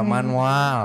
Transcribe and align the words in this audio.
rekaman 0.00 0.24
mual. 0.32 0.80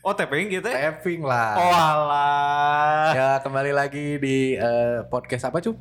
Oh 0.00 0.16
tapping 0.16 0.48
gitu 0.48 0.64
ya? 0.64 0.88
Tapping 0.96 1.20
lah. 1.20 1.52
Oh 1.60 1.68
alah. 1.68 3.06
Ya 3.12 3.30
kembali 3.44 3.76
lagi 3.76 4.16
di 4.16 4.56
eh, 4.56 5.04
podcast 5.12 5.52
apa 5.52 5.60
cup? 5.60 5.76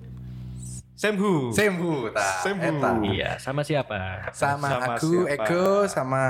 Semhu. 0.98 1.54
Semhu, 1.54 2.10
ta. 2.10 2.42
Semhu. 2.42 2.82
Eta. 2.82 2.92
Iya, 3.06 3.30
sama 3.38 3.62
siapa? 3.62 4.28
Sama, 4.34 4.68
Sama 4.68 4.98
aku, 4.98 5.30
siapa? 5.30 5.46
Eko, 5.46 5.66
sama 5.86 6.22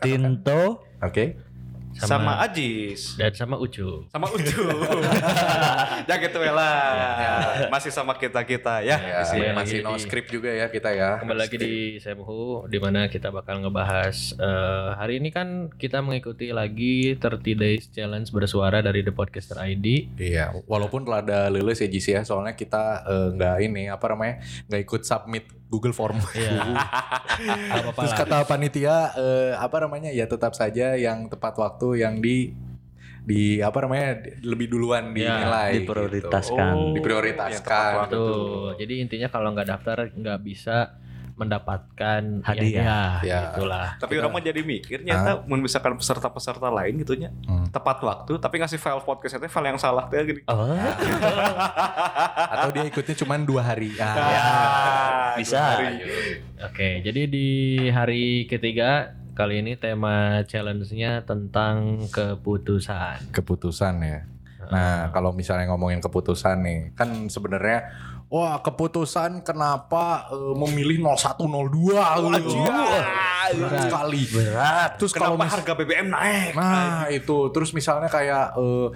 Tinto 0.00 0.80
Oke. 1.04 1.36
Sama, 1.98 2.38
Ajis. 2.40 3.18
dan 3.18 3.34
sama 3.34 3.58
Ucu. 3.58 4.06
Sama 4.08 4.30
Ucu. 4.30 4.62
ya 6.08 6.14
gitu 6.16 6.38
ya 6.38 6.52
lah. 6.54 7.66
Masih 7.68 7.90
sama 7.90 8.14
kita-kita 8.14 8.80
ya. 8.80 8.96
Ya. 8.98 9.22
Iya, 9.26 9.50
masih 9.52 9.82
lagi 9.82 9.86
no 9.86 9.98
di- 9.98 10.02
script 10.02 10.30
juga 10.30 10.50
ya 10.50 10.70
kita 10.70 10.94
ya. 10.94 11.18
Kembali 11.18 11.38
lagi 11.38 11.56
di 11.58 11.74
Semhu 11.98 12.64
di 12.66 12.78
mana 12.78 13.10
kita 13.10 13.28
bakal 13.28 13.60
ngebahas 13.60 14.38
eh, 14.38 14.88
hari 14.94 15.18
ini 15.18 15.34
kan 15.34 15.74
kita 15.74 15.98
mengikuti 15.98 16.54
lagi 16.54 17.18
30 17.18 17.42
Days 17.58 17.84
Challenge 17.90 18.28
bersuara 18.30 18.78
dari 18.78 19.02
The 19.02 19.10
Podcaster 19.10 19.58
ID. 19.58 20.14
Iya, 20.16 20.54
walaupun 20.64 21.02
telah 21.02 21.20
ada 21.20 21.40
lulus 21.50 21.82
ya 21.82 21.88
Jis 21.90 22.06
ya, 22.06 22.22
soalnya 22.22 22.54
kita 22.54 23.02
eh, 23.04 23.28
nggak 23.34 23.56
ini 23.64 23.82
apa 23.90 24.06
namanya 24.14 24.38
nggak 24.70 24.80
ikut 24.86 25.02
submit 25.02 25.57
Google 25.68 25.92
Form. 25.92 26.16
Iya. 26.34 26.52
Gak 27.38 27.78
apa-apa 27.84 28.00
Terus 28.02 28.14
kata 28.16 28.36
panitia 28.44 28.96
eh, 29.14 29.52
apa 29.54 29.76
namanya 29.80 30.10
ya 30.10 30.24
tetap 30.24 30.52
saja 30.52 30.94
yang 30.94 31.28
tepat 31.28 31.54
waktu 31.54 32.02
yang 32.02 32.18
di 32.18 32.50
di 33.20 33.60
apa 33.60 33.84
namanya 33.84 34.24
lebih 34.40 34.66
duluan 34.68 35.12
Ya, 35.12 35.36
dinilai. 35.36 35.70
diprioritaskan. 35.78 36.72
gitu. 36.72 36.82
Oh, 36.82 36.94
Diprioritaskan. 36.94 37.60
tepat 37.62 37.94
waktu. 38.00 38.16
Tuh, 38.16 38.68
jadi 38.74 38.94
intinya 38.98 39.28
kalau 39.28 39.52
nggak 39.52 39.68
daftar 39.68 40.08
nggak 40.08 40.38
bisa 40.40 40.96
mendapatkan 41.38 42.42
Hadiah. 42.42 43.22
Ya. 43.22 43.54
Itulah. 43.54 43.94
Tapi 43.96 44.18
orang 44.18 44.30
mah 44.30 44.42
jadi 44.42 44.60
mikir 44.60 45.00
nyata 45.00 45.46
memisahkan 45.46 45.94
peserta-peserta 45.94 46.68
lain 46.68 46.98
gitunya 46.98 47.30
Hmm. 47.40 47.70
tepat 47.70 48.00
waktu 48.00 48.34
tapi 48.36 48.58
ngasih 48.58 48.76
file 48.76 49.00
podcast 49.00 49.36
itu 49.36 49.46
file 49.46 49.68
yang 49.68 49.78
salah 49.78 50.04
teh 50.06 50.18
gini. 50.20 50.42
Oh, 50.44 50.74
Atau 52.50 52.68
dia 52.70 52.84
ikutnya 52.84 53.14
cuma 53.16 53.38
dua 53.38 53.62
hari. 53.64 53.94
Ah, 53.96 54.14
Ya, 54.28 54.48
bisa. 55.36 55.58
hari. 55.76 56.02
Oke, 56.60 57.00
jadi 57.00 57.22
di 57.24 57.48
hari 57.88 58.44
ketiga 58.44 59.14
kali 59.32 59.62
ini 59.62 59.78
tema 59.78 60.42
challenge-nya 60.44 61.22
tentang 61.22 62.02
keputusan. 62.10 63.30
Keputusan 63.30 63.94
ya. 64.02 64.20
Nah, 64.68 65.08
kalau 65.10 65.30
misalnya 65.30 65.70
ngomongin 65.70 66.02
keputusan 66.02 66.60
nih, 66.60 66.80
kan 66.92 67.08
sebenarnya 67.28 67.88
wah 68.28 68.60
keputusan 68.60 69.40
kenapa 69.44 70.28
eh, 70.32 70.54
memilih 70.56 71.00
0102 71.00 71.96
gitu. 72.44 72.56
Wah, 72.64 73.00
berat 73.50 73.82
sekali. 73.84 74.22
berat. 74.26 74.90
Terus 74.96 75.12
kalau 75.12 75.34
Kenapa 75.34 75.44
mis- 75.44 75.54
harga 75.54 75.72
BBM 75.74 76.08
naik? 76.08 76.52
Nah 76.52 77.06
itu 77.08 77.38
terus 77.48 77.70
misalnya 77.70 78.08
kayak 78.08 78.52
eh, 78.54 78.88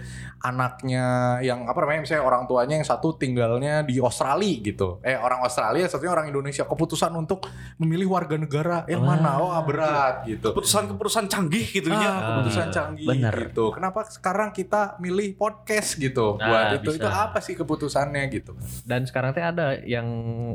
anaknya 0.43 1.07
yang 1.41 1.65
apa 1.65 1.79
namanya 1.79 2.03
misalnya 2.03 2.25
orang 2.25 2.45
tuanya 2.45 2.75
yang 2.75 2.85
satu 2.85 3.15
tinggalnya 3.15 3.81
di 3.81 3.97
Australia 3.97 4.59
gitu 4.61 4.99
eh 5.01 5.15
orang 5.15 5.39
Australia 5.41 5.87
satunya 5.87 6.11
orang 6.11 6.27
Indonesia 6.27 6.65
keputusan 6.65 7.15
untuk 7.15 7.47
memilih 7.79 8.11
warga 8.11 8.35
negara 8.35 8.83
yang 8.85 9.03
mana 9.03 9.39
oh 9.39 9.49
ah, 9.49 9.63
berat 9.63 10.27
gitu 10.27 10.51
Keputusan-keputusan 10.53 11.25
canggih 11.27 11.63
gitu 11.65 11.89
ya. 11.89 12.11
ah, 12.11 12.19
keputusan 12.35 12.69
canggih 12.69 13.07
bener. 13.07 13.35
gitu 13.47 13.71
kenapa 13.71 14.03
sekarang 14.05 14.51
kita 14.51 14.99
milih 14.99 15.37
podcast 15.37 15.95
gitu 15.97 16.35
Nah, 16.35 16.43
buat 16.43 16.65
itu 16.77 16.91
bisa. 16.91 16.99
itu 16.99 17.09
apa 17.09 17.39
sih 17.39 17.55
keputusannya 17.55 18.23
gitu 18.29 18.53
Dan 18.83 19.05
sekarang 19.05 19.31
teh 19.31 19.45
ada 19.45 19.79
yang 19.81 20.07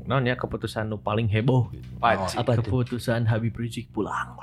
non 0.03 0.21
ya 0.21 0.35
keputusan 0.35 0.89
paling 0.99 1.27
heboh. 1.27 1.71
gitu. 1.71 1.87
Apa 1.97 2.27
itu? 2.53 2.61
Keputusan 2.61 3.23
Habib 3.23 3.53
Rizik 3.53 3.86
pulang. 3.91 4.37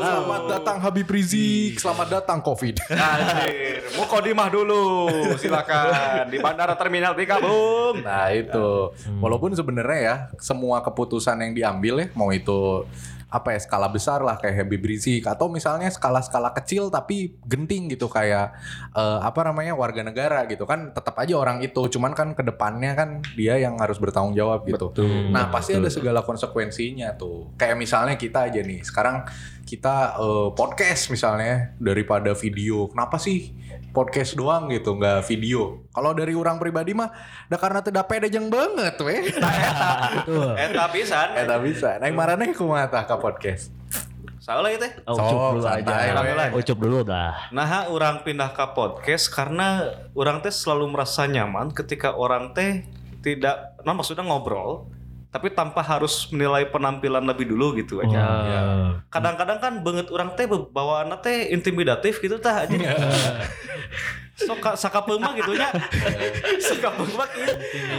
Selamat 0.00 0.42
datang 0.48 0.76
Habib 0.82 1.08
Rizik, 1.08 1.78
selamat 1.78 2.08
datang 2.20 2.38
Covid. 2.42 2.80
Anjir, 2.90 3.84
mau 3.94 4.06
kodimah 4.08 4.48
dulu, 4.48 5.08
silakan. 5.38 6.26
Di 6.28 6.38
bandara 6.40 6.74
terminal 6.74 7.14
tiga 7.14 7.38
bung. 7.38 8.02
Nah 8.02 8.32
itu, 8.34 8.94
walaupun 9.20 9.54
sebenarnya 9.54 10.00
ya 10.00 10.16
semua 10.40 10.80
keputusan 10.80 11.38
yang 11.40 11.52
diambil 11.54 11.94
ya, 12.02 12.06
mau 12.16 12.32
itu 12.34 12.84
apa 13.30 13.54
ya 13.54 13.60
skala 13.62 13.86
besar 13.86 14.26
lah 14.26 14.36
kayak 14.42 14.66
Habib 14.66 14.82
Rizik 14.82 15.22
atau 15.22 15.46
misalnya 15.46 15.86
skala-skala 15.86 16.50
kecil 16.50 16.90
tapi 16.90 17.38
genting 17.46 17.86
gitu 17.94 18.10
kayak 18.10 18.52
eh, 18.90 19.20
apa 19.22 19.46
namanya 19.46 19.78
warga 19.78 20.02
negara 20.02 20.44
gitu 20.50 20.66
kan 20.66 20.90
tetap 20.90 21.14
aja 21.22 21.38
orang 21.38 21.62
itu, 21.62 21.86
cuman 21.94 22.12
kan 22.12 22.34
ke 22.34 22.42
depannya 22.42 22.98
kan 22.98 23.22
dia 23.38 23.56
yang 23.56 23.78
harus 23.78 24.02
bertanggung 24.02 24.34
jawab 24.34 24.66
gitu. 24.66 24.90
Nah 25.30 25.46
pasti 25.54 25.78
ada 25.78 25.86
segala 25.86 26.26
konsekuensinya 26.26 27.14
tuh. 27.14 27.54
Kayak 27.54 27.78
misalnya 27.78 28.18
kita 28.18 28.50
aja 28.50 28.60
nih, 28.60 28.82
sekarang 28.82 29.22
kita 29.62 30.18
eh, 30.18 30.48
podcast 30.58 31.14
misalnya 31.14 31.78
daripada 31.78 32.34
video. 32.34 32.90
Kenapa 32.90 33.22
sih 33.22 33.54
podcast 33.90 34.38
doang 34.38 34.70
gitu, 34.70 34.94
nggak 34.94 35.26
video? 35.26 35.86
Kalau 35.90 36.14
dari 36.14 36.34
orang 36.34 36.56
pribadi 36.62 36.94
mah, 36.94 37.10
dah 37.50 37.58
karena 37.58 37.82
tidak 37.82 38.06
pede 38.06 38.30
jeng 38.30 38.46
banget 38.48 38.94
weh. 39.02 39.34
Nah, 39.38 39.52
eta. 39.52 39.88
Betul. 40.22 40.50
Eta 40.70 40.84
pisan. 40.94 41.28
Eta 41.34 41.56
bisa. 41.58 41.98
Nah, 41.98 42.06
yang 42.06 42.16
marane 42.18 42.54
kumaha 42.54 42.86
tah 42.86 43.04
ka 43.04 43.18
podcast? 43.18 43.74
Salah 44.40 44.72
itu. 44.72 44.88
Oh, 45.04 45.14
Sok, 45.14 45.26
ucup 45.26 45.40
dulu 45.60 45.66
aja. 45.68 45.94
we. 46.24 46.58
Ucup 46.58 46.78
dulu 46.80 46.98
dah. 47.04 47.52
Nah, 47.52 47.92
orang 47.92 48.24
pindah 48.24 48.50
ke 48.56 48.66
podcast 48.72 49.28
karena 49.28 49.92
orang 50.16 50.40
teh 50.40 50.50
selalu 50.50 50.90
merasa 50.90 51.28
nyaman 51.28 51.70
ketika 51.70 52.16
orang 52.16 52.56
teh 52.56 52.88
tidak, 53.20 53.76
nah 53.84 53.92
maksudnya 53.92 54.24
ngobrol, 54.24 54.88
tapi 55.30 55.54
tanpa 55.54 55.78
harus 55.78 56.26
menilai 56.34 56.66
penampilan 56.66 57.22
lebih 57.22 57.46
dulu 57.54 57.78
gitu 57.78 58.02
aja. 58.02 58.18
Ya. 58.18 58.62
Kadang-kadang 59.14 59.58
kan 59.62 59.72
banget 59.86 60.10
orang 60.10 60.34
teh 60.34 60.50
bawaan 60.50 61.14
teh 61.22 61.54
intimidatif 61.54 62.18
gitu 62.18 62.42
tah 62.42 62.66
aja. 64.40 64.48
Sok 64.48 64.64
saka 64.74 64.98
peuma 65.02 65.30
gitu 65.32 65.52
nya. 65.52 65.68
Saka 66.70 66.88
peuma 66.92 67.24
kieu. 67.28 67.52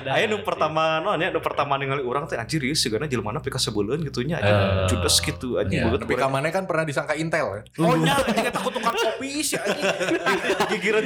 Aya 0.03 0.25
nu 0.25 0.41
pertama 0.41 0.97
no 1.00 1.13
nya 1.13 1.29
nu 1.29 1.40
pertama 1.40 1.78
ningali 1.78 2.02
urang 2.02 2.25
teh 2.25 2.35
anjir 2.35 2.62
ieu 2.62 2.74
sigana 2.74 3.06
jelema 3.06 3.38
pika 3.38 3.57
sebuleun 3.57 4.02
gitu 4.02 4.25
nya 4.25 4.38
aja. 4.38 4.53
Judes 4.88 5.18
gitu 5.19 5.57
anjing 5.57 5.81
Ya, 5.81 5.85
banget. 5.88 6.00
tapi 6.03 6.13
kamane 6.16 6.50
kan 6.50 6.66
pernah 6.66 6.84
disangka 6.84 7.13
Intel 7.13 7.47
ya. 7.47 7.62
Oh 7.79 7.94
nya 7.96 8.18
anjing 8.18 8.46
eta 8.47 8.59
tukang 8.59 8.96
kopi 8.96 9.41
sih 9.41 9.57
anjing. 9.57 9.85
Gigireun 10.72 11.06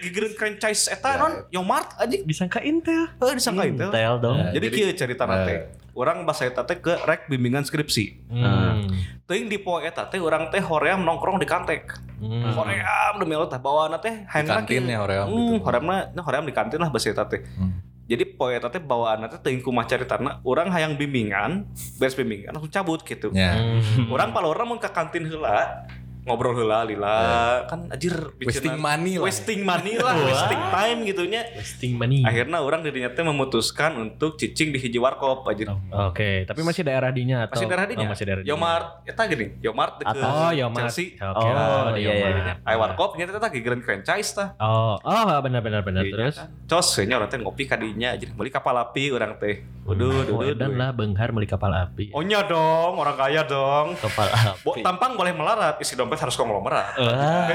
gigireun 0.00 0.34
franchise 0.34 0.86
eta 0.88 1.18
non 1.18 1.32
Yomart 1.50 1.98
anjing. 1.98 2.22
Disangka 2.22 2.62
Intel. 2.62 3.10
Heuh 3.16 3.34
disangka 3.34 3.66
Intel. 3.66 3.90
Tel 3.90 4.14
dong. 4.18 4.38
Jadi 4.50 4.62
jadi- 4.62 4.76
kieu 4.76 4.94
cerita 4.94 5.24
teh. 5.26 5.85
Urang 5.96 6.28
bahasa 6.28 6.44
eta 6.44 6.60
teh 6.60 6.76
ke 6.76 6.92
rek 7.08 7.24
bimbingan 7.32 7.64
skripsi. 7.64 8.28
Hmm. 8.28 8.92
Teuing 9.24 9.48
di 9.48 9.56
poe 9.56 9.80
eta 9.80 10.04
teh 10.04 10.20
urang 10.20 10.52
teh 10.52 10.60
hoream 10.60 11.00
nongkrong 11.00 11.40
di 11.40 11.48
kantek. 11.48 11.96
Hmm. 12.20 12.52
Hoream 12.52 13.14
demi 13.16 13.32
Allah 13.32 13.48
teh 13.48 13.56
bawaana 13.56 13.96
teh 13.96 14.28
hayang 14.28 14.60
kantinnya 14.60 15.00
hoream 15.00 15.24
Hmm, 15.24 15.56
gitu. 15.56 15.64
horeamna 15.64 16.12
nah 16.12 16.20
hoream 16.20 16.44
di 16.44 16.52
kantin 16.52 16.84
lah 16.84 16.92
bahasa 16.92 17.16
eta 17.16 17.24
teh. 17.24 17.40
Hmm. 17.56 17.80
Jadi 18.06 18.22
poe 18.28 18.52
eta 18.52 18.68
teh 18.68 18.78
bawaana 18.78 19.26
teh 19.26 19.40
teuing 19.40 19.64
kumaha 19.64 19.88
caritana 19.88 20.44
urang 20.44 20.68
hayang 20.68 21.00
bimbingan, 21.00 21.64
beres 21.96 22.12
bimbingan 22.12 22.52
langsung 22.52 22.70
cabut 22.70 23.00
gitu. 23.00 23.32
Ya. 23.32 23.56
Hmm. 23.56 24.12
Orang 24.12 24.36
kalau 24.36 24.52
orang 24.52 24.68
mau 24.68 24.76
ke 24.76 24.92
kantin 24.92 25.24
heula 25.24 25.88
ngobrol 26.26 26.52
heula 26.52 26.82
lila 26.82 27.16
kan 27.64 27.86
anjir 27.88 28.34
Wasting 28.36 28.76
money 28.76 29.14
lah. 29.14 29.24
wasting 29.24 29.60
money 29.62 29.94
lah 29.94 30.14
wasting 30.18 30.62
time 30.68 30.98
gitunya 31.04 31.42
Wasting 31.52 31.92
money. 31.94 32.20
akhirnya 32.20 32.58
orang 32.58 32.82
dirinya 32.82 33.08
teh 33.08 33.22
memutuskan 33.22 33.94
untuk 33.96 34.34
cicing 34.34 34.68
di 34.68 34.78
hiji 34.78 34.98
warkop 34.98 35.46
aja 35.46 35.78
Oke, 36.10 36.42
tapi 36.44 36.60
masih 36.60 36.82
daerah 36.82 37.08
dinya 37.08 37.46
atau 37.46 37.56
masih 37.56 37.66
daerah 37.66 37.86
dinya 37.86 38.02
Oh, 38.02 38.10
masih 38.10 38.24
daerah 38.24 38.42
dinya. 38.42 38.50
Yomart 38.52 38.86
eta 39.04 39.22
gini 39.24 39.46
Yomart 39.60 39.94
deket 39.96 40.18
Oh, 40.18 40.50
Yomart. 40.50 40.82
Chelsea 40.84 41.14
Oke. 41.16 41.46
Oh, 41.46 41.94
di 41.94 42.00
iya, 42.00 42.12
iya. 42.12 42.54
Aya 42.60 42.76
warkop 42.76 43.14
nya 43.14 43.24
teh 43.24 43.38
gigireun 43.52 43.80
franchise 43.80 44.30
tah 44.32 44.58
Oh, 44.58 44.98
oh 44.98 45.36
benar 45.40 45.60
benar 45.60 45.80
benar 45.80 46.02
Dinya 46.02 46.14
terus. 46.26 46.36
kan. 46.36 46.50
cos 46.66 46.98
nya 47.00 47.14
orang 47.14 47.28
teh 47.28 47.38
ngopi 47.38 47.64
kadinya 47.64 48.12
aja 48.12 48.26
beli 48.28 48.50
kapal 48.50 48.74
api 48.74 49.10
orang 49.10 49.38
teh 49.38 49.62
Oh, 49.86 49.94
waduh 49.94 50.26
waduh 50.32 50.56
dan 50.56 50.74
lah 50.74 50.90
Benghar 50.90 51.30
beli 51.30 51.46
kapal 51.46 51.70
api. 51.70 52.10
Oh 52.10 52.18
nya 52.18 52.42
dong, 52.42 52.98
orang 52.98 53.14
kaya 53.14 53.46
dong. 53.46 53.94
Kepala 53.94 54.58
Bo, 54.58 54.74
api. 54.74 54.82
tampang 54.82 55.14
boleh 55.14 55.30
melarat, 55.30 55.78
isi 55.78 55.94
dompet 55.94 56.15
harus 56.18 56.36
konglomerat. 56.36 56.96
Wah, 56.96 57.48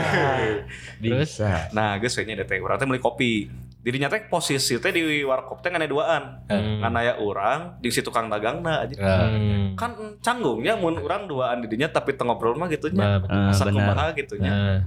bisa. 1.04 1.70
Nah, 1.74 1.98
geus 1.98 2.16
we 2.18 2.26
nya 2.26 2.40
teh 2.42 2.58
urang 2.62 2.78
teh 2.78 2.86
meuli 2.86 3.02
kopi. 3.02 3.50
Dirinya 3.82 4.14
teh 4.14 4.22
posisi 4.30 4.78
teh 4.78 4.92
di 4.94 5.26
warkop 5.26 5.66
teh 5.66 5.74
ngana 5.74 5.90
duaan. 5.90 6.46
Hmm. 6.46 6.86
Ngan 6.86 6.94
aya 7.02 7.14
urang 7.18 7.82
di 7.82 7.90
si 7.90 8.06
tukang 8.06 8.30
dagangna 8.30 8.86
aja. 8.86 8.96
Hmm. 8.98 9.74
Kan 9.74 10.22
canggungnya 10.22 10.78
mun 10.78 11.02
urang 11.02 11.26
duaan 11.26 11.66
didinya 11.66 11.90
tapi 11.90 12.14
teu 12.14 12.24
ngobrol 12.30 12.54
mah 12.54 12.70
gitu 12.70 12.94
nya. 12.94 13.18
Betul. 13.20 13.34
Ah, 13.34 13.68
kumaha 13.74 14.06
gitu 14.14 14.36
nya. 14.38 14.52
Nah, 14.54 14.80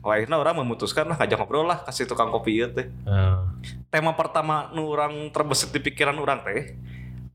Wah, 0.00 0.16
akhirnya 0.16 0.40
orang 0.40 0.64
memutuskan 0.64 1.04
lah 1.04 1.20
ngajak 1.20 1.36
ngobrol 1.36 1.68
lah 1.68 1.84
kasih 1.84 2.08
tukang 2.08 2.32
kopi 2.32 2.56
ieu 2.56 2.72
teh. 2.72 2.88
oh. 3.04 3.44
Tema 3.92 4.16
pertama 4.16 4.72
nu 4.72 4.88
urang 4.88 5.28
terbesit 5.28 5.76
di 5.76 5.80
pikiran 5.84 6.16
urang 6.16 6.40
teh 6.40 6.72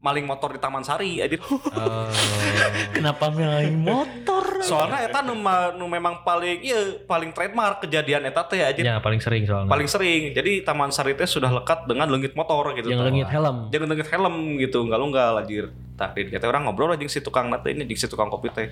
maling 0.02 0.26
motor 0.26 0.54
di 0.54 0.58
Taman 0.62 0.82
Sari 0.82 1.22
aja. 1.22 1.38
Oh. 1.38 2.10
Kenapa 2.98 3.30
milih 3.30 3.74
motor? 3.78 4.25
Soalnya 4.66 5.00
eta 5.06 5.20
nu, 5.22 5.38
nu 5.78 5.86
memang 5.86 6.26
paling 6.26 6.66
iya 6.66 6.98
paling 7.06 7.30
trademark 7.30 7.86
kejadian 7.86 8.26
eta 8.26 8.42
teh 8.50 8.62
aja. 8.66 8.82
Ya 8.82 8.98
paling 8.98 9.22
sering 9.22 9.46
soalnya. 9.46 9.70
Paling 9.70 9.86
sering. 9.86 10.34
Jadi 10.34 10.66
Taman 10.66 10.90
Sari 10.90 11.14
teh 11.14 11.30
sudah 11.30 11.54
lekat 11.54 11.86
dengan 11.86 12.10
lengit 12.10 12.34
motor 12.34 12.74
gitu. 12.74 12.90
yang 12.90 13.06
lengit 13.06 13.30
helm. 13.30 13.70
Jangan 13.70 13.88
lengit 13.94 14.10
helm 14.10 14.36
gitu, 14.58 14.80
enggak 14.82 15.00
unggal 15.00 15.34
anjir. 15.38 15.70
Tah 15.96 16.12
di 16.12 16.34
teh 16.34 16.50
orang 16.50 16.66
ngobrol 16.66 16.92
aja 16.92 17.06
si 17.06 17.22
tukang 17.22 17.48
nate 17.54 17.72
ini 17.72 17.86
si 17.94 18.10
tukang 18.10 18.28
kopi 18.34 18.50
teh. 18.50 18.68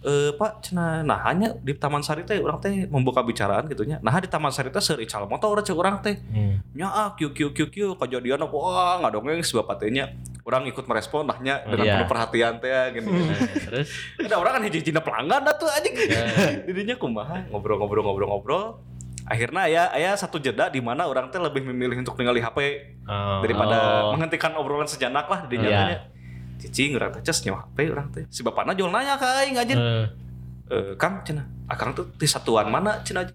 Eh 0.00 0.30
Pak 0.30 0.62
cenah 0.62 1.02
nah 1.02 1.18
hanya 1.24 1.58
di 1.58 1.74
Taman 1.74 2.00
Sari 2.00 2.22
teh 2.22 2.38
orang 2.38 2.58
teh 2.58 2.86
membuka 2.86 3.18
bicaraan 3.20 3.66
gitu 3.66 3.82
nya. 3.82 3.98
Nah 3.98 4.14
di 4.16 4.26
Taman 4.26 4.48
Sari 4.48 4.68
teh 4.68 4.78
serical 4.78 5.26
motor 5.26 5.58
cek 5.58 5.74
orang 5.74 5.98
teh. 5.98 6.14
Hmm. 6.30 6.62
nya 6.70 6.86
ah 6.86 7.08
kieu 7.12 7.30
kieu 7.30 7.50
kieu 7.50 7.66
kieu 7.66 7.90
kejadian 7.94 8.38
apa? 8.38 8.54
Wah 8.54 9.02
ngadongeng 9.02 9.42
sebab 9.42 9.66
patenya 9.66 10.14
orang 10.42 10.64
ikut 10.64 10.84
merespon 10.84 11.24
nahnya 11.24 11.60
dengan 11.62 11.84
Iya. 11.84 11.92
penuh 11.98 12.08
perhatian 12.08 12.54
teh 12.56 12.70
gini 12.92 13.06
Nah, 13.06 13.36
terus? 13.68 13.88
Ada 14.22 14.36
orang 14.36 14.52
kan 14.56 14.62
hiji-hijina 14.64 15.00
pelanggan 15.00 15.40
dah 15.42 15.54
tuh 15.54 15.68
anjing. 15.68 15.94
Jadinya 16.70 16.94
kumaha? 16.94 17.42
Ngobrol-ngobrol-ngobrol-ngobrol 17.50 18.78
akhirnya 19.24 19.68
ya 19.68 19.84
ya 19.92 20.16
satu 20.16 20.40
jeda 20.40 20.72
di 20.72 20.80
mana 20.80 21.04
orang 21.04 21.28
teh 21.28 21.36
lebih 21.36 21.60
memilih 21.60 22.00
untuk 22.00 22.16
ningali 22.16 22.40
HP 22.40 22.58
oh, 23.04 23.44
daripada 23.44 23.76
Oh. 24.08 24.16
menghentikan 24.16 24.56
obrolan 24.56 24.88
sejenak 24.88 25.28
lah 25.28 25.44
di 25.44 25.60
nyatanya 25.60 26.08
cicing 26.58 26.94
orang 26.94 27.10
teh 27.10 27.22
cas 27.22 27.38
nyawa 27.40 27.64
HP 27.64 27.78
orang 27.88 28.08
teh. 28.10 28.24
Si 28.28 28.42
bapakna 28.42 28.74
jual 28.74 28.90
nanya 28.90 29.14
ke 29.14 29.26
aing 29.42 29.56
anjing. 29.56 29.78
Eh, 29.78 30.06
Eh, 30.68 30.92
Kang 31.00 31.24
cenah. 31.24 31.48
Akang 31.64 31.96
tuh 31.96 32.12
di 32.12 32.28
satuan 32.28 32.68
mana 32.68 33.00
cenah? 33.00 33.24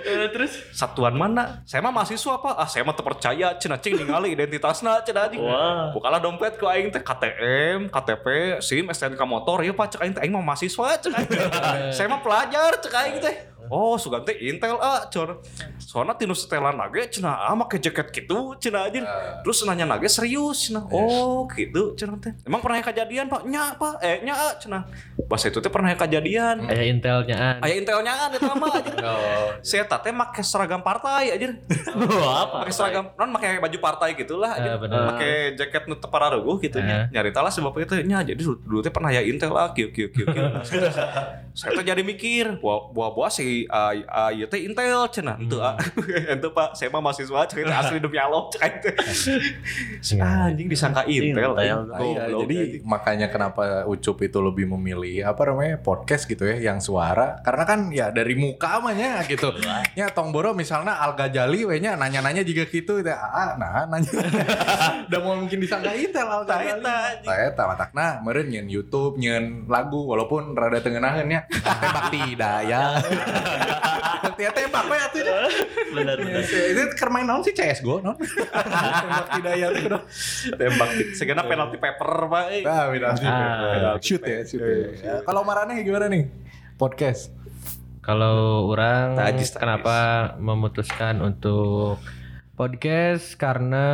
Eh, 0.00 0.26
terus? 0.32 0.58
Satuan 0.74 1.14
mana? 1.14 1.62
Saya 1.62 1.80
mah 1.80 1.94
mahasiswa 1.94 2.34
pak. 2.34 2.54
Ah 2.56 2.66
saya 2.66 2.82
mah 2.82 2.92
terpercaya 2.92 3.54
cenah 3.54 3.78
cing 3.78 3.94
ningali 3.94 4.34
identitasna 4.34 5.00
cenah 5.00 5.30
anjing. 5.30 5.38
Wah. 5.38 5.94
bukalah 5.94 6.18
dompet 6.18 6.58
ke 6.58 6.66
aing 6.66 6.90
teh 6.90 6.98
KTM 6.98 7.86
KTP 7.88 8.26
SIM 8.58 8.90
STNK 8.90 9.22
motor 9.22 9.62
ya 9.62 9.70
pak. 9.70 9.94
Cek 9.94 10.00
aing 10.02 10.12
teh 10.12 10.22
aing 10.24 10.34
mah 10.34 10.42
mahasiswa 10.42 10.98
cek 10.98 11.14
saya 11.96 12.06
mah 12.10 12.20
pelajar 12.20 12.74
cek 12.80 12.90
aing 12.92 13.16
teh 13.22 13.34
Oh, 13.70 13.94
sugan 13.94 14.26
teh 14.26 14.34
Intel 14.50 14.74
ah, 14.82 15.06
cor. 15.06 15.38
Soalnya 15.78 16.18
tinu 16.18 16.34
setelan 16.34 16.74
nage 16.74 17.06
cenah 17.06 17.46
ah 17.46 17.54
make 17.54 17.78
jaket 17.78 18.10
gitu 18.10 18.58
cenah 18.58 18.90
aja. 18.90 19.00
Terus 19.46 19.62
nanya 19.62 19.86
nage 19.86 20.10
serius 20.10 20.66
cenah. 20.66 20.90
Oh, 20.90 21.46
gitu 21.54 21.94
cenah 21.94 22.18
teh. 22.18 22.34
Emang 22.42 22.58
pernah 22.58 22.82
kejadian, 22.82 23.30
Pak? 23.30 23.46
Nya, 23.46 23.78
Pak. 23.78 24.02
Eh, 24.02 24.26
nya 24.26 24.34
ah, 24.34 24.52
cenah. 24.58 24.90
Pas 25.30 25.38
itu 25.38 25.54
teh 25.62 25.70
pernah 25.70 25.94
kejadian. 25.94 26.66
Aya 26.66 26.90
intelnya 26.90 27.36
an. 27.38 27.56
Aya 27.62 27.74
intelnya 27.78 28.12
kan 28.18 28.30
eta 28.34 28.52
mah 28.58 28.70
aja. 28.74 28.92
Oh, 29.10 29.48
Saya 29.62 29.86
teh 29.86 30.10
make 30.10 30.42
seragam 30.42 30.82
partai 30.82 31.30
aja. 31.30 31.46
apa? 32.42 32.66
Pakai 32.66 32.74
seragam, 32.74 33.14
non 33.14 33.30
pakai 33.38 33.62
baju 33.62 33.78
partai 33.78 34.18
gitulah 34.18 34.50
aja. 34.50 34.82
Pakai 34.82 35.54
jaket 35.54 35.86
nu 35.86 35.94
pararuguh 35.94 36.58
gitu 36.58 36.82
nya. 36.82 37.06
Nyari 37.14 37.30
talah 37.30 37.54
sebab 37.54 37.70
itu 37.78 37.94
nya 38.02 38.26
jadi 38.26 38.34
dulu, 38.34 38.58
dulu 38.66 38.80
teh 38.82 38.90
pernah 38.90 39.14
ya 39.14 39.22
Intel 39.22 39.54
ah 39.54 39.70
kieu 39.70 39.94
kieu 39.94 40.10
kieu 40.10 40.26
kieu. 40.26 40.42
Saya 41.58 41.70
tuh 41.74 41.84
jadi 41.86 42.02
mikir, 42.02 42.58
buah 42.58 42.90
buah 42.94 43.10
buah 43.14 43.30
si 43.60 43.68
ah 43.68 43.92
ah, 44.08 44.30
ieu 44.32 44.48
teh 44.48 44.64
Intel 44.64 45.04
cenah. 45.12 45.36
Henteu 45.36 45.60
ah. 45.60 45.76
Henteu 46.32 46.50
Pak, 46.56 46.72
saya 46.76 46.88
mah 46.88 47.02
mahasiswa 47.04 47.40
cek 47.44 47.60
itu 47.60 47.72
asli 47.80 47.98
demi 48.00 48.16
Allah 48.16 48.48
cek 48.48 48.72
teh. 48.80 48.94
Si 50.00 50.16
Anjing 50.16 50.68
disangka 50.68 51.04
Intel. 51.04 51.52
Intel. 51.52 51.52
Iya, 51.60 51.76
Goblok, 51.84 52.40
jadi 52.48 52.58
makanya 52.84 53.26
kenapa 53.28 53.84
Ucup 53.84 54.24
itu 54.24 54.38
lebih 54.40 54.64
memilih 54.72 55.28
apa 55.28 55.52
namanya 55.52 55.76
podcast 55.80 56.24
gitu 56.24 56.48
ya 56.48 56.72
yang 56.72 56.80
suara 56.80 57.40
karena 57.44 57.64
kan 57.68 57.80
ya 57.92 58.08
dari 58.08 58.32
muka 58.38 58.80
amanya 58.80 59.20
gitu. 59.28 59.52
ya 59.98 60.08
Tongboro 60.08 60.56
misalnya 60.56 60.96
Al 60.96 61.12
Ghazali 61.18 61.68
we 61.68 61.76
nya 61.82 61.98
nanya-nanya 61.98 62.40
juga 62.46 62.64
gitu 62.68 63.04
teh 63.04 63.12
ah 63.12 63.58
nah 63.60 63.84
nanya. 63.84 64.10
Udah 65.10 65.20
mau 65.20 65.36
mungkin 65.36 65.60
disangka 65.60 65.92
Intel. 65.92 66.28
Taeta, 66.46 66.94
anjing. 67.12 67.26
Taeta 67.28 67.62
matakna 67.68 68.06
meureun 68.24 68.48
nyeun 68.48 68.68
YouTube 68.70 69.18
nyeun 69.20 69.66
lagu 69.66 70.06
walaupun 70.08 70.54
rada 70.56 70.78
tengenaheun 70.80 71.26
nya 71.26 71.44
tembak 71.50 72.06
tidak 72.14 72.58
ya. 72.70 72.82
Tiap 74.30 74.52
tembak 74.52 74.84
we 74.86 74.96
atuh 74.96 75.20
nya. 75.20 75.32
Benar 75.90 76.16
benar. 76.16 76.42
Itu 76.44 76.82
keur 76.92 77.10
main 77.10 77.24
naon 77.24 77.40
sih 77.40 77.52
CS:GO 77.52 78.00
non? 78.00 78.16
tembak 78.16 79.26
tidak 79.32 79.54
ya 79.54 79.68
tuh 79.68 80.00
tembak 80.54 80.88
segenap 81.12 81.44
penalti 81.44 81.76
paper 81.76 82.10
Pak. 82.26 82.44
eh. 82.50 82.62
Ah, 82.62 82.88
penalti. 82.88 83.24
Ah. 83.24 83.96
shoot 83.98 84.22
ya, 84.22 84.40
shoot 84.42 84.60
ya. 84.60 85.20
Kalau 85.22 85.42
Marane 85.42 85.80
gimana 85.80 86.06
nih? 86.06 86.28
Podcast. 86.76 87.32
Kalau 88.00 88.64
orang 88.66 89.12
Tajis, 89.14 89.52
tajis. 89.52 89.60
kenapa 89.60 89.96
memutuskan 90.36 91.20
untuk 91.20 92.00
podcast 92.54 93.36
karena 93.36 93.86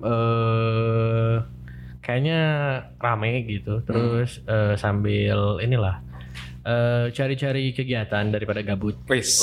eh 0.00 1.34
kayaknya 2.00 2.40
rame 2.96 3.44
gitu. 3.46 3.84
Terus 3.84 4.40
eh, 4.44 4.74
sambil 4.74 5.60
inilah 5.60 6.00
eh, 6.62 7.06
cari-cari 7.10 7.70
kegiatan 7.70 8.24
daripada 8.28 8.60
gabut. 8.60 8.94
Wis. 9.06 9.42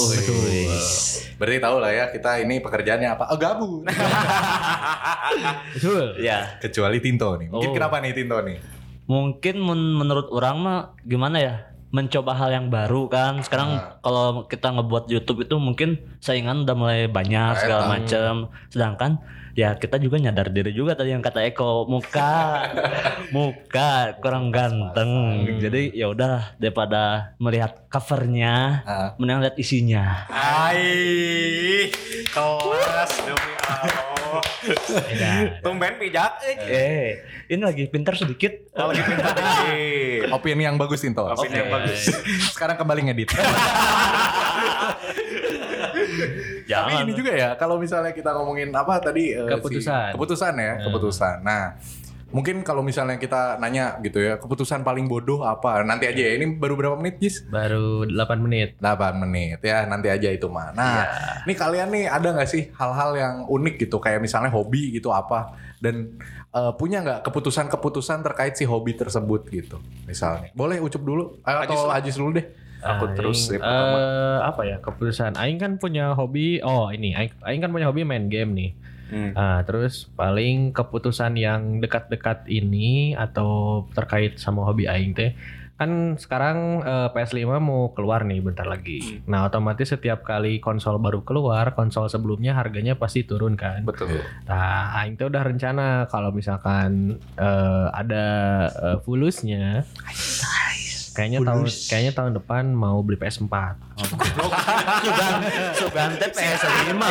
Berarti 1.36 1.58
tahu 1.58 1.78
lah 1.78 1.92
ya 1.92 2.06
kita 2.08 2.40
ini 2.40 2.60
pekerjaannya 2.60 3.10
apa? 3.10 3.26
Oh, 3.28 3.38
gabut. 3.38 3.84
Betul. 5.76 6.20
Ya, 6.20 6.60
Kecuali 6.60 6.98
Tinto 7.00 7.36
nih. 7.36 7.48
Mungkin 7.50 7.70
Oh. 7.70 7.76
kenapa 7.76 8.00
nih 8.00 8.14
Tinto 8.14 8.40
nih? 8.42 8.58
mungkin 9.10 9.58
men- 9.58 9.98
menurut 9.98 10.30
orang 10.30 10.56
mah 10.60 10.80
gimana 11.02 11.38
ya? 11.38 11.56
Mencoba 11.90 12.38
hal 12.38 12.54
yang 12.54 12.70
baru 12.70 13.10
kan. 13.10 13.42
Sekarang 13.42 13.74
kalau 14.00 14.46
kita 14.46 14.70
ngebuat 14.70 15.10
YouTube 15.10 15.42
itu 15.42 15.58
mungkin 15.58 15.98
saingan 16.20 16.62
udah 16.62 16.76
mulai 16.78 17.00
banyak 17.06 17.58
segala 17.58 17.84
Eta. 17.84 17.90
macam. 17.90 18.34
Sedangkan 18.70 19.12
ya 19.60 19.76
kita 19.76 20.00
juga 20.00 20.16
nyadar 20.16 20.48
diri 20.48 20.72
juga 20.72 20.96
tadi 20.96 21.12
yang 21.12 21.20
kata 21.20 21.44
Eko 21.44 21.84
muka 21.84 22.64
muka 23.36 23.90
kurang 24.18 24.50
ganteng. 24.50 25.12
Jadi 25.60 25.92
ya 25.92 26.08
udah 26.08 26.56
daripada 26.56 27.36
melihat 27.38 27.84
covernya, 27.88 28.56
Ah. 28.82 29.10
mending 29.20 29.44
lihat 29.44 29.56
isinya. 29.58 30.24
Ai, 30.30 31.92
kelas 32.26 33.12
demi 33.20 33.54
Allah. 33.62 34.42
Tumben 35.60 35.94
pijak. 35.98 36.40
eh. 36.64 37.20
Ini 37.48 37.60
lagi 37.60 37.84
pintar 37.86 38.14
sedikit. 38.14 38.70
Kalau 38.72 38.94
lagi 38.94 39.02
pintar 39.02 39.34
dikit. 39.34 40.19
Opini 40.32 40.64
yang 40.64 40.76
bagus 40.76 41.02
Tinto. 41.02 41.26
Opini 41.26 41.58
yang 41.58 41.72
bagus. 41.72 42.10
Sekarang 42.54 42.76
kembali 42.76 43.02
ngedit. 43.08 43.30
Tapi 46.70 46.92
ini 47.02 47.12
juga 47.14 47.32
ya, 47.34 47.50
kalau 47.56 47.76
misalnya 47.76 48.14
kita 48.14 48.30
ngomongin 48.32 48.70
apa 48.72 49.02
tadi 49.02 49.34
eh, 49.34 49.42
si- 49.42 49.52
Keputusan. 49.52 50.14
keputusan 50.14 50.54
ya, 50.56 50.74
keputusan. 50.80 51.36
Nah, 51.42 51.76
mungkin 52.30 52.62
kalau 52.62 52.80
misalnya 52.80 53.18
kita 53.18 53.58
nanya 53.58 53.98
gitu 54.00 54.20
ya, 54.20 54.38
keputusan 54.38 54.82
paling 54.82 55.06
bodoh 55.06 55.42
apa? 55.42 55.82
Nanti 55.82 56.06
aja 56.06 56.22
ya. 56.22 56.38
Ini 56.38 56.56
baru 56.56 56.78
berapa 56.78 56.96
menit, 56.96 57.18
Jis? 57.18 57.44
Baru 57.46 58.06
8 58.06 58.38
menit. 58.38 58.78
8 58.78 59.18
menit 59.18 59.60
ya 59.60 59.84
nanti 59.84 60.08
aja 60.08 60.30
itu 60.30 60.46
mah. 60.46 60.70
Nah, 60.72 61.06
ini 61.44 61.54
kalian 61.54 61.90
nih 61.90 62.06
ada 62.06 62.32
nggak 62.32 62.46
sih 62.46 62.70
hal-hal 62.72 63.12
yang 63.14 63.36
unik 63.46 63.76
gitu 63.84 63.98
kayak 63.98 64.20
misalnya 64.20 64.50
hobi 64.50 64.94
gitu 64.94 65.10
apa 65.10 65.54
dan 65.80 66.16
eh, 66.50 66.72
punya 66.76 67.02
nggak 67.02 67.26
keputusan-keputusan 67.26 68.22
terkait 68.22 68.54
si 68.54 68.64
hobi 68.64 68.94
tersebut 68.94 69.50
gitu 69.50 69.78
misalnya. 70.04 70.50
Boleh 70.54 70.78
ucup 70.78 71.02
dulu 71.02 71.24
Eh, 71.42 71.56
atau 71.66 71.90
Ajis 71.90 72.16
dulu 72.16 72.34
deh. 72.34 72.46
Aku 72.80 73.12
terus 73.12 73.52
Aing, 73.52 73.60
ya, 73.60 73.60
pertama. 73.60 73.98
eh, 74.00 74.40
apa 74.40 74.62
ya 74.64 74.78
keputusan 74.80 75.32
Aing 75.36 75.60
kan 75.60 75.76
punya 75.76 76.16
hobi 76.16 76.64
oh 76.64 76.88
ini 76.88 77.12
Aing, 77.12 77.36
Aing 77.44 77.60
kan 77.60 77.76
punya 77.76 77.92
hobi 77.92 78.08
main 78.08 78.32
game 78.32 78.56
nih 78.56 78.72
Hmm. 79.10 79.34
Ah, 79.34 79.60
terus 79.66 80.08
paling 80.14 80.72
keputusan 80.72 81.36
yang 81.36 81.82
dekat-dekat 81.82 82.46
ini 82.48 83.18
atau 83.18 83.84
terkait 83.98 84.38
sama 84.38 84.64
hobi 84.64 84.86
Aing 84.86 85.18
teh 85.18 85.34
kan 85.80 86.20
sekarang 86.20 86.84
eh, 86.84 87.08
PS5 87.16 87.56
mau 87.64 87.96
keluar 87.96 88.28
nih 88.28 88.44
bentar 88.44 88.68
lagi. 88.68 89.24
Nah 89.32 89.48
otomatis 89.48 89.88
setiap 89.88 90.28
kali 90.28 90.60
konsol 90.60 91.00
baru 91.00 91.24
keluar 91.24 91.72
konsol 91.72 92.12
sebelumnya 92.12 92.52
harganya 92.52 93.00
pasti 93.00 93.24
turun 93.24 93.56
kan. 93.56 93.88
Betul. 93.88 94.20
Nah, 94.44 94.92
Aing 95.00 95.16
tuh 95.16 95.32
udah 95.32 95.40
rencana 95.40 96.12
kalau 96.12 96.36
misalkan 96.36 97.16
eh, 97.40 97.88
ada 97.96 98.26
eh, 98.76 98.98
fulusnya, 99.08 99.88
kayaknya 101.20 101.40
tahun 101.44 101.68
kayaknya 101.68 102.14
tahun 102.16 102.32
depan 102.40 102.64
mau 102.72 103.04
beli 103.04 103.20
PS4. 103.20 103.52
Sugan 105.76 106.16
teh 106.16 106.32
PS5. 106.32 107.04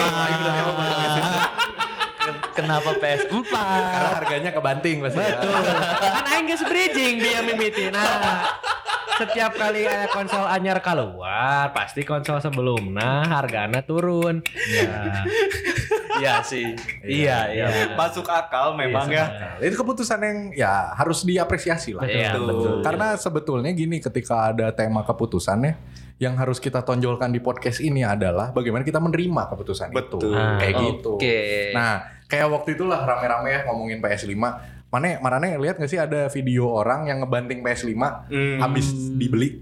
Kenapa 2.57 2.91
PS4? 2.97 3.53
Karena 3.53 4.11
harganya 4.17 4.51
kebanting 4.57 5.05
pasti. 5.05 5.21
Betul. 5.21 5.61
kan 6.01 6.25
Aing 6.25 6.49
geus 6.49 6.65
bridging 6.65 7.21
dia 7.21 7.45
mimiti. 7.45 7.93
Nah, 7.93 8.49
setiap 9.19 9.53
kali 9.53 9.83
ada 9.85 10.07
konsol 10.09 10.47
anyar 10.47 10.79
keluar, 10.79 11.75
pasti 11.75 12.07
konsol 12.07 12.39
sebelumnya 12.39 13.27
harganya 13.27 13.83
turun. 13.83 14.41
Ya. 14.71 15.27
Iya 16.19 16.35
sih. 16.43 16.75
Iya, 17.03 17.39
iya. 17.55 17.67
Masuk 17.95 18.27
akal 18.27 18.75
memang 18.75 19.07
ya. 19.07 19.27
Nah, 19.31 19.63
itu 19.63 19.79
keputusan 19.79 20.19
yang 20.19 20.39
ya 20.51 20.91
harus 20.95 21.23
diapresiasi 21.23 21.95
lah. 21.95 22.03
Iya, 22.07 22.35
Betul. 22.35 22.47
betul. 22.51 22.75
Karena 22.83 23.07
sebetulnya 23.15 23.71
gini 23.71 24.03
ketika 24.03 24.51
ada 24.51 24.75
tema 24.75 25.07
keputusannya 25.07 25.79
yang 26.19 26.35
harus 26.35 26.59
kita 26.59 26.83
tonjolkan 26.83 27.31
di 27.31 27.39
podcast 27.39 27.79
ini 27.79 28.03
adalah 28.03 28.51
bagaimana 28.51 28.83
kita 28.83 28.99
menerima 28.99 29.47
keputusan 29.55 29.95
itu. 29.95 30.19
Betul. 30.19 30.35
Kayak 30.35 30.75
Ah, 30.75 30.81
gitu. 30.83 31.13
Nah, 31.71 31.95
kayak 32.27 32.47
waktu 32.51 32.69
itulah 32.75 32.99
rame-rame 33.07 33.49
ya 33.55 33.61
ngomongin 33.71 34.03
PS5. 34.03 34.35
Mana 34.89 35.21
Marane 35.21 35.55
lihat 35.55 35.77
gak 35.77 35.87
sih 35.87 35.97
ada 35.97 36.27
video 36.29 36.65
orang 36.67 37.05
yang 37.05 37.21
ngebanting 37.21 37.61
PS5 37.61 37.93
Hmm. 38.27 38.59
habis 38.59 38.89
dibeli 39.13 39.61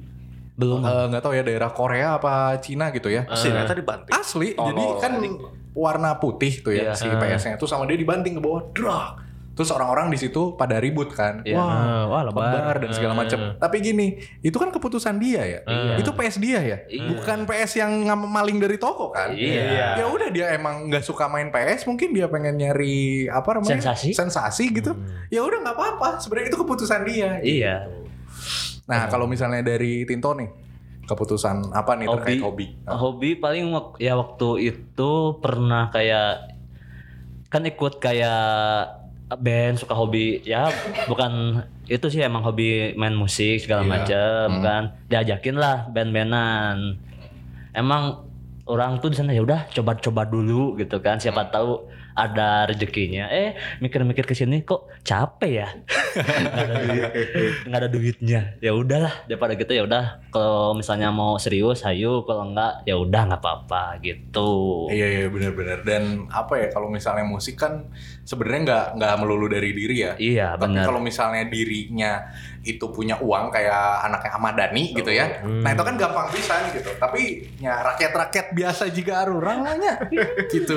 Belum. 0.55 0.81
Eh, 0.81 1.05
nggak 1.07 1.21
tahu 1.21 1.33
ya 1.33 1.43
daerah 1.43 1.69
Korea 1.69 2.17
apa 2.17 2.57
Cina 2.59 2.89
gitu 2.89 3.13
ya. 3.13 3.29
Si 3.31 3.45
ternyata 3.47 3.77
dibanting. 3.77 4.09
Asli, 4.11 4.57
Tolol. 4.57 4.73
jadi 4.73 4.85
kan 4.99 5.13
warna 5.75 6.17
putih 6.17 6.65
tuh 6.65 6.73
ya 6.73 6.83
Iya. 6.89 6.93
si 6.95 7.05
PS-nya 7.07 7.55
itu 7.55 7.69
sama 7.69 7.85
dia 7.85 7.93
dibanting 7.95 8.33
ke 8.33 8.41
bawah, 8.41 8.65
drak. 8.73 9.21
Terus 9.57 9.73
orang-orang 9.73 10.13
di 10.13 10.21
situ 10.21 10.53
pada 10.53 10.77
ribut 10.77 11.09
kan. 11.11 11.41
Iya. 11.41 11.57
Wah, 11.57 11.65
Ah, 11.65 12.05
wah 12.07 12.23
lebar. 12.23 12.45
lebar 12.53 12.77
dan 12.77 12.91
segala 12.93 13.17
macam. 13.17 13.39
Ah. 13.41 13.53
Tapi 13.59 13.81
gini, 13.81 14.07
itu 14.39 14.53
kan 14.53 14.69
keputusan 14.69 15.17
dia 15.17 15.43
ya. 15.43 15.61
Iya. 15.65 15.97
Itu 15.97 16.13
PS 16.13 16.37
dia 16.37 16.61
ya. 16.61 16.79
Iya. 16.85 17.09
Bukan 17.09 17.39
PS 17.43 17.81
yang 17.81 18.05
ngam- 18.05 18.29
maling 18.29 18.61
dari 18.61 18.77
toko 18.77 19.09
kan. 19.09 19.33
Iya. 19.33 19.97
Ya 19.97 20.07
udah 20.07 20.29
dia 20.29 20.53
emang 20.53 20.87
nggak 20.87 21.01
suka 21.01 21.25
main 21.27 21.49
PS, 21.49 21.83
mungkin 21.85 22.13
dia 22.13 22.29
pengen 22.29 22.55
nyari 22.55 23.27
apa 23.27 23.57
namanya? 23.57 23.81
Sensasi. 23.81 24.13
Sensasi 24.13 24.65
gitu. 24.71 24.93
Ya 25.29 25.41
udah 25.41 25.59
nggak 25.59 25.73
apa-apa. 25.75 26.21
Sebenarnya 26.21 26.53
itu 26.53 26.59
keputusan 26.59 27.01
dia. 27.03 27.41
Iya. 27.41 27.75
Nah, 28.85 29.09
kalau 29.09 29.25
misalnya 29.25 29.65
dari 29.65 30.05
Tinto 30.05 30.31
nih, 30.31 30.53
keputusan 31.03 31.73
apa 31.73 31.97
nih 31.97 32.13
terkait 32.13 32.39
hobi? 32.39 32.77
Hobi 32.85 33.31
paling 33.35 33.73
wak- 33.73 33.97
ya 33.97 34.15
waktu 34.15 34.69
itu 34.69 35.11
pernah 35.39 35.89
kayak 35.89 36.53
kan 37.47 37.63
ikut 37.63 37.99
kayak 37.99 39.06
band 39.29 39.75
suka 39.75 39.91
hobi 39.91 40.39
ya 40.41 40.71
bukan 41.05 41.59
itu 41.85 42.07
sih 42.07 42.23
emang 42.23 42.43
hobi 42.43 42.95
main 42.95 43.11
musik 43.13 43.59
segala 43.59 43.83
Iya. 43.83 43.91
macam 43.91 44.47
Hmm. 44.49 44.63
kan. 44.63 44.83
Diajakin 45.07 45.57
lah 45.57 45.77
band-bandan. 45.89 46.99
Emang 47.73 48.23
orang 48.65 48.99
tuh 48.99 49.11
di 49.11 49.17
sana 49.17 49.31
ya 49.31 49.43
udah 49.43 49.67
coba-coba 49.69 50.23
dulu 50.25 50.75
gitu 50.77 50.99
kan. 50.99 51.19
Siapa 51.19 51.43
Hmm. 51.43 51.53
tahu 51.53 51.71
ada 52.13 52.65
rezekinya. 52.65 53.29
Eh 53.29 53.53
mikir-mikir 53.79 54.25
ke 54.25 54.33
sini 54.33 54.63
kok 54.63 54.89
capek 55.03 55.53
ya? 55.53 55.69
Nggak 56.17 56.65
ada 56.65 56.75
duit 56.81 57.53
nggak 57.63 57.79
ada 57.79 57.89
duitnya. 57.89 58.41
Ya 58.59 58.73
udahlah 58.73 59.15
daripada 59.27 59.53
gitu 59.53 59.69
ya 59.71 59.85
udah. 59.85 60.25
Kalau 60.31 60.73
misalnya 60.73 61.11
mau 61.11 61.37
serius 61.37 61.85
ayo. 61.85 62.25
Kalau 62.25 62.49
enggak 62.49 62.83
ya 62.85 62.97
udah 62.97 63.23
nggak 63.27 63.39
apa-apa 63.39 64.01
gitu. 64.01 64.87
Iya 64.89 65.07
iya 65.07 65.27
benar-benar 65.29 65.85
dan 65.85 66.25
apa 66.27 66.57
ya 66.57 66.67
kalau 66.69 66.89
misalnya 66.89 67.23
musik 67.23 67.55
kan 67.55 67.85
sebenarnya 68.27 68.61
nggak 68.67 68.87
nggak 68.99 69.15
melulu 69.23 69.47
dari 69.47 69.71
diri 69.71 69.97
ya. 70.03 70.13
iya 70.19 70.49
Tapi 70.53 70.75
benar 70.75 70.85
kalau 70.85 70.99
misalnya 70.99 71.47
dirinya 71.47 72.27
itu 72.61 72.83
punya 72.91 73.15
uang 73.23 73.55
kayak 73.55 73.79
anaknya 74.03 74.31
Ahmad 74.35 74.55
Dhani 74.59 74.91
gitu 74.91 75.07
ya. 75.07 75.39
Hmm. 75.39 75.63
Nah 75.63 75.71
itu 75.71 75.83
kan 75.87 75.95
gampang 75.95 76.27
bisa 76.35 76.55
gitu. 76.75 76.91
Tapi 76.99 77.23
ya 77.63 77.79
rakyat-rakyat 77.87 78.47
biasa 78.51 78.91
juga 78.91 79.23
arurang 79.23 79.63
lahnya 79.63 80.03
gitu. 80.53 80.75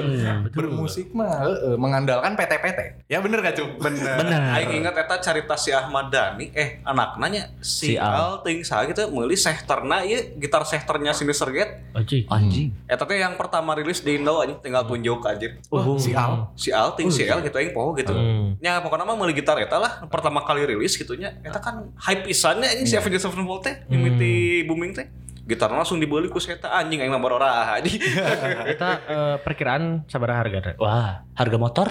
Bermusik 0.54 1.10
mah 1.12 1.50
heeh, 1.50 1.76
mengandalkan 1.76 2.38
PT-PT. 2.38 3.10
Ya 3.10 3.18
bener 3.20 3.42
gak 3.42 3.58
Cum? 3.58 3.82
Bener. 3.82 4.22
benar 4.22 4.54
Aing 4.54 4.86
ingat 4.86 4.94
eta 4.96 5.18
cerita 5.18 5.58
si 5.58 5.74
Ahmad 5.74 6.14
Dhani 6.14 6.54
eh 6.54 6.78
anaknya 6.86 7.50
si, 7.58 7.90
Si 7.90 7.98
Al. 7.98 8.14
Al 8.14 8.34
ting 8.46 8.62
gitu 8.62 9.02
meuli 9.10 9.34
sehterna 9.34 10.06
ieu 10.06 10.38
gitar 10.38 10.62
sehternya 10.62 11.10
Sinister 11.12 11.50
Gate 11.50 11.90
Anjing. 11.98 12.30
anjing 12.30 12.70
eta 12.86 13.02
teh 13.04 13.18
yang 13.18 13.34
pertama 13.34 13.74
rilis 13.74 14.06
di 14.06 14.22
Indo 14.22 14.38
anjing 14.38 14.62
tinggal 14.62 14.86
tunjuk 14.86 15.26
aja 15.26 15.48
oh 15.74 15.98
Si 15.98 16.14
Al. 16.14 16.54
si 16.54 16.70
Al 16.70 16.94
ting 16.94 17.10
si 17.10 17.26
Al 17.26 17.39
gitu 17.44 17.56
aing 17.60 17.74
poho 17.74 17.96
gitu. 17.96 18.12
Hmm. 18.14 18.56
nya 18.60 18.80
pokoknya 18.84 19.06
mah 19.08 19.16
meuli 19.16 19.34
gitar 19.34 19.56
eta 19.60 19.80
lah 19.80 20.06
pertama 20.08 20.44
kali 20.44 20.66
rilis 20.66 20.96
gitu 20.96 21.16
nya. 21.16 21.36
Eta 21.44 21.60
kan 21.60 21.92
hype 21.96 22.28
pisannya 22.28 22.68
anjing 22.68 22.88
si 22.88 22.96
Avenged 22.96 23.24
Sevenfold 23.24 23.62
teh 23.66 23.76
mimiti 23.88 24.64
booming 24.64 24.92
teh. 24.96 25.08
Gitar 25.50 25.74
langsung 25.74 25.98
dibeli 25.98 26.30
ku 26.30 26.38
si 26.38 26.54
eta 26.54 26.70
anjing 26.76 27.02
aing 27.02 27.12
mah 27.12 27.22
barora 27.22 27.80
anjing. 27.80 28.00
Kita 28.76 28.90
eh, 29.10 29.36
perkiraan 29.42 30.06
sabar 30.06 30.40
harga. 30.40 30.76
wah 30.78 31.26
harga 31.34 31.58
motor? 31.58 31.90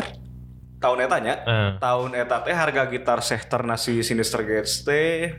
Tahun 0.79 0.99
eta 1.03 1.19
nya? 1.19 1.35
Eh. 1.43 1.71
tahun 1.83 2.15
eta 2.15 2.47
teh 2.47 2.55
harga 2.55 2.87
gitar 2.87 3.19
sehterna 3.19 3.75
si 3.75 3.99
Sinister 4.07 4.47
Gates 4.47 4.87
teh 4.87 5.35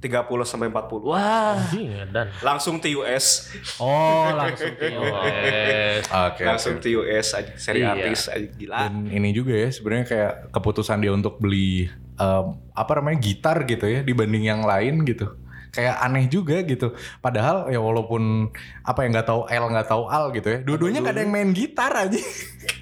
30 0.00 0.26
sampai 0.42 0.72
40 0.72 1.04
wah 1.04 1.60
dan. 2.08 2.32
langsung 2.40 2.80
TUS 2.80 3.52
Oh 3.76 4.32
langsung 4.32 4.72
TOS. 4.74 6.02
Oke. 6.26 6.42
langsung 6.42 6.74
oke. 6.76 6.82
TUS 6.82 7.26
aja 7.30 7.52
seri 7.54 7.80
Iya. 7.80 7.92
artis 7.94 8.26
aja 8.26 8.48
gila 8.48 8.88
Dan 8.88 9.06
ini 9.06 9.30
juga 9.30 9.52
ya 9.52 9.68
sebenarnya 9.68 10.06
kayak 10.08 10.32
keputusan 10.50 10.98
dia 10.98 11.12
untuk 11.12 11.36
beli 11.36 11.86
em, 12.16 12.44
apa 12.72 12.92
namanya 12.96 13.20
gitar 13.20 13.62
gitu 13.64 13.84
ya 13.84 14.00
dibanding 14.00 14.48
yang 14.48 14.64
lain 14.64 15.04
gitu. 15.04 15.36
Kayak 15.70 16.02
aneh 16.02 16.26
juga 16.26 16.66
gitu. 16.66 16.98
Padahal 17.20 17.70
ya 17.70 17.78
walaupun 17.78 18.50
apa 18.82 19.06
yang 19.06 19.14
nggak 19.14 19.28
tahu 19.28 19.46
L 19.46 19.64
nggak 19.70 19.86
tahu 19.86 20.02
Al 20.10 20.34
gitu 20.34 20.48
ya. 20.50 20.58
Dua-duanya 20.66 20.98
gak 20.98 21.14
ada 21.14 21.22
yang 21.22 21.30
main 21.30 21.50
gitar 21.54 21.94
aja. 21.94 22.18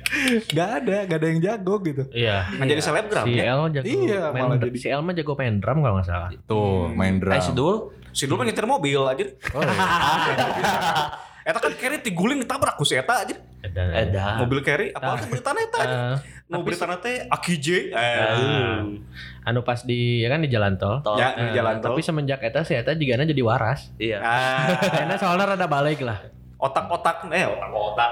gak 0.49 0.69
ada, 0.79 0.97
gak 1.05 1.17
ada 1.17 1.27
yang 1.27 1.41
jago 1.41 1.75
gitu. 1.81 2.03
Iya. 2.11 2.47
Kan 2.51 2.67
jadi 2.67 2.81
selebgram 2.81 3.25
Si 3.25 3.33
ya 3.35 3.45
El 3.51 3.61
jago 3.73 3.87
Iya, 3.87 4.23
main 4.29 4.43
malah 4.45 4.57
jadi- 4.59 4.77
si 4.77 4.87
El 4.87 5.01
mah 5.01 5.13
jago 5.13 5.33
main 5.35 5.55
drum 5.57 5.79
kalau 5.79 5.95
nggak 5.97 6.07
salah. 6.07 6.31
Tuh, 6.45 6.91
main 6.91 7.17
drum. 7.17 7.31
eh 7.31 7.41
Sidul 7.41 7.77
si 8.09 8.25
dulu 8.25 8.41
mah 8.41 8.47
nyetir 8.47 8.65
mobil 8.65 8.99
aja 8.99 9.25
Oh, 9.53 9.63
iya. 9.63 9.77
eta 11.49 11.59
kan 11.59 11.73
carry 11.73 11.97
tiguling 11.99 12.37
ditabrak 12.39 12.75
ku 12.75 12.83
si 12.83 12.93
eta 12.93 13.23
aja 13.23 13.37
Dan, 13.61 13.89
Edan 13.91 14.37
mobil 14.39 14.61
carry 14.61 14.93
apa 14.93 15.17
tuh 15.19 15.29
beritanya 15.31 15.63
eta 15.63 15.79
aja 15.79 15.97
Eh, 15.97 16.17
mau 16.47 16.61
beritanya 16.61 16.97
teh 16.99 17.25
Aki 17.27 17.55
J 17.57 17.67
eh 17.89 18.81
anu 19.43 19.61
pas 19.63 19.81
di 19.81 20.21
ya 20.21 20.29
kan 20.29 20.41
di 20.41 20.49
jalan 20.49 20.77
tol. 20.77 21.01
Tol. 21.01 21.17
ya 21.17 21.33
Eh, 21.33 21.41
di 21.43 21.57
jalan 21.57 21.79
tol 21.79 21.91
Tapi 21.91 22.03
semenjak 22.03 22.41
eta 22.41 22.61
si 22.63 22.73
eta 22.73 22.93
juga 22.93 23.23
jadi 23.23 23.41
waras. 23.41 23.93
iya 23.97 24.19
ah 24.19 24.77
Karena 24.79 25.17
soalnya 25.17 25.45
rada 25.49 25.67
balik 25.67 26.01
lah. 26.01 26.21
Otak-otak 26.59 27.31
eh 27.31 27.47
otak-otak 27.47 28.11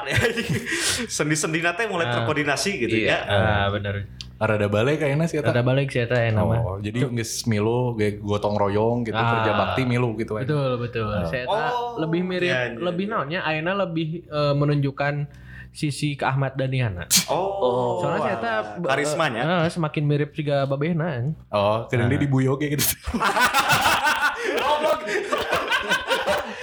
sendi-sendi 1.09 1.61
teh 1.61 1.85
mulai 1.85 2.07
Ah. 2.07 2.13
terkoordinasi 2.17 2.71
gitu 2.79 2.97
Iya. 2.97 3.13
ya 3.13 3.19
Ah 3.27 3.67
bener. 3.69 4.07
Rada 4.37 4.69
balik 4.69 5.01
kayaknya 5.01 5.27
sih 5.27 5.37
eta. 5.37 5.49
Rada 5.49 5.61
balik 5.61 5.89
si 5.89 5.99
eta 5.99 6.15
yang 6.15 6.37
nama. 6.37 6.61
Oh, 6.61 6.77
jadi 6.77 7.09
geus 7.09 7.45
milu 7.45 7.95
kayak 7.95 8.21
gotong 8.21 8.55
royong 8.55 9.03
gitu 9.03 9.13
Ah. 9.13 9.29
kerja 9.35 9.51
bakti 9.53 9.83
milu 9.83 10.15
gitu 10.15 10.37
aja. 10.37 10.45
Betul 10.45 10.71
betul. 10.79 11.09
Si 11.27 11.37
eta 11.39 11.73
Oh, 11.73 11.99
lebih 11.99 12.23
mirip 12.23 12.47
iya, 12.47 12.69
iya, 12.69 12.79
lebih 12.79 13.05
iya. 13.05 13.13
naonnya 13.13 13.41
Aina 13.43 13.75
lebih 13.75 14.23
eh, 14.23 14.53
menunjukkan 14.53 15.27
sisi 15.73 16.15
ke 16.15 16.23
Ahmad 16.23 16.55
Dhaniana. 16.55 17.05
oh, 17.27 18.01
Soalnya 18.01 18.33
eta 18.33 18.77
alah. 18.77 18.87
karismanya 18.87 19.41
eh, 19.59 19.69
semakin 19.69 20.05
mirip 20.05 20.33
juga 20.33 20.65
Babehna. 20.65 21.33
Oh, 21.49 21.85
keren 21.87 22.07
dia 22.07 22.17
dibuyoge 22.17 22.71
gitu. 22.71 22.85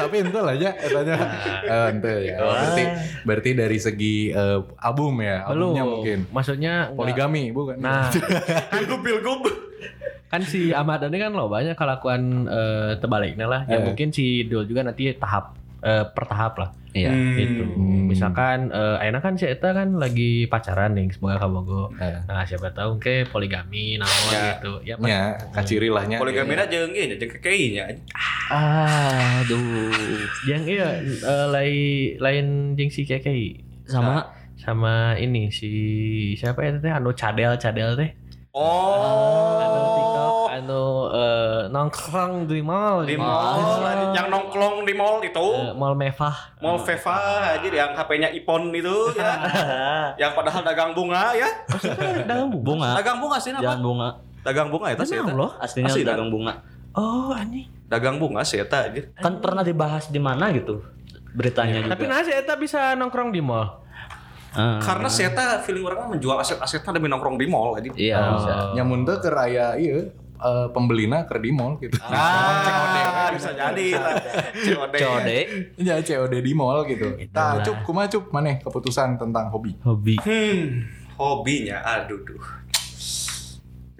Tapi 0.04 0.16
ente 0.20 0.36
lah 0.38 0.54
ya, 0.54 0.72
etanya 0.74 1.16
Eh, 1.62 1.88
ente 1.90 2.14
ya. 2.26 2.36
Berarti 2.38 2.84
berarti 3.24 3.50
dari 3.54 3.78
segi 3.78 4.16
eh, 4.30 4.60
album 4.78 5.20
ya, 5.20 5.48
Belum. 5.48 5.72
albumnya 5.72 5.84
mungkin 5.86 6.20
Maksudnya 6.30 6.74
enggak- 6.86 6.98
poligami 6.98 7.44
bukan? 7.50 7.76
Nah, 7.78 8.12
pilgub 8.74 9.02
pilgub 9.02 9.42
kan 10.26 10.42
si 10.42 10.74
Ahmad 10.74 10.98
Dhani 10.98 11.18
kan 11.20 11.30
lo 11.30 11.46
banyak 11.46 11.74
kelakuan 11.74 12.22
eh, 12.46 12.92
terbaliknya 12.98 13.46
lah. 13.46 13.62
Ya 13.64 13.78
Eh. 13.78 13.86
mungkin 13.86 14.10
si 14.10 14.44
Dul 14.44 14.66
juga 14.66 14.82
nanti 14.82 15.14
tahap 15.14 15.54
eh, 15.84 16.04
per 16.08 16.26
tahap 16.26 16.56
lah. 16.58 16.72
iya 16.94 17.10
Hmm. 17.10 17.36
Gitu. 17.36 17.64
Misalkan 18.08 18.70
eh, 18.70 19.02
Aina 19.02 19.18
kan 19.20 19.34
si 19.34 19.50
Eta 19.50 19.74
kan 19.74 19.98
lagi 19.98 20.46
pacaran 20.46 20.94
nih 20.94 21.10
semoga 21.12 21.42
kabogo. 21.42 21.90
Eh. 21.98 22.22
Nah, 22.30 22.46
siapa 22.46 22.70
tahu 22.72 23.02
ke 23.02 23.26
poligami 23.28 23.98
naon 23.98 24.32
Ya. 24.32 24.42
gitu. 24.56 24.74
Ya, 24.86 24.96
Nya, 25.02 25.36
kaciri 25.52 25.90
lah 25.90 26.06
nya. 26.06 26.22
poligami 26.22 26.54
na 26.54 26.70
jeung 26.70 26.94
ieu 26.94 27.18
jeung 27.18 27.32
kekei 27.34 27.74
nya 27.76 27.90
aduh 28.54 29.90
yang 30.46 30.64
iya 30.68 31.02
eh, 31.02 31.48
lain 31.50 32.20
lain 32.22 32.46
jeung 32.78 32.92
si 32.94 33.08
Kekei 33.08 33.64
sama 33.90 34.30
sama 34.60 35.18
ini 35.18 35.50
si 35.50 35.72
siapa 36.38 36.62
ya 36.62 36.78
teh 36.78 36.92
anu 36.94 37.12
cadel 37.18 37.58
cadel 37.58 37.98
teh 37.98 38.14
oh 38.54 39.58
anu 39.60 39.82
eh, 40.56 41.62
nongkrong 41.68 42.46
di 42.46 42.60
mall 42.60 43.02
di 43.02 43.14
gitu. 43.14 43.22
mall 43.22 43.82
yang 44.12 44.28
nongklong 44.28 44.84
di 44.84 44.94
mall 44.94 45.18
itu 45.20 45.40
Eh, 45.40 45.74
mall 45.74 45.94
Mevah 45.94 46.36
Mall 46.60 46.78
Veva 46.80 47.18
aja 47.54 47.66
yang 47.66 47.92
HP-nya 47.92 48.30
Ipon 48.30 48.70
itu 48.70 49.14
ya. 49.14 49.34
yang 50.22 50.32
padahal 50.34 50.62
dagang 50.62 50.92
bunga 50.92 51.34
ya. 51.34 51.50
bubuk 52.44 52.62
bunga 52.64 52.94
Dagang 52.96 53.18
bunga 53.18 53.38
sih 53.38 53.52
apa? 53.52 53.76
bunga 53.76 54.10
Dagang 54.42 54.68
bunga 54.68 54.88
ya 54.90 54.96
sih 55.02 55.18
loh? 55.18 55.52
aslinya 55.58 55.90
Asli, 55.90 56.04
dagang 56.04 56.28
bunga 56.28 56.54
oh 56.94 57.32
anjing 57.32 57.72
Dagang 57.86 58.18
bunga 58.18 58.42
sih 58.42 58.58
eta 58.58 58.86
aja. 58.86 59.02
kan 59.16 59.38
pernah 59.38 59.62
dibahas 59.62 60.08
di 60.08 60.18
mana 60.18 60.50
gitu 60.50 60.82
beritanya 61.32 61.82
juga 61.82 61.94
tapi 61.94 62.06
nah 62.06 62.22
si 62.22 62.30
Eta 62.30 62.54
bisa 62.54 62.94
nongkrong 62.94 63.30
di 63.30 63.42
mall 63.42 63.82
Ah. 64.54 64.78
Karena 64.78 65.10
si 65.10 65.26
eta 65.26 65.58
feeling 65.60 65.82
orang 65.82 65.98
mah 66.00 66.10
menjual 66.14 66.38
aset-asetnya 66.38 66.94
demi 66.94 67.10
nongkrong 67.10 67.42
di 67.42 67.50
mall 67.50 67.74
aja. 67.74 67.90
iya 67.98 68.22
Oh. 68.22 68.38
bisa 68.38 68.54
Nyamun 68.78 69.02
teh 69.02 69.18
ke 69.18 69.26
raya 69.26 69.74
iya 69.74 70.14
eh, 70.40 70.68
pembelina 70.74 71.26
ke 71.30 71.38
di 71.38 71.52
mall 71.54 71.78
gitu. 71.78 71.98
Ah, 72.02 73.30
bisa 73.34 73.54
jadi 73.54 73.88
lah. 73.98 74.14
COD. 74.54 74.98
code 74.98 75.40
Ya 75.82 75.96
COD 76.02 76.34
di 76.42 76.54
mall 76.54 76.86
gitu. 76.90 77.18
Nah, 77.34 77.62
cup 77.62 77.84
kumaha 77.86 78.08
cup 78.10 78.30
maneh 78.34 78.62
keputusan 78.62 79.18
tentang 79.18 79.50
hobi. 79.54 79.78
hobi 79.86 80.16
Hmm, 80.22 80.88
hobinya 81.18 81.82
aduh 81.84 82.22
duh. 82.22 82.46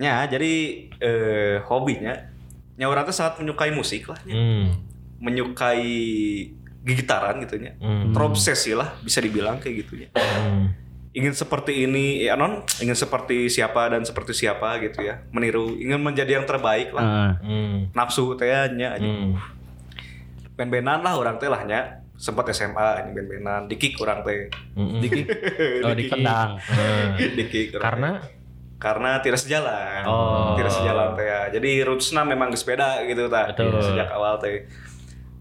Ya, 0.02 0.26
jadi 0.26 0.54
eh, 1.00 1.62
hobinya 1.70 2.34
nya 2.74 2.90
orang 2.90 3.06
tuh 3.06 3.14
sangat 3.14 3.38
menyukai 3.38 3.70
musik 3.70 4.10
lah, 4.10 4.18
nya. 4.26 4.34
hmm. 4.34 4.66
menyukai 5.22 5.86
gitaran 6.84 7.40
gitu 7.46 7.62
nya. 7.62 7.78
Hmm. 7.80 8.12
Terobsesi 8.12 8.74
lah 8.74 8.98
bisa 9.00 9.22
dibilang 9.22 9.62
kayak 9.62 9.86
gitu 9.86 10.04
ya. 10.04 10.10
Hmm. 10.18 10.83
Ingin 11.14 11.34
seperti 11.38 11.86
ini 11.86 12.26
ya 12.26 12.34
non, 12.34 12.66
ingin 12.82 12.98
seperti 12.98 13.46
siapa 13.46 13.86
dan 13.86 14.02
seperti 14.02 14.34
siapa 14.34 14.82
gitu 14.82 15.06
ya. 15.06 15.22
Meniru, 15.30 15.78
ingin 15.78 16.02
menjadi 16.02 16.42
yang 16.42 16.50
terbaik 16.50 16.90
lah. 16.90 17.06
Ah. 17.06 17.32
Hmm. 17.46 17.94
Nafsu 17.94 18.34
teh 18.34 18.50
nya 18.74 18.98
aja. 18.98 19.06
Hmm. 19.06 19.38
Ben-benan 20.58 21.06
lah 21.06 21.14
orang 21.14 21.38
teh 21.38 21.46
lah 21.46 21.62
nya. 21.70 22.02
Sempat 22.18 22.50
SMA 22.54 23.06
ini 23.06 23.10
ben-benan, 23.14 23.70
dikik 23.70 24.02
orang 24.02 24.26
teh. 24.26 24.50
Hmm. 24.74 25.02
Dikik. 25.02 25.26
Oh, 25.86 25.94
di 25.94 26.06
Kendang. 26.10 26.58
Dikik 27.38 27.78
karena 27.78 28.18
karena 28.82 29.22
tidak 29.22 29.38
sejalan. 29.38 30.04
Oh. 30.10 30.58
Tidak 30.58 30.74
sejalan 30.74 31.14
teh 31.14 31.30
ya. 31.30 31.42
Jadi 31.54 31.86
rootsna 31.86 32.26
memang 32.26 32.50
sepeda 32.58 33.06
gitu 33.06 33.30
tah. 33.30 33.54
Betul. 33.54 33.86
Sejak 33.86 34.10
awal 34.10 34.42
teh. 34.42 34.66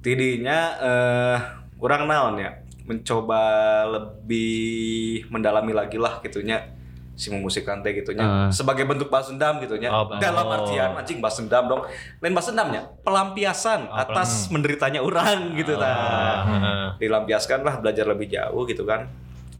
Tidinya 0.05 0.59
eh 0.85 1.39
orang 1.83 2.07
naon 2.07 2.37
ya 2.39 2.62
mencoba 2.87 3.43
lebih 3.87 5.27
mendalami 5.31 5.73
lagi 5.73 5.99
lah 5.99 6.19
gitunya. 6.23 6.75
Si 7.13 7.29
memusikan 7.29 7.85
teh 7.85 7.93
gitunya. 7.93 8.25
Ah. 8.25 8.49
sebagai 8.49 8.89
bentuk 8.89 9.13
balas 9.13 9.29
dendam 9.29 9.61
gitunya. 9.61 9.93
Oh, 9.93 10.09
dalam 10.17 10.49
artian 10.49 10.97
anjing 10.97 11.21
balas 11.21 11.39
dendam 11.39 11.69
dong. 11.69 11.83
Lain 12.25 12.33
balas 12.33 12.49
dendamnya 12.49 12.89
pelampiasan 13.05 13.87
atas 13.93 14.49
menderitanya 14.49 15.05
orang 15.05 15.53
gitu 15.55 15.77
tah 15.77 16.49
Heeh. 16.49 16.85
dilampiaskan 17.05 17.63
lah 17.63 17.79
belajar 17.79 18.09
lebih 18.09 18.33
jauh 18.33 18.65
gitu 18.65 18.83
kan. 18.89 19.13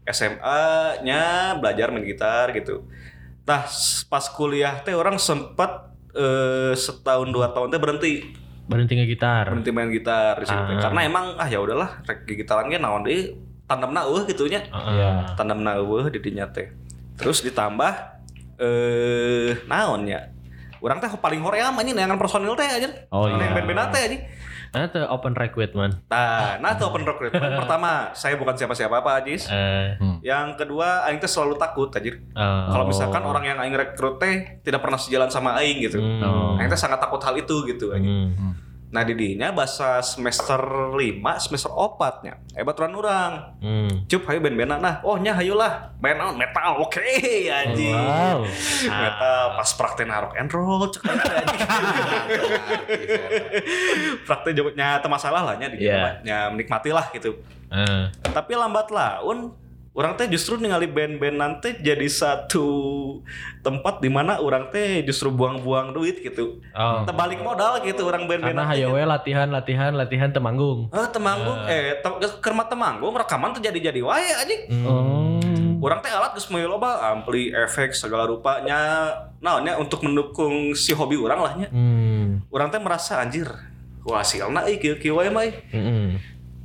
SMA-nya 0.03 1.55
belajar 1.61 1.93
main 1.93 2.03
gitar 2.03 2.51
gitu. 2.51 2.83
Nah 3.47 3.63
pas 4.09 4.25
kuliah 4.33 4.81
teh 4.83 4.97
orang 4.97 5.15
sempat 5.21 5.93
eh, 6.11 6.73
setahun 6.75 7.29
dua 7.31 7.53
tahun 7.53 7.69
teh 7.71 7.79
berhenti 7.79 8.42
Berhenti 8.63 8.95
ngegitar. 8.95 9.51
berhenti 9.51 9.69
main 9.69 9.91
gitar 9.91 10.39
di 10.39 10.47
situ. 10.47 10.55
Ah. 10.55 10.79
karena 10.79 10.99
emang 11.03 11.25
ah 11.35 11.45
ya 11.45 11.59
udahlah 11.59 11.99
rek 12.03 12.23
gitaran 12.25 12.67
ge 12.67 12.79
naon 12.79 13.03
deui 13.03 13.35
tandemna 13.63 14.03
eueuh 14.03 14.23
gitunya 14.23 14.63
Heeh. 14.63 15.35
tandemna 15.35 15.75
eueuh 15.77 16.07
di 16.07 16.19
dinya 16.19 16.47
teh 16.47 16.71
terus 17.13 17.41
ditambah 17.41 17.91
eh 18.57 19.51
naonnya 19.65 20.31
orang 20.79 20.99
teh 20.99 21.11
paling 21.17 21.39
hoream 21.39 21.75
anjing 21.75 21.91
neangan 21.91 22.15
personil 22.15 22.55
teh 22.55 22.63
aja 22.63 22.87
Oh, 23.09 23.27
iya. 23.27 23.51
band-band 23.51 23.91
teh 23.91 24.01
anjing 24.01 24.21
Nah, 24.73 24.89
itu 24.89 24.99
open 25.05 25.37
recruitment. 25.37 25.93
Nah, 26.09 26.57
nah 26.57 26.73
itu 26.73 26.83
open 26.83 27.05
recruitment. 27.05 27.51
Pertama, 27.61 28.09
saya 28.11 28.33
bukan 28.35 28.57
siapa-siapa 28.57 28.99
Pak 28.99 29.15
Ajis. 29.21 29.45
Eh, 29.45 30.01
Yang 30.25 30.57
kedua, 30.57 31.05
aing 31.05 31.21
teh 31.21 31.29
selalu 31.29 31.55
takut 31.55 31.87
anjir. 31.87 32.25
eh, 32.25 32.65
Kalau 32.67 32.89
misalkan 32.89 33.21
orang 33.21 33.45
yang 33.45 33.57
aing 33.61 33.71
rekrut 33.71 34.17
teh 34.17 34.59
tidak 34.61 34.81
pernah 34.81 34.97
sejalan 34.97 35.29
sama 35.29 35.53
aing 35.57 35.77
gitu. 35.79 36.01
Hmm. 36.01 36.57
Aing 36.57 36.67
teh 36.67 36.75
sangat 36.75 36.97
takut 36.97 37.21
hal 37.21 37.37
itu 37.37 37.55
gitu 37.65 37.93
anjing. 37.93 38.33
hmm. 38.33 38.53
Nah, 38.93 39.01
di 39.01 39.17
dinya 39.17 39.49
bahasa 39.49 40.05
semester 40.05 40.61
5, 40.93 41.41
semester 41.41 41.73
4 41.73 42.21
nya. 42.21 42.37
Eh 42.53 42.61
baturan 42.61 42.93
orang. 42.93 43.57
Hmm. 43.57 44.05
Cup 44.05 44.29
hayu 44.29 44.37
band-bandan 44.37 44.77
nah. 44.77 45.01
Oh 45.01 45.17
nya 45.17 45.33
hayulah. 45.33 45.97
Band 45.97 46.21
naon? 46.21 46.35
metal. 46.37 46.77
Oke, 46.77 47.01
anjing. 47.49 47.89
Wow. 47.89 48.45
Metal 48.85 49.41
pas 49.57 49.69
praktek 49.73 50.05
rock 50.05 50.37
and 50.37 50.49
roll 50.53 50.85
cek 50.93 51.01
teh, 51.09 51.09
anjing. 51.41 51.61
praktek 54.29 54.53
jawabnya 54.53 55.01
teu 55.01 55.09
masalah 55.09 55.41
lah 55.41 55.55
nya 55.57 55.73
di 55.73 55.81
nya 56.21 56.53
menikmati 56.53 56.93
lah 56.93 57.09
gitu. 57.09 57.33
Eh, 57.73 58.05
tapi 58.29 58.53
lambat 58.53 58.93
laun 58.93 59.57
orang 59.93 60.17
teh 60.17 60.25
justru 60.25 60.57
ningali 60.57 60.85
band-band 60.85 61.37
nanti 61.37 61.77
jadi 61.77 62.09
satu 62.09 62.65
tempat 63.61 64.01
di 64.01 64.09
mana 64.09 64.37
orang 64.37 64.67
teh 64.67 65.01
justru 65.01 65.29
buang-buang 65.29 65.93
duit 65.93 66.17
gitu 66.17 66.57
Oh. 66.73 67.05
terbalik 67.05 67.37
modal 67.39 67.77
gitu 67.79 68.01
orang 68.03 68.25
band-band 68.25 68.57
Karena 68.57 68.65
hayo 68.67 68.89
we 68.91 69.05
latihan 69.05 69.45
latihan 69.47 69.93
latihan 69.93 70.27
temanggung. 70.27 70.89
Eh, 70.89 71.07
temanggung 71.07 71.59
eh 71.65 71.93
te 71.95 72.09
kerma 72.39 72.65
temanggung 72.65 73.13
rekaman 73.13 73.53
tuh 73.53 73.61
jadi-jadi 73.61 74.01
wae 74.01 74.29
anjing 74.35 74.61
Oh. 74.81 75.37
orang 75.79 76.01
teh 76.01 76.09
alat 76.09 76.33
geus 76.33 76.49
moyo 76.49 76.65
loba 76.67 77.13
ampli 77.13 77.53
efek 77.53 77.93
segala 77.93 78.25
rupanya 78.25 79.13
naonnya 79.39 79.77
untuk 79.77 80.01
mendukung 80.01 80.73
si 80.73 80.89
hobi 80.91 81.15
orang 81.15 81.39
lah 81.39 81.53
nya 81.55 81.67
Hmm. 81.69 82.41
orang 82.49 82.67
teh 82.67 82.81
merasa 82.81 83.21
anjir 83.21 83.45
wah 84.01 84.19
hasilna 84.19 84.65
euy 84.65 84.75
kieu-kieu 84.75 85.13
wae 85.13 85.29
mah 85.29 85.45
euy. 85.45 85.53
Mm-mm. 85.69 86.07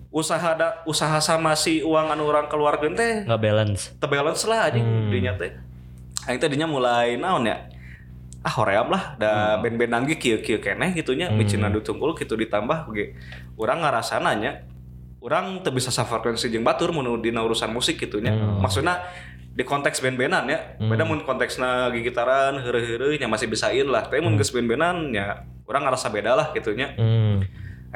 Usaha 0.08 0.50
da, 0.52 0.68
usaha 0.82 1.18
sama 1.18 1.52
si 1.52 1.80
uang 1.80 2.08
anu 2.08 2.24
orang 2.24 2.48
keluarga 2.48 2.88
teh 2.88 3.22
Nggak 3.22 3.40
balance. 3.40 3.82
terbalance 3.96 4.42
lah 4.44 4.66
anjing 4.66 4.82
Hmm. 4.82 5.08
dinya 5.08 5.32
teh. 5.34 5.52
Aing 6.24 6.36
teh 6.36 6.48
dinya 6.48 6.64
mulai 6.64 7.14
naon 7.14 7.44
ya? 7.44 7.68
Ah 8.38 8.54
hoream 8.54 8.88
lah 8.88 9.14
da 9.14 9.30
band-bandan 9.58 10.06
ge 10.06 10.16
kieu-kieu 10.16 10.58
keneh 10.58 10.92
gitunya 10.92 11.28
Hmm. 11.28 11.36
micin 11.36 11.60
adu 11.60 11.80
tunggul 11.80 12.14
gitu 12.14 12.34
ditambah 12.34 12.88
ge. 12.90 13.12
Urang 13.54 13.80
ngarasana 13.80 14.32
nya 14.34 14.64
urang 15.18 15.60
teu 15.60 15.70
bisa 15.70 15.90
safrekuensi 15.90 16.48
jeung 16.48 16.62
batur 16.62 16.88
mun 16.88 17.20
dina 17.20 17.42
urusan 17.42 17.68
musik 17.68 17.98
gitunya. 17.98 18.32
Hmm. 18.32 18.60
Maksudna 18.60 19.04
di 19.52 19.60
konteks 19.60 19.98
band-bandan 19.98 20.46
ya. 20.46 20.58
Beda 20.78 21.02
mun 21.02 21.20
konteksna 21.20 21.90
gigitaran 21.90 22.56
heureuh-heureuh 22.56 23.12
nya 23.14 23.26
masih 23.26 23.44
bisain 23.44 23.84
lah. 23.84 24.06
Tapi 24.06 24.22
mun 24.22 24.38
geus 24.38 24.48
band-bandan 24.48 25.10
ya 25.10 25.42
urang 25.66 25.84
ngarasa 25.84 26.08
beda 26.08 26.32
lah 26.32 26.48
gitunya 26.50 26.96
Hmm. 26.96 27.44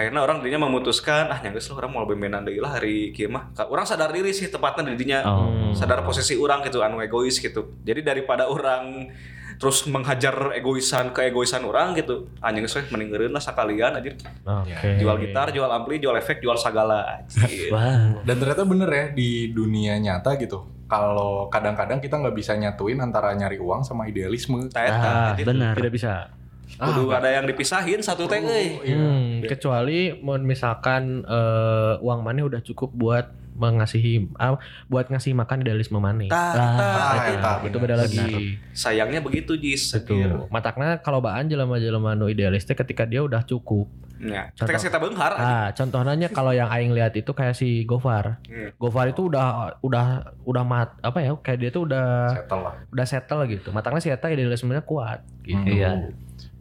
Akhirnya 0.03 0.21
orang 0.21 0.39
dinya 0.39 0.59
memutuskan 0.61 1.27
ah 1.27 1.39
nyanggeus 1.39 1.71
lah 1.71 1.79
orang 1.79 1.93
mau 1.93 2.03
bemenan 2.03 2.43
deui 2.43 2.59
lah 2.59 2.75
hari 2.75 3.11
kieu 3.11 3.27
mah 3.27 3.49
Ka- 3.53 3.67
orang 3.67 3.83
sadar 3.83 4.11
diri 4.11 4.31
sih 4.31 4.47
tepatnya 4.47 4.91
di 4.91 4.99
dinya 4.99 5.21
Oh. 5.23 5.71
sadar 5.73 6.03
posisi 6.03 6.35
orang 6.35 6.61
gitu 6.63 6.83
anu 6.83 6.99
egois 6.99 7.39
gitu 7.39 7.79
jadi 7.81 8.03
daripada 8.03 8.47
orang 8.47 9.07
terus 9.53 9.87
menghajar 9.87 10.51
egoisan 10.53 11.15
ke 11.15 11.23
egoisan 11.25 11.63
orang 11.63 11.95
gitu 11.95 12.27
anjing 12.39 12.67
geus 12.67 12.75
we 12.75 12.83
mending 12.91 13.31
lah 13.31 13.39
sakalian 13.39 13.95
aja 13.95 14.11
Oke. 14.43 14.99
jual 14.99 15.17
gitar 15.19 15.49
jual 15.49 15.71
ampli 15.71 15.97
jual 15.97 16.13
efek 16.13 16.43
jual 16.43 16.59
segala. 16.59 17.23
Wah. 17.71 18.19
Dan 18.21 18.37
ternyata 18.37 18.67
bener 18.67 18.91
ya 18.91 19.07
di 19.09 19.29
dunia 19.49 19.95
nyata 19.97 20.35
gitu. 20.35 20.67
Kalau 20.85 21.47
kadang-kadang 21.47 22.03
kita 22.03 22.19
nggak 22.19 22.35
bisa 22.35 22.53
nyatuin 22.53 22.99
antara 22.99 23.31
nyari 23.33 23.57
uang 23.57 23.81
sama 23.81 24.05
idealisme. 24.05 24.67
Eta, 24.67 24.83
Ah, 24.83 25.31
jadi 25.33 25.45
benar. 25.47 25.73
Tidak 25.73 25.93
bisa. 25.95 26.27
Kudu 26.75 27.11
ada 27.11 27.29
yang 27.31 27.45
dipisahin 27.45 27.99
satu 27.99 28.25
teh 28.25 28.39
euy 28.39 28.81
Hmm, 28.87 29.45
kecuali 29.45 30.13
misalkan 30.43 31.23
eh, 31.23 31.95
uang 31.99 32.21
mana 32.21 32.43
udah 32.43 32.61
cukup 32.61 32.91
buat 32.91 33.27
mengasihi 33.53 34.33
ah, 34.35 34.57
buat 34.87 35.07
ngasih 35.07 35.33
makan 35.35 35.61
idealisme 35.61 35.97
mana. 35.97 36.25
Tah, 36.25 36.41
Ah, 36.51 36.57
tah, 36.57 36.73
Ah, 36.81 37.13
anjing. 37.15 37.37
eta, 37.37 37.53
itu 37.59 37.69
bener. 37.71 37.83
beda 37.85 37.97
lagi. 37.99 38.27
sayangnya 38.73 39.21
begitu 39.21 39.53
Jis 39.55 39.93
Itu. 39.93 40.17
Matakna 40.49 40.97
kalau 40.99 41.21
baan 41.21 41.47
jelema-jelema 41.47 42.13
nu 42.13 42.27
idealis 42.27 42.65
teh 42.65 42.73
ketika 42.73 43.05
dia 43.05 43.21
udah 43.21 43.43
cukup. 43.43 43.93
ya 44.19 44.49
Contoh. 44.49 44.71
ketika 44.71 44.87
kita 44.89 44.99
beunghar 44.99 45.33
anjing. 45.35 45.53
Ah, 45.53 45.69
contohnya 45.73 46.29
kalau 46.31 46.51
yang 46.51 46.71
aing 46.71 46.91
lihat 46.91 47.13
itu 47.13 47.29
kayak 47.29 47.53
si 47.53 47.85
Gofar. 47.85 48.39
Hmm. 48.43 48.71
Gofar 48.75 49.11
itu 49.11 49.27
udah 49.27 49.77
udah 49.81 50.07
udah 50.43 50.65
mat 50.65 50.95
apa 51.01 51.19
ya? 51.21 51.35
Kayak 51.37 51.59
dia 51.59 51.71
tuh 51.71 51.83
udah 51.85 52.33
Settle 52.33 52.63
lah. 52.63 52.75
udah 52.89 53.05
settle 53.05 53.43
gitu. 53.47 53.69
Matakna 53.69 53.99
si 53.99 54.09
eta 54.09 54.27
idealismenya 54.27 54.81
kuat 54.81 55.21
gitu. 55.43 55.61
Hmm. 55.61 55.69
Iya. 55.69 55.91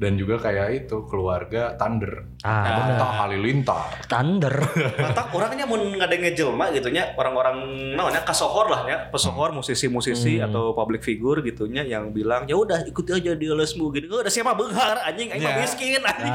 Dan 0.02 0.18
juga 0.18 0.42
kayak 0.42 0.68
itu 0.82 1.06
keluarga 1.06 1.78
Thunder. 1.78 2.26
Ah. 2.42 2.90
Mata 2.90 3.06
Halilintar. 3.22 4.02
Thunder. 4.10 4.50
Mata 5.06 5.30
orangnya 5.30 5.64
mau 5.64 5.78
ngadenge 5.78 6.34
jelma 6.34 6.74
gitu 6.74 6.90
nya 6.90 7.14
orang-orang 7.14 7.62
namanya 7.94 8.26
kasohor 8.26 8.66
lah 8.66 8.82
ya 8.84 8.98
pesohor 9.08 9.54
musisi-musisi 9.54 10.34
Hmm. 10.34 10.48
atau 10.48 10.72
public 10.72 11.04
figure 11.04 11.40
gitunya 11.42 11.84
yang 11.84 12.10
bilang 12.10 12.48
ya 12.48 12.56
udah 12.56 12.82
ikuti 12.84 13.12
aja 13.12 13.32
di 13.32 13.46
lesmu 13.46 13.92
gitu 13.92 14.10
udah 14.18 14.28
siapa 14.28 14.52
benghar 14.52 14.98
anjing 15.04 15.30
aing 15.30 15.38
mah 15.40 15.52
Ya. 15.52 15.60
miskin 15.60 16.00
anjing 16.00 16.34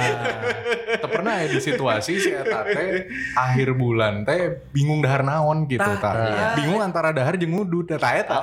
Teu 1.00 1.08
pernah 1.08 1.40
ya 1.40 1.46
di 1.48 1.58
situasi 1.58 2.12
si 2.16 2.30
eta 2.30 2.62
teh 2.62 3.08
akhir 3.34 3.74
bulan 3.74 4.22
teh 4.22 4.62
bingung 4.70 5.00
dahar 5.00 5.24
naon 5.24 5.64
gitu 5.64 5.82
Tah, 5.82 5.96
ta. 5.96 6.10
iya. 6.14 6.46
Bingung 6.54 6.78
antara 6.78 7.10
dahar 7.10 7.34
jeung 7.34 7.50
ngudut 7.52 7.90
eta 7.90 8.08
eta. 8.14 8.38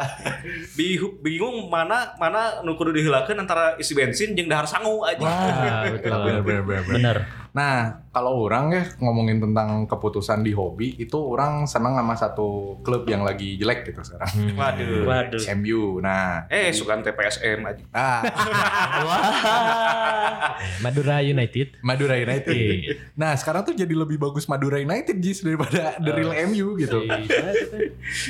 Bingung 1.22 1.70
mana 1.70 2.18
mana 2.18 2.60
nu 2.62 2.74
kudu 2.74 2.92
diheulakeun 2.92 3.38
antara 3.38 3.78
isi 3.78 3.94
bensin 3.94 4.34
jeung 4.34 4.48
dahar 4.48 4.66
sangu 4.66 5.06
anjing 5.16 5.30
Ah, 5.30 5.84
betul. 5.90 6.12
Bener, 6.12 6.42
bener, 6.42 6.44
bener, 6.44 6.64
bener. 6.64 6.84
Bener. 6.98 7.18
Nah, 7.54 8.02
kalau 8.10 8.50
orang 8.50 8.74
ya 8.74 8.82
ngomongin 8.98 9.38
tentang 9.38 9.86
keputusan 9.86 10.42
di 10.42 10.58
hobi, 10.58 10.98
itu 10.98 11.14
orang 11.14 11.70
senang 11.70 11.94
sama 11.94 12.18
satu 12.18 12.82
klub 12.82 13.06
yang 13.06 13.22
lagi 13.22 13.62
jelek 13.62 13.94
gitu 13.94 14.02
sekarang. 14.02 14.32
Hmm. 14.34 14.58
waduh 14.58 15.06
Waduh. 15.06 15.42
MU. 15.62 16.02
Nah, 16.02 16.50
eh 16.50 16.74
sukan 16.74 17.06
TPSM 17.06 17.62
aja 17.62 17.86
ah, 17.94 18.26
Madura 20.84 21.22
United. 21.22 21.78
Madura 21.86 22.18
United. 22.18 22.58
Iya. 22.58 22.98
Nah, 23.14 23.38
sekarang 23.38 23.70
tuh 23.70 23.78
jadi 23.78 23.94
lebih 23.94 24.18
bagus 24.18 24.50
Madura 24.50 24.82
United 24.82 25.22
Jis 25.22 25.46
daripada 25.46 26.02
The 26.02 26.10
Real 26.10 26.34
MU 26.50 26.74
gitu. 26.82 27.06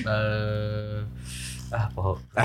Eh, 0.04 1.00
ah, 1.74 1.90
pohon. 1.90 2.18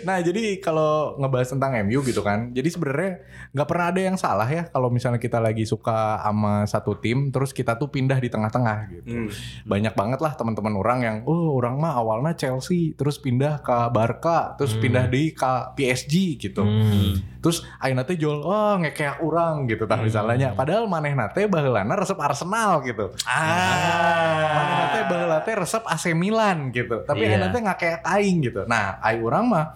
Nah, 0.00 0.18
jadi 0.18 0.58
kalau 0.58 1.18
ngebahas 1.18 1.48
tentang 1.50 1.74
MU 1.82 2.00
gitu 2.02 2.20
kan, 2.20 2.50
jadi 2.50 2.68
sebenarnya 2.68 3.12
nggak 3.50 3.68
pernah 3.68 3.86
ada 3.88 4.00
yang 4.00 4.16
salah 4.16 4.46
ya 4.46 4.66
kalau 4.66 4.88
misalnya 4.88 5.18
kita 5.18 5.38
lagi 5.38 5.64
suka 5.64 6.20
sama 6.20 6.64
satu 6.64 6.94
tim, 6.94 7.28
terus 7.28 7.50
kita 7.50 7.74
tuh 7.74 7.88
pindah 7.88 8.16
di 8.16 8.28
tengah-tengah 8.28 8.78
gitu. 8.90 9.06
Hmm. 9.08 9.28
banyak 9.64 9.94
banget 9.94 10.20
lah 10.20 10.32
teman-teman 10.32 10.74
orang 10.74 10.98
yang 11.00 11.16
oh 11.24 11.56
orang 11.56 11.76
mah 11.76 11.96
awalnya 11.96 12.32
Chelsea 12.34 12.92
terus 12.94 13.18
pindah 13.18 13.58
ke 13.58 13.76
Barca 13.90 14.54
terus 14.54 14.70
Hmm. 14.70 14.82
pindah 14.82 15.04
di 15.06 15.32
ke 15.32 15.52
PSG 15.74 16.14
gitu 16.38 16.62
Hmm. 16.62 17.18
terus 17.38 17.64
ayeuna 17.78 18.04
teh 18.04 18.14
jual 18.14 18.38
oh 18.38 18.76
ngekeak 18.78 19.18
orang 19.18 19.64
gitu 19.66 19.84
tah 19.84 19.96
Hmm. 19.96 20.06
misalnya 20.06 20.52
padahal 20.52 20.84
manehna 20.86 21.28
teh 21.28 21.46
baheulana 21.46 21.94
resep 21.94 22.16
Arsenal 22.16 22.80
gitu 22.82 23.10
manehna 23.24 24.84
teh 24.90 25.02
ah 25.02 25.06
baheula 25.06 25.38
teh 25.40 25.54
resep 25.54 25.82
AC 25.82 26.04
Milan 26.12 26.27
gitu 26.70 27.02
tapi 27.02 27.24
Iya. 27.24 27.36
ayeuna 27.40 27.48
teh 27.50 27.62
ngakeak 27.62 28.00
aing 28.04 28.38
gitu 28.44 28.60
nah 28.68 29.00
ai 29.00 29.18
orang 29.18 29.44
mah 29.48 29.66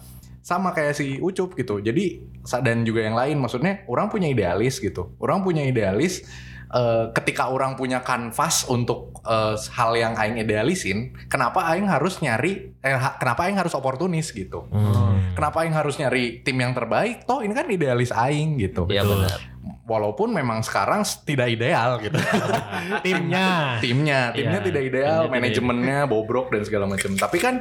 sama 0.43 0.75
kayak 0.75 0.99
si 0.99 1.23
Ucup 1.23 1.55
gitu 1.55 1.79
jadi 1.79 2.19
dan 2.67 2.83
juga 2.83 3.07
yang 3.07 3.15
lain 3.15 3.39
maksudnya 3.39 3.87
orang 3.87 4.11
punya 4.11 4.27
idealis 4.27 4.83
gitu 4.83 5.15
orang 5.23 5.47
punya 5.47 5.63
idealis 5.63 6.27
eh, 6.73 7.05
ketika 7.15 7.53
orang 7.53 7.79
punya 7.79 8.03
kanvas 8.03 8.67
untuk 8.67 9.23
eh, 9.23 9.55
hal 9.77 9.93
yang 9.95 10.17
aing 10.17 10.41
idealisin, 10.41 11.13
kenapa 11.29 11.69
aing 11.71 11.87
harus 11.87 12.19
nyari 12.25 12.75
eh, 12.81 12.97
kenapa 13.21 13.47
aing 13.47 13.61
harus 13.61 13.77
oportunis 13.77 14.33
gitu. 14.33 14.67
Hmm. 14.73 15.37
Kenapa 15.37 15.63
aing 15.63 15.77
harus 15.77 16.01
nyari 16.01 16.41
tim 16.43 16.57
yang 16.59 16.73
terbaik? 16.73 17.29
Toh 17.29 17.45
ini 17.45 17.53
kan 17.55 17.69
idealis 17.69 18.11
aing 18.11 18.57
gitu. 18.59 18.89
Iya 18.89 19.05
benar. 19.05 19.52
Walaupun 19.93 20.33
memang 20.33 20.65
sekarang 20.65 21.05
tidak 21.29 21.53
ideal 21.53 22.01
gitu. 22.01 22.17
Timnya. 23.05 23.77
timnya, 23.85 24.33
timnya 24.33 24.59
Iya, 24.59 24.65
tidak 24.65 24.83
ideal, 24.89 25.21
timnya 25.29 25.29
tidak 25.29 25.33
manajemennya 25.37 25.99
bobrok 26.09 26.49
dan 26.49 26.65
segala 26.65 26.89
macam. 26.89 27.13
Tapi 27.13 27.37
kan 27.37 27.61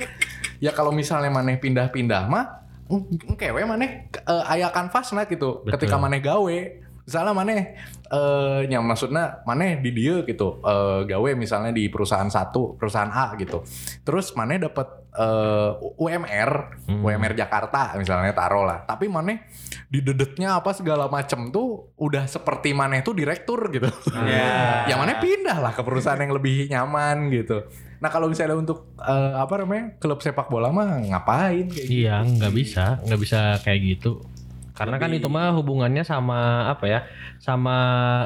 ya 0.64 0.72
kalau 0.72 0.96
misalnya 0.96 1.28
maneh 1.28 1.60
pindah-pindah 1.60 2.24
mah 2.32 2.46
kewe 3.40 3.64
maneh 3.64 4.12
uh, 4.28 4.48
aya 4.48 4.72
kanvas 4.72 5.12
nah 5.12 5.28
gitu. 5.28 5.64
Betul. 5.64 5.76
Ketika 5.76 5.96
maneh 6.00 6.24
gawe, 6.24 6.60
misalnya 7.02 7.34
maneh 7.34 7.60
eh 8.12 8.60
nya 8.68 8.84
maksudnya 8.84 9.40
maneh 9.44 9.80
di 9.80 9.90
dia 9.92 10.22
gitu 10.22 10.60
eh, 10.62 11.08
gawe 11.08 11.30
misalnya 11.34 11.72
di 11.72 11.88
perusahaan 11.88 12.28
satu, 12.28 12.76
perusahaan 12.76 13.10
A 13.10 13.34
gitu. 13.36 13.64
Terus 14.04 14.36
maneh 14.36 14.60
dapat 14.60 14.88
eh, 15.12 15.72
UMR, 15.98 16.52
Hmm. 16.88 17.04
UMR 17.04 17.34
Jakarta 17.34 17.96
misalnya 17.96 18.32
taruh 18.32 18.68
lah. 18.68 18.84
Tapi 18.84 19.08
maneh 19.08 19.48
di 19.88 20.00
dedetnya 20.00 20.60
apa 20.60 20.72
segala 20.72 21.08
macam 21.08 21.52
tuh 21.52 21.96
udah 21.96 22.28
seperti 22.28 22.72
maneh 22.72 23.00
tuh 23.00 23.16
direktur 23.16 23.72
gitu. 23.72 23.88
Ya. 24.28 24.88
yang 24.88 25.00
mana 25.00 25.20
pindah 25.20 25.58
lah 25.60 25.72
ke 25.72 25.82
perusahaan 25.82 26.20
yang 26.20 26.36
lebih 26.36 26.68
nyaman 26.68 27.32
gitu. 27.32 27.64
Nah 28.02 28.10
kalau 28.10 28.28
misalnya 28.28 28.56
untuk 28.56 28.92
eh, 29.00 29.34
apa 29.36 29.62
namanya 29.62 29.96
klub 30.00 30.20
sepak 30.20 30.48
bola 30.48 30.68
mah 30.72 31.00
ngapain 31.00 31.68
kayak 31.70 31.86
gitu? 31.88 32.08
Iya, 32.08 32.24
nggak 32.24 32.54
bisa, 32.54 32.86
nggak 33.04 33.20
bisa 33.20 33.40
kayak 33.64 33.80
gitu. 33.84 34.20
Karena 34.82 34.98
kan 34.98 35.12
itu 35.14 35.30
mah 35.30 35.54
hubungannya 35.54 36.02
sama 36.02 36.66
apa 36.68 36.86
ya, 36.90 37.00
sama 37.38 37.78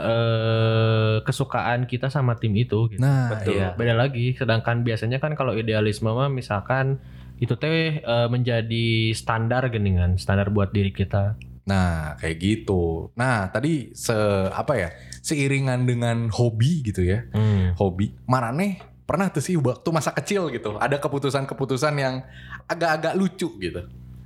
eh, 0.06 1.16
kesukaan 1.22 1.84
kita 1.86 2.08
sama 2.08 2.40
tim 2.40 2.56
itu. 2.56 2.88
Gitu. 2.88 3.04
Nah 3.04 3.36
Betul. 3.36 3.60
iya. 3.60 3.68
Beda 3.76 3.94
lagi. 3.94 4.34
Sedangkan 4.34 4.88
biasanya 4.88 5.20
kan 5.20 5.36
kalau 5.36 5.52
idealisme 5.52 6.08
mah 6.08 6.32
misalkan 6.32 6.98
itu 7.38 7.60
teh 7.60 8.00
eh, 8.00 8.28
menjadi 8.32 9.12
standar 9.12 9.68
geningan, 9.68 10.16
standar 10.16 10.48
buat 10.50 10.72
diri 10.72 10.96
kita. 10.96 11.36
Nah 11.68 12.16
kayak 12.22 12.38
gitu. 12.40 13.12
Nah 13.20 13.50
tadi 13.50 13.92
se 13.92 14.16
apa 14.54 14.74
ya 14.78 14.90
seiringan 15.26 15.84
dengan 15.84 16.30
hobi 16.30 16.86
gitu 16.86 17.02
ya, 17.02 17.26
Hmm. 17.34 17.74
hobi. 17.76 18.14
Marane 18.30 18.80
pernah 19.06 19.30
tuh 19.30 19.42
sih 19.42 19.54
waktu 19.58 19.90
masa 19.94 20.14
kecil 20.14 20.50
gitu 20.50 20.82
ada 20.82 20.98
keputusan-keputusan 20.98 21.94
yang 21.98 22.22
agak-agak 22.66 23.14
lucu 23.18 23.50
gitu. 23.60 23.82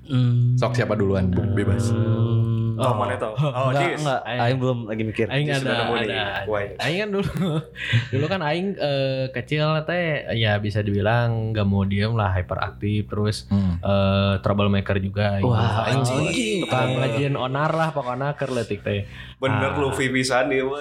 Hmm. 0.09 0.57
Sok 0.57 0.73
siapa 0.73 0.93
duluan 0.93 1.29
Bu? 1.29 1.45
bebas. 1.53 1.93
Hmm. 1.93 2.49
Oh, 2.79 2.95
mana 2.95 3.11
tahu? 3.13 3.35
Oh, 3.35 3.69
enggak, 3.69 3.91
Dis. 3.91 3.99
enggak. 3.99 4.21
Aing 4.23 4.55
belum 4.57 4.79
lagi 4.87 5.03
mikir. 5.03 5.27
Aing 5.27 5.51
ada, 5.51 5.83
ada, 5.83 6.47
Why? 6.47 6.79
Aing 6.79 6.97
kan 6.97 7.09
dulu, 7.11 7.27
dulu 8.15 8.25
kan 8.25 8.39
Aing 8.39 8.71
eh, 8.73 9.27
kecil 9.29 9.83
teh 9.83 10.05
ya 10.33 10.55
bisa 10.57 10.79
dibilang 10.79 11.51
gak 11.51 11.67
mau 11.67 11.83
diem 11.83 12.15
lah, 12.15 12.31
hyperaktif 12.31 13.05
terus 13.05 13.45
Hmm. 13.45 13.77
eh, 13.77 14.39
troublemaker 14.39 14.95
juga. 14.97 15.35
Aing. 15.35 15.43
Wah, 15.43 15.59
Eh, 15.59 15.91
anjing. 15.91 16.63
Tukang 16.63 16.95
rajin 16.95 17.35
onar 17.35 17.67
lah 17.69 17.91
pokoknya 17.91 18.31
kerletik 18.33 18.79
teh. 18.79 19.03
Bener 19.37 19.69
Ah. 19.69 19.77
lu 19.77 19.91
pisan 19.91 20.47
dia 20.47 20.63
mah. 20.63 20.79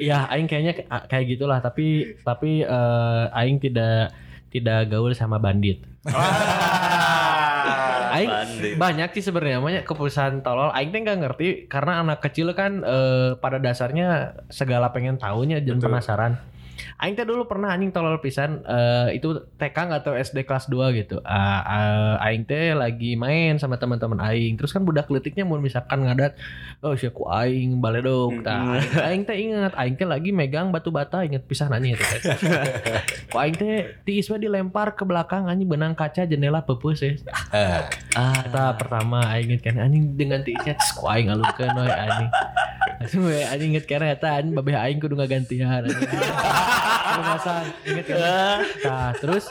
Iya, 0.00 0.18
Aing 0.32 0.48
kayaknya 0.48 0.72
kayak 1.04 1.26
gitulah. 1.28 1.60
Tapi 1.60 2.16
tapi 2.24 2.64
eh, 2.64 3.24
Aing 3.30 3.60
tidak 3.60 4.08
tidak 4.48 4.88
gaul 4.88 5.12
sama 5.12 5.36
bandit. 5.36 5.84
Aing 8.14 8.30
banyak 8.78 9.08
sih 9.18 9.24
sebenarnya 9.26 9.58
namanya 9.58 9.80
keputusan 9.82 10.46
tolol. 10.46 10.70
Aing 10.70 10.94
teh 10.94 11.02
nggak 11.02 11.18
ngerti 11.18 11.48
karena 11.66 12.00
anak 12.06 12.22
kecil 12.22 12.54
kan 12.54 12.86
eh, 12.86 13.34
pada 13.38 13.58
dasarnya 13.58 14.38
segala 14.48 14.94
pengen 14.94 15.18
tahunya 15.18 15.62
dan 15.66 15.82
Betul. 15.82 15.90
penasaran. 15.90 16.32
Aing 16.94 17.18
teh 17.18 17.26
dulu 17.26 17.50
pernah 17.50 17.74
anjing 17.74 17.90
tolol 17.90 18.22
pisan 18.22 18.62
eh, 18.62 19.18
itu 19.18 19.42
TK 19.58 19.76
nggak 19.76 20.02
tahu 20.06 20.14
SD 20.14 20.46
kelas 20.46 20.70
2 20.70 20.94
gitu. 20.94 21.18
Ah, 21.26 21.60
ah, 21.66 22.14
aing 22.30 22.46
teh 22.46 22.70
lagi 22.70 23.18
main 23.18 23.58
sama 23.58 23.74
teman-teman 23.76 24.22
aing. 24.22 24.54
Terus 24.54 24.70
kan 24.70 24.86
budak 24.86 25.10
letiknya 25.10 25.42
mau 25.42 25.58
misalkan 25.58 26.06
ngadat, 26.06 26.38
oh 26.86 26.94
sih 26.94 27.10
ku 27.10 27.26
aing 27.26 27.82
baledog. 27.82 28.46
Tah, 28.46 28.78
aing, 28.78 28.94
aing 28.94 29.22
teh 29.26 29.36
ingat 29.36 29.74
aing 29.74 29.98
teh 29.98 30.06
lagi 30.06 30.30
megang 30.30 30.70
batu 30.70 30.94
bata 30.94 31.26
inget 31.26 31.42
pisan 31.50 31.74
anjing 31.74 31.98
itu. 31.98 32.04
Ku 33.32 33.36
aing 33.42 33.56
teh 33.58 33.90
we 34.06 34.36
dilempar 34.38 34.94
ke 34.94 35.02
belakang 35.02 35.50
anjing 35.50 35.66
benang 35.66 35.98
kaca 35.98 36.22
jendela 36.24 36.62
pepeus 36.62 37.02
ya. 37.02 37.18
Ah, 37.50 37.90
Kata 38.14 38.78
pertama 38.78 39.26
aing 39.34 39.50
inget 39.50 39.62
kan 39.66 39.82
anjing 39.82 40.14
dengan 40.14 40.46
tiisnya 40.46 40.78
terus 40.78 40.92
ku 40.94 41.10
aing 41.10 41.26
alungkeun 41.26 41.74
we 41.74 41.90
anjing. 41.90 42.30
Langsung 43.02 43.22
we 43.26 43.42
anjing 43.42 43.70
inget 43.74 43.84
karena 43.90 44.14
eta 44.14 44.38
anjing 44.38 44.54
babeh 44.54 44.78
aing 44.78 45.02
kudu 45.02 45.18
ngagantian 45.18 45.66
anjing. 45.66 45.98
Perumasan 46.84 47.62
inget 47.84 48.04
kan. 48.06 48.18
Nah, 48.84 49.10
terus 49.14 49.44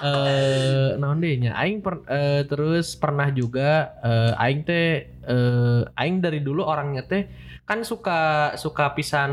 eh 0.00 0.94
naon 0.94 1.16
deui 1.16 1.38
nya 1.38 1.56
aing 1.56 1.80
per- 1.80 2.04
eh, 2.06 2.44
terus 2.44 2.92
pernah 2.92 3.30
juga 3.30 3.94
eh, 3.98 4.32
aing 4.36 4.60
teh 4.62 4.88
eh, 5.08 5.80
aing 5.94 6.18
dari 6.18 6.38
dulu 6.38 6.60
orangnya 6.60 7.02
teh 7.02 7.24
kan 7.64 7.80
suka 7.80 8.20
suka 8.54 8.92
pisan 8.92 9.32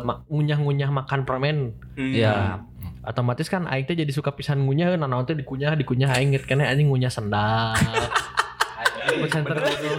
ma- 0.00 0.26
ngunyah-ngunyah 0.26 0.90
makan 0.90 1.22
permen 1.22 1.58
Hmm. 1.94 2.10
ya. 2.10 2.58
otomatis 3.00 3.46
kan 3.46 3.64
aing 3.64 3.86
teh 3.86 3.94
jadi 3.94 4.10
suka 4.10 4.28
pisan 4.30 4.60
ngunyah 4.60 4.92
nah 4.96 5.06
naon 5.06 5.22
teh 5.22 5.32
dikunyah 5.32 5.72
dikunyah 5.72 6.10
aing 6.12 6.34
inget 6.34 6.44
kene 6.44 6.66
anjing 6.66 6.90
ngunyah 6.90 7.08
sendal 7.08 7.78
keputusan 9.02 9.42
terbodoh. 9.42 9.96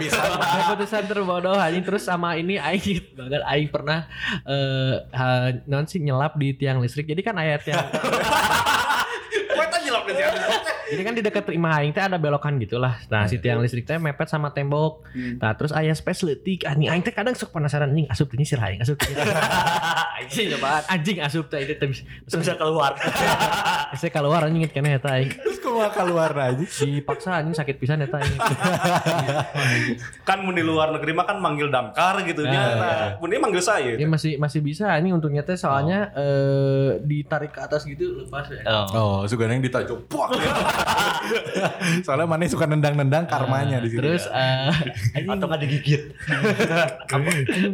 Keputusan 0.54 1.02
terbodoh. 1.06 1.56
Anjing 1.56 1.84
terus 1.84 2.02
sama 2.02 2.34
ini 2.34 2.56
aing 2.56 3.00
banget 3.12 3.42
aing 3.44 3.68
pernah 3.68 4.06
eh 4.44 4.94
ha- 5.10 5.52
naon 5.64 5.86
sih 5.86 5.98
nyelap 5.98 6.34
di 6.34 6.54
tiang 6.54 6.78
listrik. 6.78 7.04
Jadi 7.04 7.20
kan 7.20 7.34
ayat 7.34 7.62
yang 7.64 7.82
jadi 10.92 11.02
kan 11.02 11.14
di 11.16 11.22
dekat 11.24 11.48
rumah 11.48 11.80
aing 11.80 11.96
teh 11.96 12.04
ada 12.04 12.20
belokan 12.20 12.60
gitulah. 12.60 13.00
Nah 13.08 13.24
si 13.24 13.40
tiang 13.40 13.64
listrik 13.64 13.88
teh 13.88 13.96
mepet 13.96 14.28
sama 14.28 14.52
tembok. 14.52 15.08
Nah 15.40 15.56
terus 15.56 15.72
ayah 15.72 15.96
space 15.96 16.20
letik 16.22 16.68
anjing 16.68 16.92
aing 16.92 17.00
teh 17.00 17.10
kadang 17.10 17.32
suka 17.32 17.56
penasaran. 17.56 17.88
Anjing 17.88 18.08
asup 18.08 18.28
ini 18.34 18.44
sih 18.48 18.56
aing 18.56 18.80
asup 18.80 19.00
ini 19.00 19.14
anjing 20.22 20.46
coba 20.52 20.84
anjing 20.86 21.18
asup 21.18 21.48
teh 21.48 21.64
itu 21.64 21.72
teh 21.74 21.88
bisa 21.88 22.04
Terus 22.28 22.44
bisa 22.44 22.54
keluar. 22.54 22.92
keluar 24.12 24.40
anjing 24.44 24.60
inget 24.60 24.72
kene 24.72 25.00
eta 25.00 25.16
aing. 25.16 25.32
Terus 25.32 25.58
kok 25.74 25.92
keluar 25.96 26.30
aja? 26.32 26.64
dipaksa 26.78 27.30
anjing 27.34 27.54
sakit 27.54 27.76
pisan 27.76 28.00
eta 28.00 28.16
aing 28.16 28.36
Kan 30.22 30.42
mun 30.42 30.52
di 30.52 30.62
luar 30.62 30.90
negeri 30.90 31.12
mah 31.12 31.24
kan 31.24 31.38
manggil 31.38 31.68
damkar 31.68 32.22
gitu 32.22 32.42
nya. 32.42 32.60
Ah, 32.62 32.70
Nah, 32.74 33.08
mun 33.16 33.28
dia 33.28 33.38
manggil 33.38 33.60
saya. 33.60 33.94
ya 33.94 34.04
masih 34.04 34.36
masih 34.36 34.60
bisa 34.60 34.88
anjing 34.88 35.12
untungnya 35.12 35.40
teh 35.40 35.54
soalnya 35.54 36.10
eh, 36.12 36.98
ditarik 37.00 37.50
ke 37.50 37.60
atas 37.60 37.84
gitu 37.84 38.20
lepas 38.20 38.48
ya 38.48 38.62
Oh. 38.64 38.86
Oh, 38.92 39.18
suka 39.24 39.46
yang 39.46 39.60
ditajuk. 39.60 40.06
Puak. 40.06 40.34
Soalnya 42.04 42.26
mana 42.26 42.44
suka 42.44 42.64
nendang-nendang 42.64 43.24
karmanya 43.24 43.78
di 43.78 43.88
sini. 43.88 44.00
terus 44.00 44.24
eh, 44.26 44.70
anjing 45.14 45.30
Atau 45.30 45.46
nggak 45.46 45.60
digigit. 45.60 46.02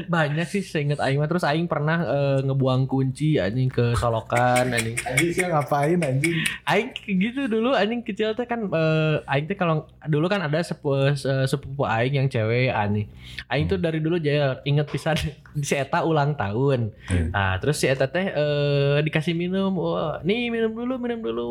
Banyak 0.06 0.46
sih 0.46 0.60
seinget 0.62 0.98
aing 0.98 1.16
mah 1.16 1.26
terus 1.26 1.42
aing 1.42 1.64
pernah 1.64 1.98
eh, 2.02 2.38
ngebuang 2.42 2.84
kunci 2.84 3.38
anjing 3.38 3.68
ke 3.68 3.94
solokan 3.94 4.68
anjing 4.70 4.96
anjing 5.02 5.30
sih 5.30 5.44
ngapain 5.44 5.98
anjing? 5.98 6.36
aing 6.66 6.88
gitu 7.08 7.48
dulu 7.48 7.72
anjing 7.72 7.87
kecil 8.04 8.32
teh 8.32 8.44
kan 8.44 8.68
eh, 8.68 9.16
aing 9.24 9.46
teh 9.48 9.56
kalau 9.56 9.88
dulu 10.04 10.28
kan 10.28 10.44
ada 10.44 10.60
sepupu 10.60 11.16
se- 11.16 11.48
sepupu 11.48 11.82
aing 11.82 12.14
yang 12.14 12.28
cewek 12.28 12.68
anjing 12.70 13.08
aing 13.48 13.66
tuh 13.66 13.80
dari 13.80 13.98
dulu 13.98 14.16
jaya 14.16 14.60
inget 14.62 14.86
pisan 14.86 15.16
si 15.68 15.74
eta 15.74 16.04
ulang 16.04 16.36
tahun. 16.38 16.92
Hmm. 17.10 17.28
nah 17.34 17.56
terus 17.58 17.80
si 17.80 17.88
eta 17.88 18.06
teh 18.06 18.30
eh, 18.30 18.96
dikasih 19.00 19.32
minum 19.32 19.74
wah 19.74 20.20
nih 20.20 20.52
minum 20.52 20.70
dulu 20.70 20.94
minum 21.00 21.20
dulu. 21.20 21.48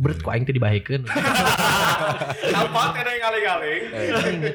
Berat 0.00 0.18
kok 0.20 0.32
aing 0.32 0.44
teh 0.44 0.54
dibahikeun 0.56 1.04
Apa 1.04 2.80
teh 2.96 3.02
yang 3.04 3.20
galing-galing? 3.22 3.80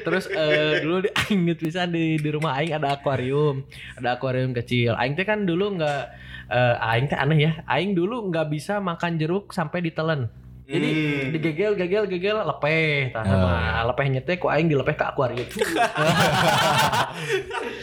Terus 0.02 0.24
eh, 0.28 0.82
dulu 0.82 1.06
di, 1.06 1.10
aing 1.24 1.38
inget 1.46 1.58
pisan 1.62 1.94
di 1.94 2.18
di 2.18 2.30
rumah 2.30 2.58
aing 2.58 2.76
ada 2.76 2.98
akuarium 2.98 3.62
ada 3.96 4.18
akuarium 4.18 4.52
kecil. 4.52 4.98
Aing 4.98 5.14
teh 5.14 5.24
kan 5.24 5.46
dulu 5.46 5.80
nggak 5.80 6.02
eh, 6.50 6.74
aing 6.92 7.06
teh 7.06 7.18
aneh 7.18 7.38
ya 7.38 7.52
aing 7.66 7.94
dulu 7.94 8.28
nggak 8.28 8.50
bisa 8.50 8.82
makan 8.82 9.16
jeruk 9.16 9.54
sampai 9.54 9.80
ditelan 9.80 10.26
jadi 10.70 10.88
Hmm. 10.88 11.28
digegel 11.32 11.72
gegel 11.74 12.04
gegel 12.06 12.36
lepeh 12.40 13.10
tah 13.10 13.26
sama 13.26 13.50
lepehnya 13.84 14.22
teh 14.22 14.36
ku 14.36 14.46
aing 14.46 14.66
dilepeh 14.66 14.94
ke 14.94 15.02
akuarium 15.04 15.48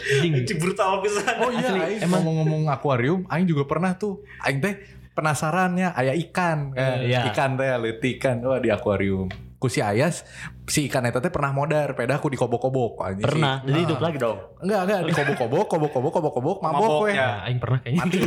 anjing 0.08 0.32
Anjing 0.34 0.58
brutal 0.58 1.00
pisan. 1.00 1.34
Oh 1.38 1.50
iya, 1.50 1.60
Asli, 1.62 1.78
Aing 1.78 2.00
emang- 2.00 2.24
ngomong-ngomong 2.24 2.62
akuarium, 2.68 3.20
Aing 3.28 3.44
juga 3.44 3.64
pernah 3.64 3.94
tuh. 3.94 4.24
Aing 4.40 4.58
teh 4.58 4.74
penasarannya 5.12 5.92
ayah 5.92 6.14
ikan, 6.18 6.72
kan. 6.72 6.98
Iya. 7.00 7.28
ikan 7.30 7.54
teh 7.54 7.68
leutik 7.76 8.18
ikan, 8.18 8.40
wah 8.40 8.56
di 8.56 8.70
akuarium. 8.70 9.28
Ku 9.58 9.66
si 9.66 9.78
Ayas 9.78 10.22
si 10.68 10.84
ikan 10.84 11.00
eta 11.02 11.18
teh 11.18 11.28
pernah 11.28 11.48
modar, 11.50 11.96
peda 11.96 12.16
aku 12.16 12.28
dikobok-kobok 12.28 13.00
anjing. 13.00 13.24
Si- 13.24 13.32
Pernah. 13.32 13.64
Jadi 13.64 13.78
hidup 13.82 13.98
lagi 13.98 14.16
dong. 14.16 14.38
Enggak, 14.60 14.80
enggak 14.84 15.00
dikobok-kobok, 15.08 15.64
kobok-kobok, 15.66 16.12
kobok-kobok, 16.12 16.56
mabok 16.60 16.76
Mabok, 16.78 17.00
weh. 17.04 17.14
ya. 17.16 17.40
Aing 17.42 17.56
pernah 17.56 17.78
kayaknya. 17.80 18.00
Mati 18.00 18.18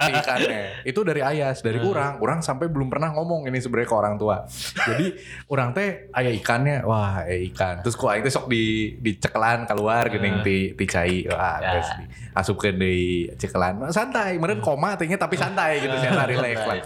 si 0.00 0.10
ikannya. 0.10 0.60
Itu 0.82 1.00
dari 1.02 1.20
ayas, 1.20 1.60
dari 1.60 1.76
orang. 1.78 2.18
Orang 2.18 2.40
sampai 2.40 2.66
belum 2.66 2.88
pernah 2.88 3.12
ngomong 3.12 3.44
ini 3.44 3.58
sebenarnya 3.58 3.84
ke 3.84 3.94
orang 3.94 4.14
tua. 4.16 4.48
Jadi 4.74 5.06
orang 5.46 5.70
teh 5.70 5.88
ayah 6.10 6.32
ikannya, 6.32 6.76
wah 6.82 7.22
eh 7.22 7.52
ikan. 7.52 7.84
Terus 7.84 7.94
kok 7.94 8.08
aing 8.08 8.24
teh 8.24 8.32
sok 8.32 8.48
di 8.48 8.64
dicekelan 8.96 9.64
keluar 9.64 10.08
geuning 10.08 10.40
ti 10.40 10.72
ti 10.72 10.84
cai. 10.84 11.26
Wah, 11.26 11.56
Ya. 11.56 11.78
di 11.78 12.04
asupkeun 12.32 12.74
deui 12.74 13.28
cekelan. 13.34 13.88
Santai, 13.90 14.36
meureun 14.36 14.58
koma 14.58 14.96
tehnya 14.96 15.14
tapi 15.14 15.36
santai 15.36 15.78
gitu 15.78 15.94
sih, 15.94 16.08
relax 16.08 16.56
lah. 16.62 16.76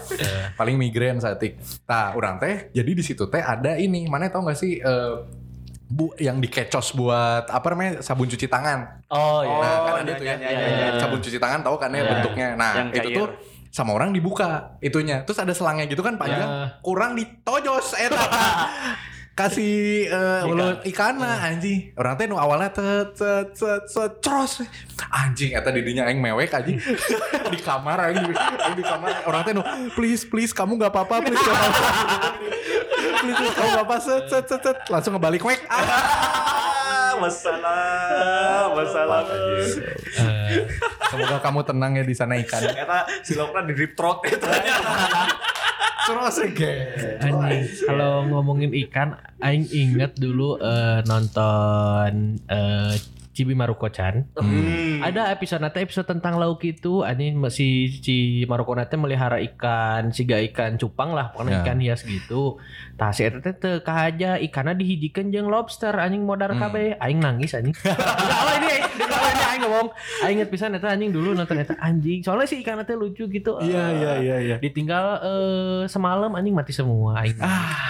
Paling 0.53 0.75
migrain 0.75 1.17
satik. 1.17 1.55
Nah, 1.85 2.11
orang 2.11 2.37
teh 2.37 2.67
jadi 2.69 2.91
di 2.91 3.01
situ 3.01 3.25
teh 3.25 3.39
ada 3.39 3.73
ini, 3.73 4.05
mana 4.05 4.27
tau 4.27 4.43
gak 4.43 4.53
sih 4.53 4.77
eh, 4.89 5.13
bu 5.89 6.13
yang 6.17 6.37
dikecos 6.37 6.93
buat 6.93 7.45
apa 7.45 7.65
namanya 7.69 8.01
sabun 8.01 8.25
cuci 8.25 8.45
tangan. 8.45 9.05
Oh 9.09 9.41
iya. 9.41 9.53
Nah, 9.55 9.75
kan 9.79 9.91
Oh, 9.91 9.97
ada 9.97 10.05
iya, 10.07 10.15
tuh 10.15 10.25
ya, 10.25 10.35
iya, 10.35 10.49
iya, 10.49 10.67
iya. 10.69 10.89
sabun 10.97 11.17
cuci 11.17 11.37
tangan 11.37 11.61
tahu 11.61 11.75
kan 11.77 11.89
ya 11.89 11.97
Iya. 11.99 12.09
bentuknya. 12.11 12.47
Nah, 12.53 12.71
Yang 12.75 12.89
itu 12.95 13.09
cair. 13.09 13.17
tuh 13.17 13.27
sama 13.69 13.91
orang 13.93 14.09
dibuka 14.09 14.77
itunya. 14.79 15.21
Terus 15.23 15.37
ada 15.39 15.49
selangnya 15.51 15.85
gitu 15.85 16.01
kan 16.01 16.13
panjang, 16.15 16.45
Ya. 16.45 16.77
kurang 16.81 17.13
ditojos 17.13 17.93
eta 17.95 18.17
kasih 19.39 20.11
eh, 20.11 20.41
mulut 20.43 20.83
ikana 20.83 21.47
anjing. 21.47 21.95
Orang 21.95 22.19
teh 22.19 22.27
nu 22.27 22.35
awalnya 22.35 22.75
te 22.75 22.83
te 23.15 23.31
te 23.55 23.71
te 23.87 24.03
cros. 24.19 24.67
Anjing 25.07 25.55
eta 25.55 25.71
didinya 25.71 26.11
aing 26.11 26.19
mewek 26.19 26.51
anjing. 26.51 26.75
di 27.53 27.59
kamar 27.63 28.11
anjing 28.11 28.35
di 28.75 28.83
kamar 28.83 29.23
orang 29.23 29.41
teh 29.47 29.53
nu 29.55 29.63
please 29.95 30.27
please 30.27 30.51
kamu 30.51 30.75
nggak 30.75 30.91
apa-apa 30.91 31.23
please 31.23 31.39
gak 31.39 31.55
apa-apa. 31.55 31.87
please 33.23 33.53
kamu 33.55 33.69
nggak 33.79 33.85
apa 33.87 33.95
set 34.03 34.23
set 34.27 34.45
set 34.51 34.59
set 34.59 34.77
langsung 34.91 35.15
ngebalik 35.15 35.39
wek. 35.47 35.63
Ah, 35.71 37.15
masalah, 37.15 38.75
masalah. 38.75 39.23
Eh, 40.19 40.67
Semoga 41.09 41.39
kamu 41.39 41.63
tenang 41.63 41.95
ya 41.95 42.03
di 42.03 42.11
sana 42.11 42.35
ikan. 42.43 42.75
Eta 42.75 43.07
silopna 43.23 43.63
di 43.63 43.71
deep 43.71 43.95
throat 43.95 44.19
itu. 44.27 44.43
Terus. 46.05 46.35
Anjing, 47.21 47.63
kalau 47.85 48.25
ngomongin 48.25 48.71
ikan, 48.87 49.13
aing 49.39 49.69
inget 49.69 50.17
dulu 50.17 50.57
eh, 50.57 50.99
nonton 51.05 52.37
eh, 52.45 52.93
Cibi 53.29 53.55
Maruko-chan. 53.55 54.27
Hmm. 54.35 54.99
Ada 54.99 55.31
episode 55.31 55.63
nanti 55.63 55.79
episode 55.79 56.11
tentang 56.11 56.35
lauk 56.35 56.59
itu 56.59 57.07
anjing 57.07 57.39
si 57.47 57.87
si 57.87 58.43
Maruko 58.43 58.75
nanti 58.75 58.99
melihara 58.99 59.39
ikan, 59.39 60.11
siga 60.11 60.43
ikan 60.51 60.75
cupang 60.75 61.15
lah, 61.15 61.31
pokoknya 61.31 61.51
Ya. 61.51 61.63
ikan 61.63 61.79
hias 61.79 62.03
gitu. 62.03 62.59
Tah 62.99 63.09
si 63.09 63.23
eta 63.23 63.39
teh 63.39 63.53
teu 63.53 63.79
kahaja 63.79 64.35
ikanna 64.37 64.73
dihijikeun 64.73 65.31
jeung 65.31 65.47
lobster 65.47 65.95
anjing 65.95 66.21
modar 66.21 66.51
Hmm. 66.51 66.59
kabeh. 66.61 66.99
Aing 66.99 67.17
nangis 67.17 67.53
anjing. 67.53 67.71
Kalau 67.79 68.53
ini 68.57 68.75
ini 68.75 69.05
aing 69.45 69.61
ngomong, 69.61 69.87
aing 70.21 70.35
inget 70.35 70.49
pisan 70.49 70.75
eta 70.75 70.89
anjing 70.89 71.09
dulu 71.09 71.31
nonton 71.31 71.55
eta 71.57 71.79
anjing. 71.79 72.19
Soalnya 72.19 72.43
si 72.45 72.59
ikan 72.59 72.83
teh 72.83 72.93
lucu 72.93 73.25
gitu. 73.25 73.55
Iya 73.57 73.79
Eh, 73.81 73.91
iya 73.95 74.13
iya 74.19 74.37
iya. 74.41 74.55
Ditinggal 74.57 75.05
eh, 75.21 75.81
semalam 75.85 76.27
anjing 76.29 76.51
mati 76.51 76.69
semua 76.69 77.17
aing. 77.17 77.39
Ah. 77.39 77.87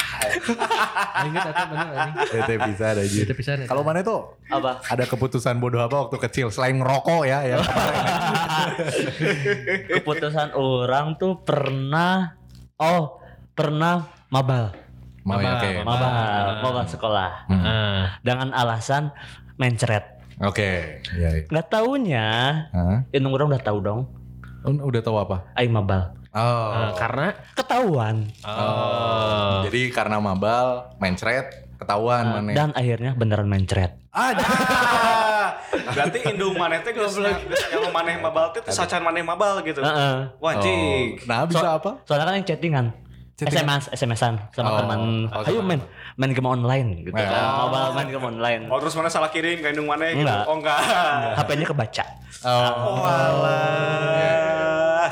aing 1.17 1.31
inget 1.31 1.41
eta 1.47 1.63
bener 1.65 1.87
anjing. 1.89 2.15
Itu 2.29 2.53
bisa 2.63 2.85
ada 2.87 3.01
Itu 3.01 3.13
jadi. 3.19 3.33
pisan. 3.33 3.57
eta. 3.59 3.67
Kalau 3.67 3.81
mana 3.81 3.99
tuh 4.01 4.37
Apa? 4.47 4.77
ada 4.83 5.03
keputusan 5.03 5.57
bodoh 5.57 5.79
apa 5.79 6.05
waktu 6.05 6.17
kecil 6.21 6.47
selain 6.49 6.77
ngerokok 6.77 7.21
ya 7.23 7.39
ya. 7.43 7.57
Keputusan 9.89 10.53
orang 10.53 11.15
tuh 11.15 11.39
pernah 11.39 12.37
oh 12.75 13.17
pernah 13.51 14.05
mabal. 14.29 14.71
Mau 15.27 15.39
ya 15.39 15.59
oke. 15.59 15.69
Mabal, 15.83 16.11
mabal 16.63 16.85
sekolah. 16.87 17.29
Hmm. 17.51 17.63
Ah. 17.63 18.03
Dengan 18.23 18.55
alasan 18.55 19.11
mencret. 19.59 20.19
Oke. 20.39 21.03
Iya. 21.15 21.29
iya. 21.35 21.43
Nggak 21.51 21.67
taunya, 21.67 22.27
Hah? 22.71 23.03
indung 23.11 23.35
orang 23.35 23.51
udah 23.51 23.63
tahu 23.63 23.77
dong. 23.83 24.01
Udah 24.63 25.01
tahu 25.03 25.19
apa? 25.19 25.51
Aing 25.59 25.71
mabal. 25.75 26.15
Oh. 26.31 26.71
Eh, 26.77 26.91
karena 26.95 27.33
Ketahuan. 27.57 28.29
Oh. 28.45 29.65
Jadi 29.67 29.89
karena 29.91 30.21
mabal, 30.21 30.95
mencret, 31.01 31.69
ketahuan 31.79 32.23
Nah, 32.27 32.33
mana. 32.43 32.51
dan 32.55 32.69
akhirnya 32.75 33.11
beneran 33.15 33.47
mencret. 33.47 33.97
Ada. 34.13 34.43
Berarti 35.95 36.19
indung 36.33 36.53
maneh 36.57 36.81
teh 36.85 36.91
geus 36.93 37.17
geus 37.17 37.61
yang 37.71 37.89
maneh 37.93 38.19
mabal 38.19 38.51
teh 38.51 38.61
teu 38.61 38.71
sacan 38.73 39.01
maneh 39.01 39.23
mabal 39.25 39.59
gitu. 39.63 39.81
Heeh. 39.81 40.17
Wajib. 40.37 41.23
Nah, 41.25 41.45
bisa 41.47 41.77
apa? 41.79 41.99
Soalnya 42.05 42.25
kan 42.29 42.35
yang 42.37 42.47
chattingan. 42.47 42.85
SMS, 43.41 43.83
SMS-an 43.89 44.33
sama 44.49 44.67
Oh. 44.67 44.77
teman. 44.77 44.99
Oh, 45.29 45.41
Ayo 45.41 45.59
main, 45.61 45.79
main 46.15 46.31
game 46.31 46.45
online 46.45 46.87
gitu. 47.01 47.11
Ya. 47.11 47.25
kan. 47.25 47.43
Mobile 47.63 47.89
main 47.93 48.07
game 48.09 48.25
online. 48.27 48.61
Oh 48.67 48.77
terus 48.77 48.93
mana 48.93 49.07
salah 49.07 49.27
kirim 49.27 49.57
ke 49.57 49.67
indung 49.69 49.85
maneh 49.85 50.11
gitu. 50.11 50.23
Enggak. 50.23 50.43
Oh 50.43 50.55
enggak. 50.55 50.77
HP-nya 51.35 51.65
kebaca. 51.65 52.03
Oh. 52.41 52.99
Walah. 52.99 55.07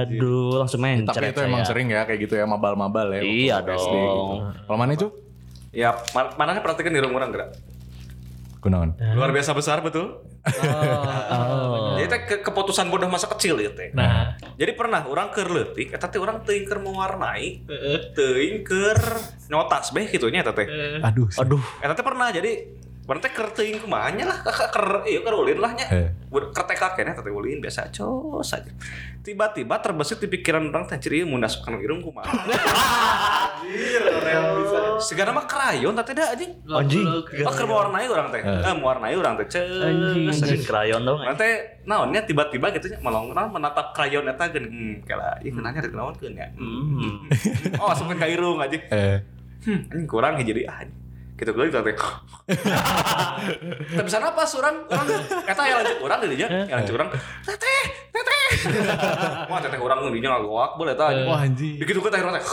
Aduh, 0.00 0.56
langsung 0.56 0.80
main 0.80 1.02
Tapi 1.02 1.28
itu 1.28 1.40
emang 1.40 1.62
sering 1.62 1.86
ya 1.88 2.02
kayak 2.02 2.18
gitu 2.20 2.34
ya 2.34 2.44
mabal-mabal 2.44 3.12
ya. 3.12 3.20
Iya 3.20 3.54
SD 3.60 3.66
dong. 3.66 3.74
gitu. 3.74 4.22
Kalau 4.64 4.76
mana 4.78 4.90
itu? 4.92 5.06
Ya, 5.74 5.90
ma- 6.14 6.30
mana 6.36 6.56
perhatikan 6.56 6.88
di 6.88 7.00
rumah 7.02 7.18
orang 7.18 7.30
gerak. 7.30 7.48
Gunawan. 8.64 8.96
Luar 9.12 9.28
biasa 9.30 9.52
besar 9.52 9.78
betul. 9.78 10.24
Oh. 11.24 11.96
Jadi 11.96 12.06
teh 12.06 12.20
ke- 12.26 12.42
keputusan 12.42 12.88
bodoh 12.88 13.06
masa 13.06 13.28
kecil 13.28 13.56
ya 13.56 13.70
teh. 13.70 13.92
nah 13.92 14.36
Jadi 14.54 14.72
pernah 14.72 15.04
orang 15.04 15.28
keur 15.30 15.48
leutik 15.48 15.88
eta 15.88 16.06
teh 16.06 16.16
orang 16.16 16.42
teuing 16.42 16.64
keur 16.64 16.80
mewarnai, 16.80 17.64
teuing 18.12 18.60
keur 18.60 18.98
nyotas 19.46 19.90
beh 19.90 20.06
kitu 20.06 20.28
nya 20.28 20.40
eta 20.40 20.52
teh. 20.52 20.66
Aduh. 21.00 21.28
Aduh, 21.34 21.62
Eta 21.78 21.92
teh 21.92 22.02
pernah 22.02 22.28
jadi 22.28 22.52
Mana 23.04 23.20
teh 23.20 23.32
keur 23.36 23.52
teuing 23.52 23.84
kumaha 23.84 24.16
nya 24.16 24.24
lah 24.24 24.40
kakak 24.40 24.72
keur 24.72 24.88
ieu 25.04 25.20
keur 25.20 25.44
ulin 25.44 25.60
lah 25.60 25.76
nya. 25.76 25.84
Eh. 25.92 26.08
Keur 26.32 26.64
TK 26.64 26.82
kene 26.96 27.12
teh 27.12 27.28
ulin 27.28 27.60
biasa 27.60 27.92
cos 27.92 28.56
aja. 28.56 28.72
Tiba-tiba 29.20 29.76
terbesit 29.84 30.24
di 30.24 30.28
pikiran 30.32 30.72
orang 30.72 30.88
teh 30.88 30.96
ciri 30.96 31.20
mun 31.20 31.44
nasukkan 31.44 31.76
irung 31.84 32.00
kumaha. 32.00 32.32
Anjir, 33.60 34.00
real 34.08 34.56
bisa. 34.56 34.78
Segala 35.04 35.36
mah 35.36 35.44
krayon 35.44 35.92
teh 36.00 36.16
da 36.16 36.32
anjing. 36.32 36.56
anjing. 36.64 37.04
Oh 37.44 37.52
keur 37.52 37.68
mewarnai 37.68 38.08
urang 38.08 38.32
teh. 38.32 38.40
Eh. 38.40 38.72
Eh 38.72 38.72
mewarnai 38.72 39.14
urang 39.20 39.36
teh. 39.36 39.46
Anjing. 39.52 40.24
Mesin 40.24 40.64
krayon 40.64 41.04
dong. 41.04 41.20
Teh 41.36 41.84
naonnya 41.84 42.24
tiba-tiba 42.24 42.72
gitu 42.72 42.88
nya 42.88 43.04
melong 43.04 43.36
naon 43.36 43.52
menatap 43.52 43.92
krayon 43.92 44.24
eta 44.32 44.48
geun 44.48 44.64
hmm 44.64 44.94
kala 45.04 45.36
ieu 45.44 45.52
keunanya 45.52 45.84
rek 45.84 45.92
naonkeun 45.92 46.40
ya. 46.40 46.48
Hmm. 46.56 47.28
Oh 47.84 47.92
asupkeun 47.92 48.16
ka 48.16 48.24
irung 48.24 48.64
anjing. 48.64 48.80
Eh. 48.88 49.20
Hmm, 49.68 49.92
anjing 49.92 50.08
kurang 50.08 50.40
deui 50.40 50.64
ah. 50.64 50.80
anjing. 50.80 51.03
Gitu 51.34 51.50
gue 51.50 51.64
gitu 51.66 51.78
teh. 51.86 51.96
Tapi 53.90 54.04
bisa 54.06 54.22
apa 54.22 54.42
surang? 54.46 54.86
Urang 54.86 55.06
eta 55.42 55.62
yang 55.66 55.78
lanjut 55.82 55.96
urang 55.98 56.18
deui 56.22 56.36
nya. 56.38 56.46
Yang 56.46 56.78
lanjut 56.78 56.94
urang. 56.94 57.08
Teteh, 57.42 57.84
teteh. 58.14 58.46
Wah, 59.50 59.58
teteh 59.58 59.80
urang 59.82 60.06
nu 60.06 60.14
dinya 60.14 60.38
ngagoak 60.38 60.78
boleh 60.78 60.94
eta 60.94 61.10
anjing. 61.10 61.26
Wah 61.26 61.40
anjing. 61.42 61.76
Begitu 61.82 61.98
ke 61.98 62.08
teh 62.14 62.22
urang 62.22 62.38
teh. 62.38 62.46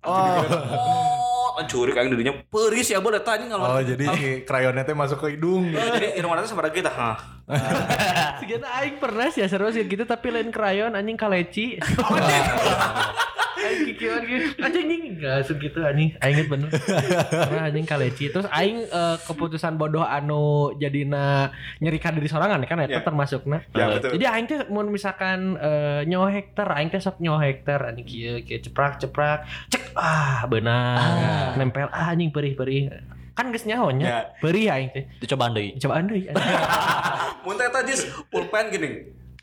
Oh, 0.00 0.40
oh, 0.40 1.60
ancurik 1.60 1.92
aing 1.92 2.08
didinya 2.08 2.32
peuris 2.48 2.88
ya 2.88 3.04
boleh 3.04 3.20
eta 3.20 3.36
anjing 3.36 3.52
Oh 3.52 3.82
jadi 3.84 4.06
krayonnya 4.46 4.86
teh 4.86 4.94
masuk 4.94 5.20
ke 5.20 5.36
hidung. 5.36 5.68
Eh, 5.74 5.76
Jadi 5.76 6.08
irung 6.16 6.32
mana 6.32 6.46
teh 6.46 6.48
sabaraha 6.48 6.72
kita? 6.72 6.88
Hah. 6.88 7.18
Segitu 8.40 8.64
aing 8.64 8.96
pernah 8.96 9.28
sih 9.28 9.44
seru 9.44 9.68
sih 9.74 9.84
gitu 9.84 10.06
tapi 10.06 10.30
lain 10.32 10.54
krayon 10.54 10.94
anjing 10.94 11.18
kaleci. 11.18 11.76
Aing 13.60 13.80
kikieuan 13.86 14.22
gitu. 14.22 14.46
Anjing 14.58 14.84
anjing 14.84 15.02
enggak 15.12 15.38
segitu 15.44 15.78
anjing. 15.80 16.10
Aing 16.16 16.34
inget 16.34 16.48
bener. 16.48 16.68
Pernah 17.48 17.64
anjing 17.66 17.84
kaleci. 17.84 18.24
Terus 18.28 18.48
aing 18.48 18.82
eh, 18.82 19.16
keputusan 19.20 19.76
bodoh 19.76 20.02
anu 20.02 20.40
jadina 20.74 21.52
nyerikan 21.78 22.12
diri 22.12 22.26
sorangan 22.26 22.62
kan 22.62 22.80
eta 22.80 22.90
Ya. 22.90 23.02
termasukna. 23.02 23.60
Ya, 23.70 23.84
Eh, 23.84 23.88
betul. 23.94 24.10
Jadi 24.16 24.24
aing 24.26 24.46
teh 24.46 24.60
mun 24.66 24.88
misalkan 24.88 25.54
eh, 25.56 26.02
nyawa 26.04 26.28
hektar 26.30 26.68
aing 26.70 26.88
teh 26.88 26.98
sok 26.98 27.18
nyawa 27.18 27.38
hektar 27.42 27.80
anjing 27.84 28.04
kieu 28.04 28.34
kieu 28.40 28.58
ceprak 28.58 28.96
ceprak 28.98 29.44
cek 29.68 29.92
ah 29.92 30.44
benar 30.46 31.54
nempel 31.54 31.86
ah 31.88 32.10
anjing 32.10 32.30
perih-perih. 32.30 32.88
Kan 33.30 33.52
geus 33.52 33.64
nyahonya. 33.64 34.04
Ya. 34.04 34.20
Perih 34.38 34.66
aing 34.68 34.90
teh. 34.90 35.04
Dicoba 35.16 35.48
deui. 35.48 35.76
Coba 35.76 36.00
deui. 36.00 36.28
Mun 37.44 37.54
teh 37.54 37.66
eta 37.66 37.80
jis 37.82 38.00
pulpen 38.26 38.68
gini. 38.68 38.90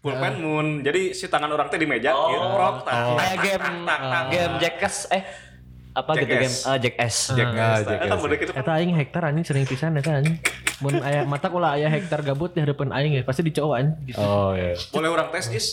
Pulpen 0.10 0.34
mun 0.38 0.68
jadi 0.80 1.02
si 1.12 1.26
tangan 1.26 1.50
orang 1.50 1.68
teh 1.68 1.76
di 1.76 1.86
meja 1.86 2.12
Oh. 2.12 2.30
ieu 2.30 2.40
prok 2.42 2.76
tak. 2.82 2.94
Kayak 2.94 3.18
tak, 3.18 3.36
game 3.38 3.60
tak, 3.60 3.76
tak, 3.84 4.00
tak. 4.02 4.24
game 4.30 4.54
Jackass 4.58 4.98
eh 5.10 5.24
apa 5.94 6.12
gitu 6.14 6.22
Jackass. 6.24 6.38
game 6.54 6.56
eh, 6.70 6.78
Jackass. 6.80 7.16
Jack 7.32 7.48
Ah, 7.50 7.78
Jack. 7.80 8.00
Eta 8.00 8.16
bener 8.16 8.36
gitu 8.38 8.52
kan. 8.52 8.60
Eta 8.62 8.72
aing 8.74 8.92
hektar 8.94 9.22
anjing 9.24 9.44
sering 9.44 9.66
pisan 9.66 9.92
eta 9.94 10.12
anjing. 10.14 10.38
Mun 10.78 10.94
aya 11.02 11.22
mata 11.24 11.50
ulah 11.50 11.74
aya 11.74 11.90
hektar 11.90 12.22
gabut 12.22 12.54
di 12.54 12.62
hadapan 12.62 12.94
aing 12.94 13.14
ya 13.14 13.24
pasti 13.24 13.42
dicowok 13.42 13.76
anjing. 13.76 13.98
Gitu. 14.06 14.18
Oh 14.18 14.54
iya. 14.54 14.78
Boleh 14.88 15.10
orang 15.10 15.28
tes 15.30 15.50
is? 15.50 15.68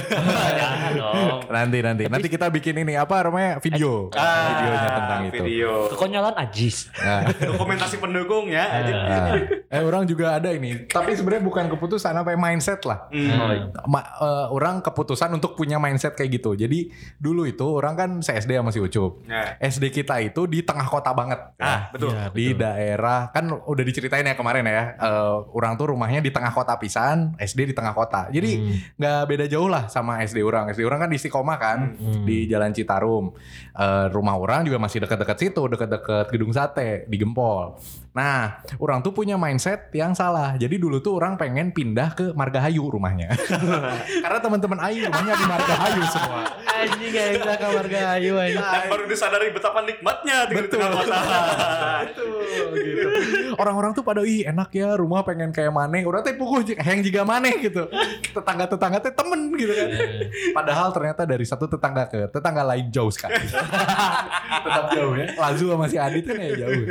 Jangan 0.00 0.90
dong. 0.94 1.38
Nanti 1.50 1.78
nanti 1.80 2.02
nanti 2.06 2.28
kita 2.28 2.46
bikin 2.48 2.74
ini 2.78 2.94
apa 2.94 3.26
namanya 3.26 3.58
video 3.58 4.08
videonya 4.10 4.90
tentang 4.94 5.20
itu. 5.26 5.42
Video. 5.42 5.70
Kekonyolan 5.90 6.34
Ajis. 6.36 6.88
Nah, 6.96 7.26
Dokumentasi 7.50 7.96
pendukung 7.98 8.48
ya. 8.48 8.64
anjir. 8.70 8.94
nah. 8.96 9.34
eh 9.70 9.82
orang 9.82 10.02
juga 10.02 10.34
ada 10.34 10.50
ini, 10.50 10.86
tapi 10.86 11.14
sebenarnya 11.14 11.44
bukan 11.44 11.64
keputusan 11.70 12.10
apa 12.10 12.34
ya, 12.34 12.38
mindset 12.38 12.82
lah. 12.82 13.06
Hmm. 13.10 13.70
Ma- 13.86 14.10
eh, 14.18 14.46
orang 14.50 14.82
keputusan 14.82 15.30
untuk 15.30 15.54
punya 15.54 15.78
mindset 15.78 16.14
kayak 16.14 16.40
gitu. 16.40 16.54
Jadi 16.54 16.90
dulu 17.16 17.46
itu 17.46 17.66
orang 17.66 17.94
kan 17.94 18.10
se-SD 18.18 18.58
sama 18.58 18.70
si 18.70 18.80
Ucup. 18.82 19.22
Nah. 19.26 19.58
SD 19.60 19.90
kita 19.92 20.18
itu 20.18 20.46
di 20.46 20.62
tengah 20.62 20.86
kota 20.86 21.14
banget. 21.14 21.38
Ah, 21.58 21.90
betul. 21.90 22.10
Iya, 22.14 22.30
di 22.32 22.46
daerah 22.54 23.30
kan 23.30 23.46
udah 23.46 23.84
diceritain 23.84 24.26
ya 24.26 24.34
kemarin 24.34 24.64
ya. 24.66 24.94
eh, 24.96 25.36
orang 25.54 25.74
tuh 25.74 25.92
rumahnya 25.92 26.18
di 26.18 26.30
tengah 26.30 26.50
kota 26.50 26.74
pisan, 26.78 27.34
SD 27.36 27.70
di 27.70 27.74
tengah 27.74 27.92
kota. 27.92 28.26
Jadi 28.30 28.50
nggak 28.96 29.20
beda 29.26 29.44
jauh 29.46 29.66
lah 29.66 29.86
sama 29.90 30.22
SD 30.22 30.40
orang. 30.40 30.70
SD 30.70 30.86
orang 30.86 31.04
kan 31.04 31.10
di 31.10 31.18
Istiqomah 31.18 31.58
kan, 31.58 31.78
di 32.24 32.46
Jalan 32.46 32.70
Citarum. 32.70 33.34
Eh, 33.74 34.06
rumah 34.14 34.38
orang 34.38 34.62
juga 34.62 34.78
masih 34.78 35.02
dekat-dekat 35.02 35.36
situ, 35.38 35.62
dekat-dekat 35.66 36.26
gedung 36.30 36.54
sate 36.54 37.04
di 37.10 37.16
Gempol. 37.18 37.76
Nah, 38.10 38.58
orang 38.82 39.06
tuh 39.06 39.14
punya 39.14 39.38
mindset 39.38 39.86
yang 39.94 40.18
salah. 40.18 40.58
Jadi 40.58 40.82
dulu 40.82 40.98
tuh 40.98 41.22
orang 41.22 41.38
pengen 41.38 41.70
pindah 41.70 42.10
ke 42.18 42.26
Margahayu 42.34 42.82
rumahnya. 42.90 43.30
Karena 44.26 44.38
teman-teman 44.42 44.82
Aing 44.82 45.06
rumahnya 45.06 45.34
di 45.38 45.46
Margahayu 45.46 46.02
semua. 46.10 46.42
Anjing 46.66 47.10
gak 47.14 47.26
bisa 47.38 47.52
kamar 47.54 47.86
gayu 47.86 48.34
anjing. 48.34 48.58
Dan 48.58 48.82
baru 48.90 49.04
disadari 49.06 49.54
betapa 49.54 49.86
nikmatnya 49.86 50.36
di 50.50 50.54
Betul. 50.58 50.82
tengah 50.82 50.90
kota. 50.90 51.18
Betul 52.10 52.68
gitu. 52.82 53.08
Orang-orang 53.54 53.94
tuh 53.94 54.02
pada 54.02 54.26
ih 54.26 54.42
enak 54.42 54.74
ya 54.74 54.98
rumah 54.98 55.22
pengen 55.22 55.54
kayak 55.54 55.70
maneh. 55.70 56.02
Orang 56.02 56.26
teh 56.26 56.34
puguh 56.34 56.66
jika 56.66 56.82
yang 56.82 57.06
juga 57.06 57.22
maneh 57.22 57.62
gitu. 57.62 57.86
Tetangga-tetangga 58.34 58.98
teh 59.06 59.14
temen 59.14 59.54
gitu 59.54 59.69
kan. 59.72 59.88
Padahal 60.54 60.88
ternyata 60.92 61.22
dari 61.24 61.44
satu 61.46 61.66
tetangga 61.66 62.06
ke 62.10 62.28
tetangga 62.30 62.62
lain 62.66 62.90
jauh 62.92 63.10
sekali. 63.10 63.38
Tetap 64.66 64.86
jauh 64.92 65.14
ya. 65.16 65.26
Lazu 65.36 65.72
sama 65.72 65.86
si 65.86 65.96
Adit 65.96 66.24
kan 66.26 66.36
ya 66.36 66.66
jauh. 66.66 66.84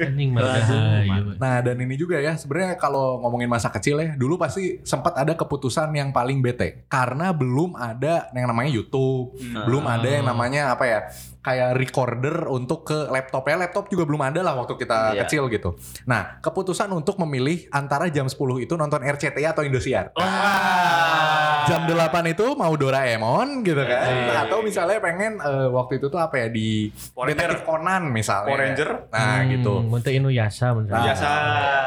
Anjing 0.00 0.30
margahayu. 0.32 1.36
Nah 1.36 1.60
dan 1.64 1.76
ini 1.80 1.94
juga 1.98 2.20
ya 2.20 2.34
sebenarnya 2.38 2.78
kalau 2.78 3.20
ngomongin 3.24 3.50
masa 3.50 3.68
kecil 3.72 4.00
ya 4.00 4.14
dulu 4.14 4.38
pasti 4.40 4.80
sempat 4.86 5.16
ada 5.18 5.34
keputusan 5.34 5.92
yang 5.92 6.10
paling 6.14 6.40
bete 6.40 6.86
karena 6.86 7.32
belum 7.34 7.76
ada 7.76 8.30
yang 8.32 8.48
namanya 8.48 8.70
YouTube, 8.70 9.36
belum 9.38 9.84
ada 9.86 10.08
yang 10.08 10.24
namanya 10.26 10.72
apa 10.72 10.84
ya 10.86 11.00
kayak 11.46 11.78
recorder 11.78 12.50
untuk 12.50 12.82
ke 12.82 13.06
laptop 13.06 13.46
ya 13.46 13.54
laptop 13.54 13.86
juga 13.86 14.02
belum 14.02 14.18
ada 14.18 14.42
lah 14.42 14.58
waktu 14.58 14.74
kita 14.74 14.98
Iya. 15.14 15.22
kecil 15.22 15.46
gitu. 15.46 15.78
Nah 16.10 16.42
keputusan 16.42 16.90
untuk 16.90 17.22
memilih 17.22 17.70
antara 17.70 18.10
jam 18.10 18.26
10 18.26 18.34
itu 18.58 18.74
nonton 18.74 18.98
RCTI 18.98 19.46
atau 19.46 19.62
Indosiar. 19.62 20.10
Jam 21.66 21.82
8 21.82 21.94
itu 22.26 22.46
mau 22.54 22.74
Doraemon 22.74 23.62
gitu 23.62 23.78
kan 23.78 24.46
atau 24.46 24.62
misalnya 24.62 24.98
pengen 24.98 25.38
eh, 25.38 25.66
waktu 25.66 25.98
itu 25.98 26.06
tuh 26.06 26.18
apa 26.18 26.34
ya 26.42 26.48
di 26.50 26.90
Power 27.14 27.30
Ranger. 27.30 27.38
Detektif 27.38 27.60
Conan 27.62 28.02
misalnya. 28.10 28.50
Power 28.50 28.62
Ranger. 28.62 28.90
Nah 29.10 29.36
gitu. 29.46 29.72
Muntah 29.82 30.10
Inuyasha 30.10 30.74
muntah. 30.74 30.94
Nah, 30.94 31.02
Biasa. 31.06 31.28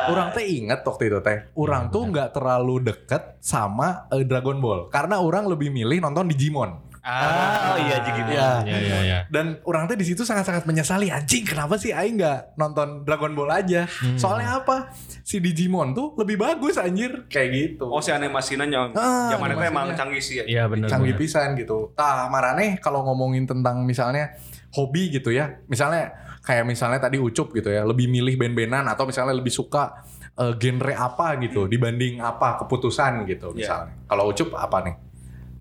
Orang 0.08 0.28
teh 0.32 0.46
inget 0.46 0.80
waktu 0.84 1.04
itu 1.08 1.20
teh. 1.20 1.38
Orang 1.54 1.88
tuh 1.90 2.08
nggak 2.08 2.32
terlalu 2.32 2.92
deket 2.92 3.40
sama 3.40 4.08
eh, 4.12 4.24
Dragon 4.24 4.60
Ball 4.60 4.88
karena 4.88 5.20
orang 5.20 5.48
lebih 5.48 5.68
milih 5.68 6.00
nonton 6.00 6.28
Digimon. 6.28 6.89
Oh 7.10 7.78
iya 7.80 7.96
jadi 8.00 8.12
gitu. 8.16 8.32
Iya. 8.32 8.50
Iya 8.62 8.78
iya 8.80 8.98
iya. 9.02 9.20
Dan 9.28 9.58
orang 9.64 9.86
teh 9.86 9.96
di 9.96 10.06
situ 10.06 10.22
sangat-sangat 10.22 10.64
menyesali 10.64 11.10
anjing 11.10 11.44
kenapa 11.44 11.76
sih 11.76 11.90
Aing 11.90 12.18
nggak 12.18 12.56
nonton 12.56 13.02
Dragon 13.04 13.34
Ball 13.34 13.50
aja? 13.52 13.90
Soalnya 14.16 14.60
apa? 14.60 14.94
Si 15.22 15.38
Digimon 15.38 15.92
tuh 15.92 16.14
lebih 16.16 16.38
bagus 16.38 16.78
anjir 16.78 17.26
kayak 17.26 17.50
gitu. 17.52 17.86
Oh 17.86 18.00
si 18.00 18.10
animasinya 18.10 18.66
yang 18.66 18.94
Ah, 18.94 19.30
zaman 19.30 19.52
itu 19.52 19.64
emang 19.64 19.88
canggih 19.94 20.22
sih 20.22 20.36
ya. 20.40 20.46
Iya 20.46 20.64
benar. 20.66 20.88
canggih 20.88 21.16
pisan 21.16 21.54
gitu. 21.54 21.94
Tah 21.94 22.28
marane 22.28 22.78
kalau 22.78 23.02
ngomongin 23.04 23.46
tentang 23.46 23.82
misalnya 23.84 24.38
hobi 24.72 25.10
gitu 25.10 25.30
ya. 25.30 25.62
Misalnya 25.66 26.14
kayak 26.40 26.66
misalnya 26.66 27.00
tadi 27.00 27.18
Ucup 27.18 27.52
gitu 27.52 27.68
ya, 27.68 27.84
lebih 27.84 28.06
milih 28.06 28.38
band-bandan 28.38 28.86
atau 28.88 29.04
misalnya 29.04 29.34
lebih 29.34 29.52
suka 29.52 30.02
eh, 30.34 30.54
genre 30.56 30.94
apa 30.94 31.36
gitu 31.38 31.68
dibanding 31.68 32.22
apa 32.22 32.56
keputusan 32.58 33.26
gitu 33.26 33.52
Iya. 33.52 33.58
misalnya. 33.58 33.94
Kalau 34.06 34.24
Ucup 34.30 34.50
apa 34.54 34.78
nih? 34.88 34.96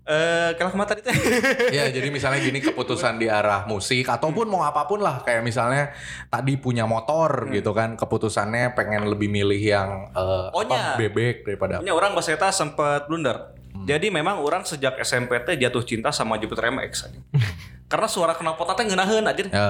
Eh, 0.09 0.57
tadi 0.57 1.01
teh? 1.05 1.13
ya 1.77 1.85
jadi 1.93 2.09
misalnya 2.09 2.41
gini 2.41 2.57
keputusan 2.65 3.21
di 3.21 3.29
arah 3.29 3.69
musik 3.69 4.09
ataupun 4.09 4.49
mau 4.49 4.65
apa 4.65 4.89
pun 4.89 5.05
lah 5.05 5.21
kayak 5.21 5.45
misalnya 5.45 5.93
tadi 6.33 6.57
punya 6.57 6.89
motor 6.89 7.45
gitu 7.53 7.77
kan 7.77 7.93
keputusannya 7.93 8.73
pengen 8.73 9.05
lebih 9.05 9.29
milih 9.29 9.61
yang 9.61 10.09
eh, 10.09 10.49
Oh, 10.49 10.65
apa, 10.65 10.73
nya. 10.73 10.97
bebek 10.97 11.45
daripada 11.45 11.77
Punya 11.77 11.93
orang 11.93 12.17
bahasa 12.17 12.33
eta 12.33 12.49
sempat 12.49 13.05
blunder. 13.05 13.53
Jadi 13.85 14.09
memang 14.09 14.41
orang 14.41 14.65
sejak 14.65 14.97
SMP 15.05 15.37
teh 15.45 15.53
jatuh 15.53 15.85
cinta 15.85 16.09
sama 16.09 16.41
Jupiter 16.41 16.73
MX 16.73 16.91
aja. 17.05 17.19
Karena 17.91 18.09
suara 18.09 18.33
knalpotna 18.33 18.73
teh 18.73 18.85
ngeunaheun 18.89 19.25
aja. 19.29 19.43
ya. 19.45 19.69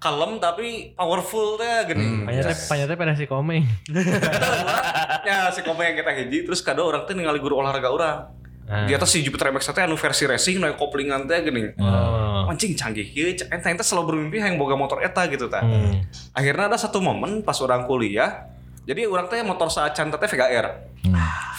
Kalem 0.00 0.40
tapi 0.40 0.96
powerful 0.96 1.60
teh 1.60 1.92
gini. 1.92 2.24
Panyatnya 2.24 2.56
panyatnya 2.56 2.96
pada 2.96 3.12
si 3.12 3.28
komeng. 3.28 3.68
ya 5.28 5.52
si 5.52 5.60
komeng 5.60 5.92
yang 5.92 5.96
kita 6.00 6.12
hiji 6.24 6.38
terus 6.48 6.64
kado 6.64 6.88
orang 6.88 7.04
teh 7.04 7.12
ningali 7.12 7.36
guru 7.36 7.60
olahraga 7.60 7.92
orang. 7.92 8.43
Ah. 8.64 8.88
Di 8.88 8.96
atas 8.96 9.12
si 9.12 9.20
Jupiter 9.20 9.52
MX 9.52 9.76
teh 9.76 9.84
anu 9.84 9.96
versi 10.00 10.24
racing 10.24 10.56
nu 10.56 10.72
koplingan 10.80 11.28
teh 11.28 11.44
gini. 11.44 11.76
Oh. 11.76 12.48
Anjing 12.48 12.72
canggih 12.72 13.04
kieu 13.04 13.28
entah 13.28 13.60
teh 13.60 13.84
selalu 13.84 14.16
bermimpi 14.16 14.40
yang 14.40 14.56
boga 14.56 14.72
motor 14.72 15.04
eta 15.04 15.28
gitu 15.28 15.52
tah. 15.52 15.60
Hmm. 15.60 16.00
Akhirnya 16.32 16.72
ada 16.72 16.78
satu 16.80 17.04
momen 17.04 17.44
pas 17.44 17.60
orang 17.60 17.84
kuliah. 17.84 18.48
Jadi 18.84 19.08
orang 19.08 19.28
teh 19.28 19.40
motor 19.44 19.68
saat 19.68 19.96
teh 19.96 20.04
VGR. 20.08 20.66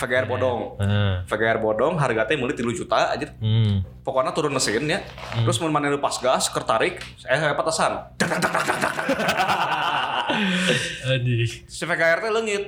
VGR 0.02 0.26
bodong. 0.26 0.82
Ah. 0.82 1.22
VGR 1.30 1.62
bodong 1.62 1.94
harga 2.02 2.26
teh 2.26 2.38
mulai 2.38 2.58
3 2.58 2.74
juta 2.74 3.14
aja. 3.14 3.30
Hmm. 3.38 3.86
Pokoknya 4.02 4.34
turun 4.34 4.54
mesin 4.54 4.90
ya. 4.90 5.02
Terus 5.46 5.62
mun 5.62 5.70
mana 5.70 5.94
lepas 5.94 6.18
gas, 6.22 6.50
kertarik, 6.50 7.02
eh 7.30 7.54
petasan. 7.54 8.14
Anjing. 11.06 11.50
Si 11.70 11.84
VGR 11.86 12.18
teh 12.22 12.32
leungit. 12.34 12.64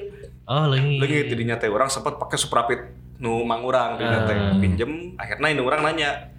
Oh 0.46 0.70
lagi. 0.70 1.02
Leungit 1.02 1.26
jadinya 1.26 1.58
teh 1.58 1.70
orang 1.70 1.90
sempat 1.90 2.22
pakai 2.22 2.38
Suprapit 2.38 3.07
nu 3.18 3.42
mang 3.44 3.66
urang 3.66 3.98
dina 3.98 4.26
teh 4.26 4.38
pinjem. 4.62 5.18
Akhirnya 5.18 5.48
ini 5.54 5.62
orang 5.62 5.82
nanya 5.82 6.32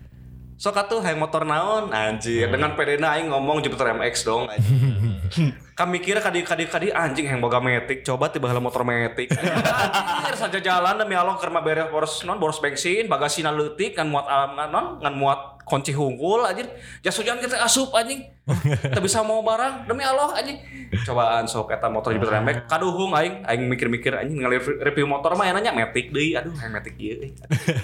sok 0.59 0.75
atuh 0.75 0.99
hayang 1.03 1.23
motor 1.23 1.47
naon? 1.47 1.95
Anjir 1.95 2.51
dengan 2.51 2.75
pedena 2.75 3.15
aing 3.15 3.31
ngomong 3.31 3.63
Jupiter 3.63 3.95
MX 3.95 4.27
dong 4.27 4.51
kami 5.79 6.03
kira 6.03 6.19
kadi 6.19 6.43
kadi 6.43 6.67
kadi 6.67 6.89
anjing 6.91 7.31
yang 7.31 7.39
boga 7.39 7.63
metik 7.63 8.03
coba 8.03 8.35
tiba 8.35 8.51
heula 8.51 8.59
motor 8.59 8.83
metik. 8.83 9.31
Anjir 9.31 10.35
saja 10.35 10.59
jalan 10.59 10.99
demi 10.99 11.15
Allah 11.15 11.39
keur 11.39 11.55
mah 11.55 11.63
beres 11.63 11.87
boros 11.95 12.27
non 12.27 12.43
boros 12.43 12.59
bensin 12.59 13.07
bagasina 13.07 13.55
leutik 13.55 13.95
kan 13.95 14.11
muat 14.11 14.27
alam 14.27 14.59
kan 14.59 14.69
non 14.75 14.87
ngan 14.99 15.15
muat 15.15 15.58
kunci 15.69 15.93
hungkul 15.93 16.43
anjir 16.43 16.67
jas 17.05 17.15
hujan 17.21 17.39
kita 17.39 17.61
asup 17.61 17.93
anjing 17.93 18.25
Teu 18.81 19.05
bisa 19.05 19.21
mau 19.21 19.45
barang 19.45 19.85
demi 19.85 20.01
Allah 20.01 20.33
anjing 20.33 20.57
cobaan 21.05 21.45
sok 21.45 21.69
eta 21.69 21.93
motor 21.93 22.17
Jupiter 22.17 22.41
MX 22.41 22.65
kaduhung 22.65 23.13
aing 23.13 23.45
aing 23.45 23.69
mikir-mikir 23.69 24.17
anjing 24.17 24.41
ningali 24.41 24.57
review 24.59 25.05
motor 25.05 25.37
mah 25.37 25.53
nanya 25.53 25.77
metik 25.77 26.09
deui 26.09 26.33
aduh 26.33 26.57
hayang 26.57 26.73
metik 26.73 26.97
ieu 26.97 27.21
euy. 27.21 27.31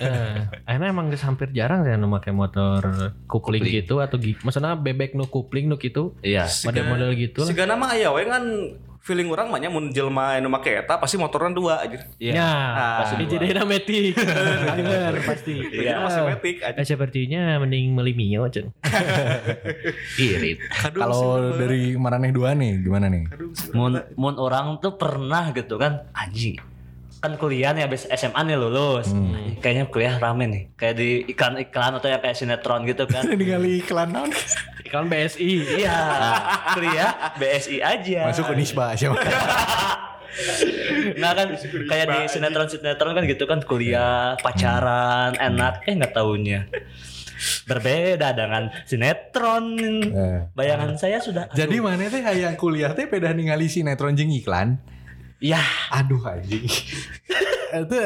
Eh, 0.00 0.36
akhirnya 0.64 0.88
emang 0.88 1.12
geus 1.12 1.20
hampir 1.28 1.52
jarang 1.52 1.84
sih 1.84 1.92
anu 1.92 2.08
make 2.08 2.32
motor 2.32 2.80
kupling 3.28 3.60
gitu 3.68 4.00
atau 4.00 4.16
maksudnya 4.16 4.72
bebek 4.80 5.12
nu 5.12 5.28
kupling 5.28 5.68
nu 5.68 5.76
gitu. 5.76 6.16
Iya. 6.24 6.48
Model-model 6.64 7.10
gitu 7.20 7.44
lah. 7.44 7.48
Sigana 7.52 7.74
mah 7.76 7.92
aya 7.92 8.08
we 8.16 8.24
kan 8.24 8.44
feeling 9.04 9.28
orang 9.28 9.52
mah 9.52 9.60
nya 9.60 9.68
mun 9.68 9.92
jelema 9.92 10.40
anu 10.40 10.48
make 10.48 10.72
eta 10.72 10.96
pasti 10.96 11.20
motorna 11.20 11.52
dua 11.52 11.84
aja. 11.84 12.00
Iya. 12.16 12.32
Ya, 12.32 12.48
Ah. 12.48 12.96
pasti 13.04 13.14
dijadiin 13.20 13.60
metik. 13.68 14.16
Bener 14.80 15.14
pasti. 15.28 15.54
Iya. 15.60 16.00
masih 16.00 16.22
metik 16.24 16.56
aja. 16.64 16.80
Eh, 16.80 16.86
sepertinya 16.88 17.60
mending 17.60 17.92
beli 17.92 18.16
Mio. 18.16 18.48
Irit. 20.16 20.58
Kalau 20.72 21.52
dari 21.52 22.00
Maraneh 22.00 22.32
dua 22.32 22.56
nih 22.56 22.80
gimana 22.80 23.12
nih? 23.12 23.28
Mun, 23.76 24.00
mun 24.16 24.34
orang 24.40 24.80
tuh 24.80 24.96
pernah 24.96 25.52
gitu 25.52 25.76
kan 25.76 26.08
anjing 26.16 26.56
kan 27.24 27.40
kuliah 27.40 27.72
nih 27.72 27.88
habis 27.88 28.04
SMA 28.04 28.36
nih 28.44 28.60
lulus. 28.60 29.08
Anjing, 29.08 29.56
kayaknya 29.64 29.84
kuliah 29.88 30.14
rame 30.20 30.44
nih. 30.44 30.62
Kayak 30.76 30.94
di 31.00 31.24
iklan-iklan 31.32 31.96
atau 31.96 32.08
ya 32.12 32.20
kayak 32.20 32.36
sinetron 32.36 32.84
gitu 32.84 33.08
kan. 33.08 33.24
Ningali 33.40 33.80
iklan 33.80 34.12
naon? 34.12 34.28
Iklan 34.84 35.08
BSI. 35.08 35.80
iya. 35.80 35.96
Kuliah 36.76 37.32
BSI 37.40 37.80
aja. 37.80 38.28
Masuk 38.28 38.52
ke 38.52 38.54
Nisba 38.60 38.92
siapa? 38.92 39.16
nah 41.14 41.30
kan 41.30 41.54
kayak 41.86 42.06
di 42.10 42.18
sinetron 42.26 42.66
sinetron 42.66 43.14
kan 43.14 43.24
gitu 43.24 43.48
kan 43.48 43.64
kuliah 43.64 44.36
pacaran 44.44 45.32
enak. 45.40 45.80
Eh 45.88 45.96
nggak 45.96 46.12
taunya. 46.12 46.68
Berbeda 47.64 48.36
dengan 48.36 48.68
sinetron. 48.84 49.80
Eh. 50.12 50.40
bayangan 50.52 51.00
saya 51.00 51.24
sudah 51.24 51.48
Jadi 51.56 51.80
mana 51.80 52.12
teh 52.12 52.20
hayang 52.20 52.60
kuliah 52.60 52.92
teh 52.92 53.08
beda 53.08 53.32
ningali 53.32 53.72
sinetron 53.72 54.12
jeung 54.12 54.28
iklan? 54.28 54.76
Ya 55.44 55.60
Aduh 55.92 56.24
anjing. 56.24 56.64
itu 57.74 57.98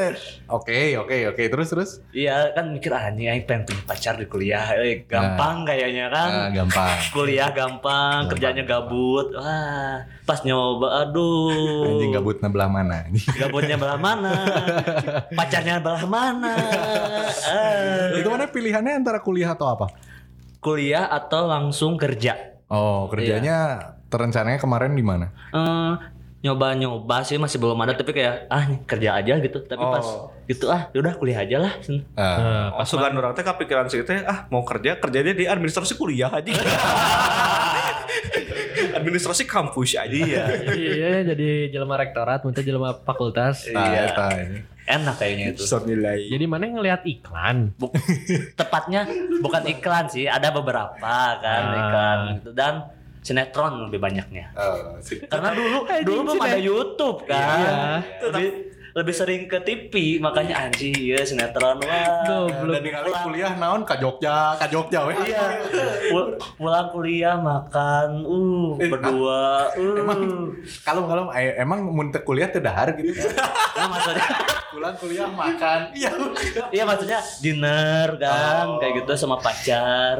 oke 0.49 0.97
oke 0.97 1.17
oke 1.29 1.43
terus 1.45 1.69
terus 1.69 1.91
Iya 2.09 2.57
kan 2.57 2.73
mikir 2.73 2.89
ah 2.89 3.13
ini 3.13 3.29
aing 3.29 3.45
pengen 3.45 3.69
punya 3.69 3.81
pacar 3.85 4.17
di 4.17 4.25
kuliah. 4.25 4.65
Eh, 4.75 5.05
gampang 5.05 5.61
kayaknya 5.63 6.09
kan. 6.11 6.29
Ah, 6.29 6.49
gampang 6.51 6.97
Kuliah 7.15 7.53
gampang, 7.53 8.27
kerjanya 8.27 8.65
gabut. 8.65 9.29
Wah, 9.31 10.03
pas 10.25 10.41
nyoba 10.43 11.05
aduh. 11.05 11.85
anjing 11.85 12.11
gabut 12.11 12.41
belah 12.43 12.67
mana 12.67 13.07
Gabutnya 13.41 13.77
belah 13.79 13.95
mana? 13.95 14.33
Pacarnya 15.31 15.77
belah 15.79 16.05
mana? 16.09 16.53
Ah. 17.45 18.11
itu 18.19 18.27
mana 18.27 18.49
pilihannya 18.49 18.99
antara 18.99 19.21
kuliah 19.21 19.53
atau 19.53 19.69
apa 19.69 19.87
kuliah 20.59 21.07
atau 21.07 21.47
langsung 21.47 21.95
kerja? 21.95 22.35
oh 22.67 23.07
kerjanya 23.07 23.79
terencananya 24.09 24.59
kemarin 24.59 24.93
di 24.93 25.05
mana 25.05 25.29
Eh, 25.53 25.93
nyoba-nyoba 26.39 27.19
sih 27.21 27.35
masih 27.35 27.57
belum 27.57 27.75
ada 27.77 27.91
tapi 27.93 28.11
kayak 28.13 28.47
ah 28.47 28.63
kerja 28.83 29.09
aja 29.15 29.33
gitu 29.37 29.59
tapi 29.61 29.79
pas 29.81 30.01
Oh. 30.01 30.31
gitu 30.45 30.65
ah 30.67 30.87
udah 30.89 31.13
kuliah 31.13 31.39
aja 31.39 31.59
lah 31.59 31.73
Ah, 32.13 32.23
Eh, 32.39 32.67
Oh, 32.73 32.85
sugan 32.85 33.11
orang 33.13 33.33
teh 33.33 33.43
kepikiran 33.43 33.85
sih 33.85 34.01
teh 34.01 34.23
ah 34.23 34.47
mau 34.47 34.63
kerja 34.63 34.95
kerjanya 34.95 35.33
di 35.33 35.45
administrasi 35.45 35.93
kuliah 35.93 36.31
aja. 36.31 36.47
administrasi 38.91 39.43
kampus 39.45 39.95
aja. 39.95 40.07
Iya. 40.09 40.43
jadi 40.61 40.81
ya, 40.89 41.11
jadi 41.25 41.49
jelema 41.69 41.95
rektorat, 41.95 42.41
minta 42.41 42.59
jelema 42.59 42.95
fakultas. 42.97 43.67
nah, 43.69 43.85
Iya. 43.85 44.01
eta 44.07 44.27
ini. 44.37 44.59
enak 44.89 45.15
kayaknya 45.15 45.45
itu 45.53 45.61
nilai. 45.85 46.19
Jadi 46.25 46.45
mana 46.45 46.65
ngelihat 46.65 47.05
iklan? 47.05 47.77
Tepatnya 48.59 49.05
bukan 49.37 49.63
iklan 49.69 50.09
sih 50.09 50.25
ada 50.25 50.49
beberapa 50.49 51.13
kan 51.37 51.61
Ah. 51.63 51.77
iklan 51.77 52.17
gitu 52.35 52.49
dan 52.51 52.73
sinetron 53.19 53.87
lebih 53.87 53.99
banyaknya. 53.99 54.51
Oh, 54.55 54.95
karena 55.27 55.49
dulu 55.51 55.77
dulu 56.03 56.19
belum 56.31 56.39
ada 56.39 56.59
YouTube 56.59 57.27
Iya. 57.27 57.39
kan 58.23 58.43
lebih, 58.99 59.15
sering 59.15 59.41
ke 59.47 59.57
TV 59.63 60.19
makanya 60.19 60.67
anjing 60.67 60.93
ya 60.93 61.23
sinetron 61.23 61.79
wah 61.79 62.45
dan 62.45 62.81
ningali 62.83 63.11
kuliah 63.23 63.55
naon? 63.55 63.87
Ka 63.87 63.95
Jogja 63.97 64.59
ka 64.59 64.67
Jogja 64.67 65.07
we. 65.07 65.15
Iya. 65.25 65.43
Pul- 66.11 66.35
pulang 66.59 66.87
kuliah 66.91 67.35
makan 67.39 68.27
uh 68.27 68.75
berdua 68.77 69.71
uh. 69.73 70.51
kalau 70.83 71.07
kalau 71.07 71.23
eh, 71.31 71.55
emang 71.57 71.83
mun 71.83 72.11
teu 72.11 72.21
kuliah 72.21 72.51
teu 72.51 72.61
dahar 72.61 72.93
gitu? 72.99 73.15
Nah, 73.79 73.87
maksudnya? 73.95 74.27
Pulang 74.75 74.95
kuliah 74.99 75.29
makan. 75.31 75.79
Iya 75.95 76.11
iya 76.75 76.83
maksudnya 76.83 77.19
dinner 77.39 78.19
kan 78.19 78.75
kayak 78.83 79.03
gitu 79.03 79.11
sama 79.15 79.39
pacar. 79.39 80.19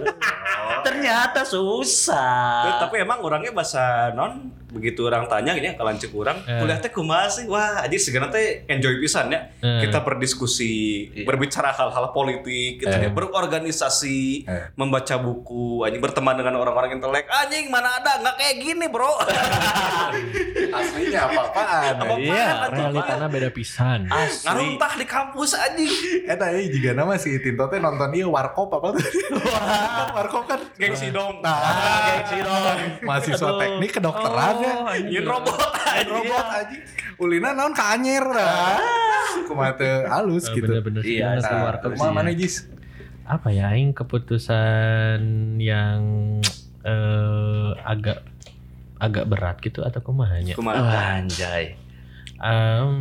Ternyata 0.79 1.43
susah. 1.43 2.79
Tapi 2.87 3.03
emang 3.03 3.19
orangnya 3.19 3.51
bahasa 3.51 4.15
non 4.15 4.58
begitu 4.69 5.01
orang 5.03 5.25
tanya 5.25 5.53
ini 5.53 5.73
kalau 5.73 5.89
cek 5.91 6.11
orang 6.11 6.37
Eh. 6.41 6.57
kuliah 6.57 6.77
teh 6.77 6.89
kumaha 6.89 7.25
sih? 7.25 7.45
Wah 7.45 7.81
aja 7.81 7.95
segenap 7.95 8.29
teh 8.29 8.63
enjoy 8.65 8.97
pisan 8.97 9.27
ya. 9.27 9.49
Eh. 9.59 9.81
kita 9.81 9.99
berdiskusi 9.99 10.73
Iya. 11.11 11.25
berbicara 11.25 11.69
hal-hal 11.69 12.09
politik 12.09 12.79
Eh. 12.79 12.87
ya 12.87 13.09
berorganisasi 13.09 14.45
Eh. 14.45 14.65
membaca 14.75 15.15
buku 15.15 15.81
anjing 15.81 15.99
berteman 15.99 16.35
dengan 16.35 16.55
orang-orang 16.55 16.95
intelek. 16.95 17.25
Anjing 17.27 17.67
mana 17.67 17.89
ada? 17.93 18.19
Nggak 18.19 18.35
kayak 18.35 18.55
gini 18.59 18.85
bro. 18.87 19.09
Aslinya 20.69 21.19
apa-apaan? 21.25 21.93
Apa-apaan, 21.97 22.19
Iya, 22.21 22.47
realitana 22.69 23.25
beda 23.25 23.49
pisan. 23.49 24.05
asli. 24.05 24.45
Ngaruntah 24.45 24.91
di 24.95 25.05
kampus 25.05 25.51
anjing. 25.53 25.91
Eta 26.25 26.45
eh 26.51 26.69
jika 26.69 26.93
nama 26.93 27.15
si 27.15 27.33
Tinto 27.39 27.65
teh 27.67 27.77
nonton 27.77 28.13
ieu 28.13 28.29
warkop 28.29 28.69
apa 28.71 28.93
tuh? 28.93 29.03
Warkop. 30.13 30.43
Kan? 30.45 30.61
Gengsi 30.75 31.09
dong. 31.09 31.41
Nah, 31.41 31.57
gengsi 32.07 32.37
dong. 32.39 32.77
Mahasiswa 33.01 33.49
teknik 33.57 33.91
kedokteran 33.91 34.58
ya. 34.59 34.73
Oh, 34.75 34.85
anjing. 34.85 35.11
Yin 35.11 35.25
robot 35.25 35.57
Main 35.79 36.07
robot 36.07 36.47
aja. 36.53 36.77
Ulina 37.17 37.49
naon 37.51 37.71
ka 37.71 37.93
anyer 37.93 38.23
dah. 38.23 38.79
Kumaha 39.43 39.73
teu 39.73 40.05
halus 40.05 40.45
Eh, 40.47 40.55
gitu. 40.55 40.71
Iya, 40.71 40.81
bener 40.81 41.01
Nah, 41.37 41.43
keluar 41.43 41.75
ke 41.77 41.87
kumaha 41.91 42.11
mana 42.11 42.31
Jis? 42.31 42.67
apa 43.23 43.53
ya 43.53 43.69
aing 43.69 43.93
keputusan 43.93 45.21
yang 45.59 46.01
eh, 46.81 47.69
agak 47.79 48.25
agak 48.97 49.25
berat 49.25 49.61
gitu 49.61 49.85
atau 49.85 50.01
kumahanya 50.01 50.57
kumaha 50.57 51.21
anjay 51.21 51.77
Em, 52.39 52.95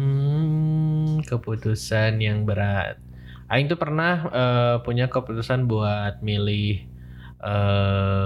keputusan 1.23 2.19
yang 2.19 2.43
berat 2.43 3.01
aing 3.49 3.67
tuh 3.67 3.77
pernah 3.77 4.15
eh, 4.29 4.77
punya 4.83 5.07
keputusan 5.07 5.65
buat 5.65 6.21
milih 6.21 6.85
eh 7.39 8.18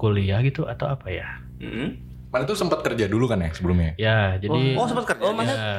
kuliah 0.00 0.40
gitu 0.40 0.64
atau 0.64 0.88
apa 0.88 1.12
ya 1.12 1.28
Mm-mm. 1.60 2.08
Mana 2.30 2.46
tuh 2.46 2.54
sempat 2.54 2.80
kerja 2.86 3.10
dulu 3.10 3.26
kan 3.26 3.42
ya 3.42 3.50
sebelumnya? 3.50 3.90
ya 3.98 4.38
jadi 4.40 4.78
oh 4.78 4.86
sempat 4.86 5.02
kerja 5.12 5.22
Oh, 5.28 5.34
mana? 5.34 5.50
Ya. 5.50 5.74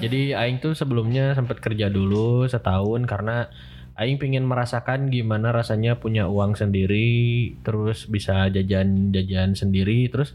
Jadi 0.00 0.32
aing 0.32 0.56
tuh 0.58 0.72
sebelumnya 0.72 1.36
sempat 1.36 1.60
kerja 1.60 1.92
dulu 1.92 2.48
setahun 2.48 3.04
karena 3.04 3.52
aing 4.00 4.16
pengen 4.16 4.48
merasakan 4.48 5.12
gimana 5.12 5.52
rasanya 5.52 6.00
punya 6.00 6.24
uang 6.24 6.56
sendiri, 6.56 7.52
terus 7.60 8.08
bisa 8.08 8.48
jajan-jajan 8.48 9.52
sendiri, 9.52 10.08
terus 10.08 10.32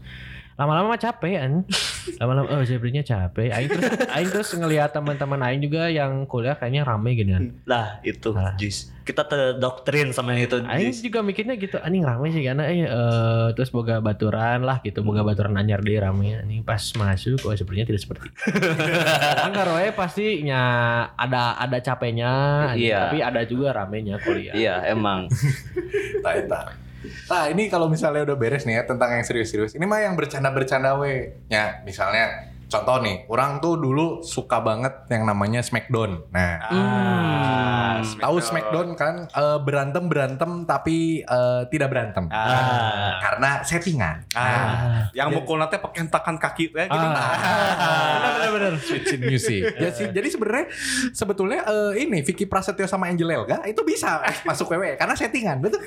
lama-lama 0.56 0.92
mah 0.92 1.00
capek 1.00 1.32
kan. 1.36 1.52
Lama-lama 2.20 2.48
oh 2.48 2.62
sebenarnya 2.62 3.02
capek. 3.02 3.50
Aing 3.50 3.68
terus 3.68 3.86
aing 4.08 4.30
terus 4.30 4.48
ngelihat 4.52 4.90
teman-teman 4.90 5.36
aing 5.42 5.60
juga 5.60 5.86
yang 5.86 6.24
kuliah 6.24 6.56
kayaknya 6.56 6.82
rame 6.82 7.12
gini 7.12 7.30
kan. 7.34 7.44
lah 7.64 8.00
itu 8.00 8.32
Ah. 8.32 8.56
Jis 8.56 8.94
kita 9.02 9.22
terdoktrin 9.22 10.10
sama 10.10 10.34
yang 10.34 10.50
itu 10.50 10.56
Aing 10.66 10.90
Jis 10.90 10.98
juga 11.00 11.22
mikirnya 11.22 11.54
gitu, 11.54 11.78
anjing 11.78 12.02
rame 12.02 12.26
sih 12.30 12.42
karena 12.42 12.66
eh, 12.66 12.82
eh, 12.82 13.46
terus 13.54 13.70
boga 13.70 14.02
baturan 14.02 14.66
lah 14.66 14.82
gitu, 14.82 15.02
boga 15.02 15.22
baturan 15.22 15.54
anyar 15.54 15.78
deh 15.78 15.94
rame. 15.94 16.34
Anjing 16.34 16.62
pas 16.62 16.82
masuk, 16.94 17.38
oh 17.44 17.54
sebenarnya 17.54 17.86
tidak 17.86 18.02
seperti 18.02 18.26
we 18.26 19.84
pasti 20.00 20.42
nya 20.42 20.62
ada 21.14 21.54
ada 21.54 21.78
capeknya, 21.78 22.32
Iya. 22.74 23.06
tapi 23.06 23.18
ada 23.20 23.42
juga 23.44 23.74
ramenya 23.74 24.18
kuliah. 24.18 24.54
iya 24.54 24.74
emang 24.88 25.26
Nah, 26.24 26.32
eta. 26.34 26.85
Nah, 27.28 27.50
ini 27.52 27.68
kalau 27.68 27.86
misalnya 27.86 28.26
udah 28.26 28.36
beres 28.38 28.64
nih 28.64 28.80
ya 28.80 28.82
tentang 28.88 29.12
yang 29.14 29.24
serius-serius. 29.26 29.76
Ini 29.76 29.84
mah 29.84 30.00
yang 30.02 30.14
bercanda-bercanda 30.16 30.96
we. 30.98 31.36
Ya, 31.52 31.82
misalnya 31.84 32.55
contoh 32.66 32.96
nih, 32.98 33.24
orang 33.26 33.58
tuh 33.58 33.74
dulu 33.74 34.20
suka 34.20 34.58
banget 34.58 35.06
yang 35.08 35.22
namanya 35.22 35.62
Smackdown. 35.62 36.26
Nah, 36.28 36.52
ah 36.62 37.94
tahu 37.96 38.36
Smackdown 38.38 38.92
kan 38.92 39.14
eh, 39.26 39.58
berantem-berantem 39.60 40.64
tapi 40.64 41.20
eh, 41.20 41.62
tidak 41.68 41.88
berantem. 41.88 42.28
ah 42.28 43.18
Karena 43.18 43.62
settingan. 43.62 44.26
ah 44.32 45.08
yang 45.10 45.32
mukul 45.32 45.56
nanti 45.56 45.76
pakai 45.76 46.04
hentakan 46.04 46.36
kaki 46.36 46.70
teh 46.70 46.86
gitu 46.86 47.06
Bener-bener. 48.36 48.72
Switch 48.78 49.10
in 49.10 49.22
music. 49.22 49.62
Ya 49.76 49.92
sih, 49.92 50.08
jadi 50.08 50.26
sebenarnya 50.26 50.66
sebetulnya 51.12 51.60
eh, 51.62 52.02
ini 52.02 52.20
Vicky 52.20 52.44
Prasetyo 52.44 52.84
sama 52.84 53.06
Angel 53.06 53.28
Elga 53.28 53.62
itu 53.64 53.80
bisa 53.82 54.18
masuk 54.42 54.68
WWE 54.68 54.96
karena 54.96 55.14
settingan, 55.14 55.60
betul? 55.60 55.80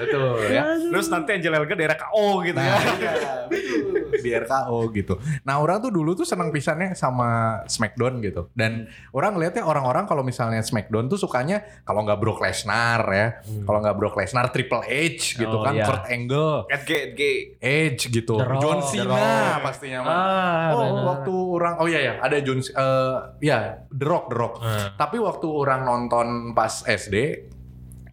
betul 0.00 0.34
ya. 0.46 0.64
terus 0.78 1.06
nanti 1.08 1.30
Angel 1.34 1.52
Elga 1.54 1.74
daerah 1.74 1.96
KO 1.98 2.40
gitu 2.42 2.56
ya 2.56 2.70
Nah, 2.70 2.76
iya, 2.96 3.12
betul. 3.48 4.20
di 4.20 4.30
RKO 4.32 4.78
gitu. 4.92 5.09
Nah 5.42 5.56
orang 5.56 5.80
tuh 5.80 5.90
dulu 5.90 6.12
tuh 6.12 6.22
senang 6.22 6.50
pisannya 6.50 6.92
sama 6.92 7.62
Smackdown 7.64 8.20
gitu. 8.20 8.52
Dan 8.52 8.84
orang 9.10 9.34
ngeliatnya 9.34 9.62
orang-orang 9.62 10.04
kalau 10.04 10.20
misalnya 10.20 10.60
Smackdown 10.60 11.06
tuh 11.06 11.16
sukanya 11.16 11.58
kalau 11.82 12.02
nggak 12.02 12.18
Brock 12.18 12.38
Lesnar 12.38 13.02
ya, 13.06 13.26
kalau 13.64 13.78
nggak 13.78 13.96
Brock 13.96 14.14
Lesnar 14.14 14.50
Triple 14.50 14.82
H 14.82 15.34
gitu 15.34 15.50
Oh, 15.50 15.62
kan, 15.62 15.72
iya. 15.72 15.84
Kurt 15.84 16.04
Angle, 16.06 16.68
Edge 16.68 16.90
Edge 16.92 17.30
Edge 17.56 18.02
gitu, 18.08 18.34
The 18.34 18.46
Rock, 18.46 18.60
John 18.60 18.78
The 18.78 18.86
Cena 18.86 19.10
Rock. 19.10 19.58
pastinya 19.62 19.98
mah. 20.00 20.12
Ah, 20.12 20.68
Oh 20.70 20.80
bener. 20.84 21.04
waktu 21.06 21.32
orang 21.50 21.74
oh 21.76 21.86
iya 21.86 22.00
ya 22.00 22.12
ada 22.18 22.36
John 22.38 22.60
eh 22.60 23.16
ya 23.40 23.58
The 23.88 24.04
Rock 24.04 24.24
The 24.28 24.36
Rock. 24.36 24.54
Ah. 24.60 24.92
Tapi 24.92 25.16
waktu 25.16 25.46
orang 25.46 25.80
nonton 25.82 26.26
pas 26.52 26.82
SD 26.82 27.16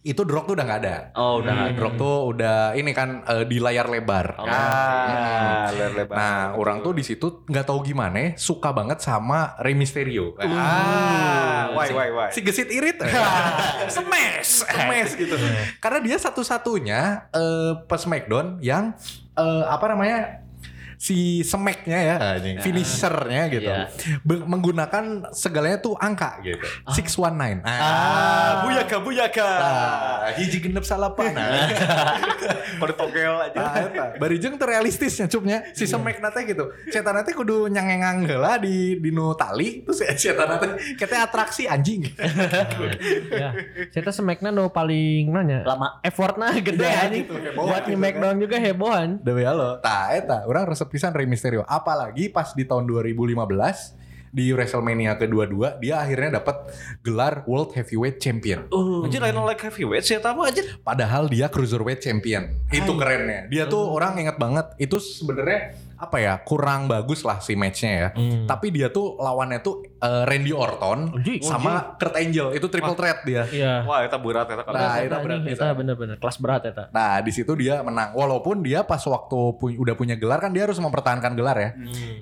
itu 0.08 0.24
Rock 0.24 0.48
tuh 0.48 0.54
udah 0.56 0.64
nggak 0.64 0.80
ada. 0.80 0.96
oh 1.14 1.44
udah 1.44 1.52
Nah, 1.52 1.66
The 1.68 1.80
Rock 1.80 1.94
tuh 1.94 2.16
udah 2.26 2.58
ini 2.72 2.90
kan 2.90 3.20
eh, 3.22 3.44
di 3.44 3.60
layar 3.60 3.86
lebar. 3.86 4.40
ah 4.40 5.68
lebar 5.68 6.16
Nah, 6.16 6.38
orang 6.56 6.80
tuh 6.80 6.96
di 6.96 7.04
situ 7.04 7.44
nggak 7.44 7.64
tahu 7.64 7.84
gimana 7.84 8.32
suka 8.34 8.72
banget 8.72 8.98
sama 8.98 9.52
Rey 9.60 9.76
Mysterio. 9.76 10.32
Ah, 10.40 11.68
why 11.72 11.92
why 11.92 12.08
why 12.08 12.28
si 12.30 12.40
gesit 12.40 12.72
irit. 12.72 12.96
Smash, 13.88 14.64
smash 14.64 15.12
gitu. 15.14 15.36
Karena 15.78 15.98
dia 16.00 16.16
satu-satunya 16.16 17.00
eh 17.30 17.72
pas 17.84 17.98
Smackdown 17.98 18.60
yang 18.60 18.96
eh, 19.34 19.64
apa 19.64 19.84
namanya? 19.88 20.47
Si 20.98 21.40
smacknya 21.40 21.94
ya, 21.96 22.16
finishernya 22.58 23.46
gitu, 23.48 23.70
Iya. 23.70 23.86
Be- 24.20 24.42
menggunakan 24.42 25.30
segalanya 25.30 25.78
tuh 25.78 25.94
angka 25.94 26.42
gitu, 26.42 26.58
six 26.90 27.14
one 27.14 27.34
nine. 27.34 27.58
ah 27.62 28.66
buyaka 28.66 28.98
buyaka 28.98 29.46
Ah, 29.48 30.30
hiji 30.34 30.58
genep 30.58 30.82
salapan. 30.82 31.32
Nah, 31.32 32.18
togel 32.98 33.30
aja 33.38 33.56
Ah, 33.56 33.74
eta. 33.80 34.04
Barijeng 34.18 34.58
teu 34.58 34.66
realistisnya 34.66 35.26
cupnya 35.26 35.70
si 35.70 35.86
semek 35.86 36.18
nate 36.18 36.42
gitu. 36.44 36.66
Setan 36.88 37.14
nate 37.14 37.30
kudu 37.30 37.70
nyangengang 37.70 38.26
heula 38.26 38.58
di 38.58 38.98
di 38.98 39.10
nu 39.10 39.32
tali 39.32 39.86
terus 39.86 40.02
ya 40.02 40.10
setan 40.12 40.50
nate 40.50 40.66
kete 40.98 41.14
atraksi 41.14 41.70
anjing. 41.70 42.02
ya. 43.32 43.54
Saya 43.88 44.02
tuh 44.02 44.14
semekna 44.14 44.50
no 44.50 44.68
paling 44.68 45.30
nanya. 45.30 45.62
lama 45.62 46.02
Effortnya 46.02 46.50
gede 46.58 46.74
Gede, 46.74 46.88
anjing. 46.90 47.22
gitu, 47.24 47.34
heboh, 47.38 47.62
Buat 47.64 47.82
gitu 47.84 47.94
nge 47.94 48.10
down 48.18 48.36
juga 48.38 48.56
hebohan. 48.58 49.08
Dewe 49.22 49.42
halo. 49.46 49.78
Tah 49.78 50.10
eta 50.10 50.42
urang 50.44 50.66
resep 50.66 50.87
pisan 50.88 51.12
Rey 51.14 51.28
Mysterio. 51.28 51.62
Apalagi 51.68 52.32
pas 52.32 52.52
di 52.56 52.64
tahun 52.64 52.88
2015 52.88 53.98
di 54.28 54.52
WrestleMania 54.52 55.16
kedua-dua 55.16 55.80
dia 55.80 56.04
akhirnya 56.04 56.40
dapat 56.40 56.68
gelar 57.00 57.48
World 57.48 57.72
Heavyweight 57.72 58.20
Champion. 58.20 58.68
Anjir 59.04 59.24
lain 59.24 59.40
like 59.44 59.60
heavyweight 59.60 60.04
sih 60.04 60.20
tahu 60.20 60.44
aja. 60.44 60.60
Padahal 60.84 61.28
dia 61.32 61.48
Cruiserweight 61.48 62.04
Champion. 62.04 62.52
Itu 62.68 62.96
kerennya. 62.96 63.48
Dia 63.48 63.64
tuh 63.68 63.88
orang 63.88 64.20
inget 64.20 64.36
banget. 64.36 64.66
Itu 64.76 65.00
sebenarnya 65.00 65.76
apa 65.98 66.16
ya 66.16 66.38
kurang 66.40 66.86
bagus 66.86 67.26
lah 67.26 67.42
si 67.42 67.58
matchnya 67.58 67.90
ya. 67.90 68.08
Tapi 68.46 68.70
dia 68.70 68.86
tuh 68.88 69.18
lawannya 69.18 69.58
tuh 69.58 69.82
eh, 69.98 70.22
Randy 70.24 70.54
Orton 70.54 71.10
Anjing. 71.12 71.42
sama 71.42 71.98
Kurt 71.98 72.14
Angle. 72.14 72.54
Itu 72.54 72.70
triple 72.70 72.94
threat 72.94 73.18
dia. 73.22 73.42
Iya. 73.44 73.82
Wah, 73.82 74.06
itu 74.06 74.14
berat 74.16 74.46
eta 74.46 74.62
Nah, 74.62 75.02
itu 75.02 75.16
berat 75.18 75.40
Itu 75.42 75.64
bener-bener 75.74 76.16
kelas 76.16 76.38
berat 76.38 76.62
ya 76.62 76.86
Nah 76.88 77.18
di 77.18 77.34
situ 77.34 77.50
dia 77.52 77.82
menang. 77.82 78.14
Walaupun 78.14 78.62
dia 78.62 78.86
pas 78.86 79.02
waktu 79.02 79.38
pu- 79.58 79.74
udah 79.74 79.94
punya 79.94 80.14
gelar 80.14 80.38
kan 80.38 80.54
dia 80.54 80.70
harus 80.70 80.78
mempertahankan 80.78 81.34
gelar 81.34 81.58
ya. 81.58 81.70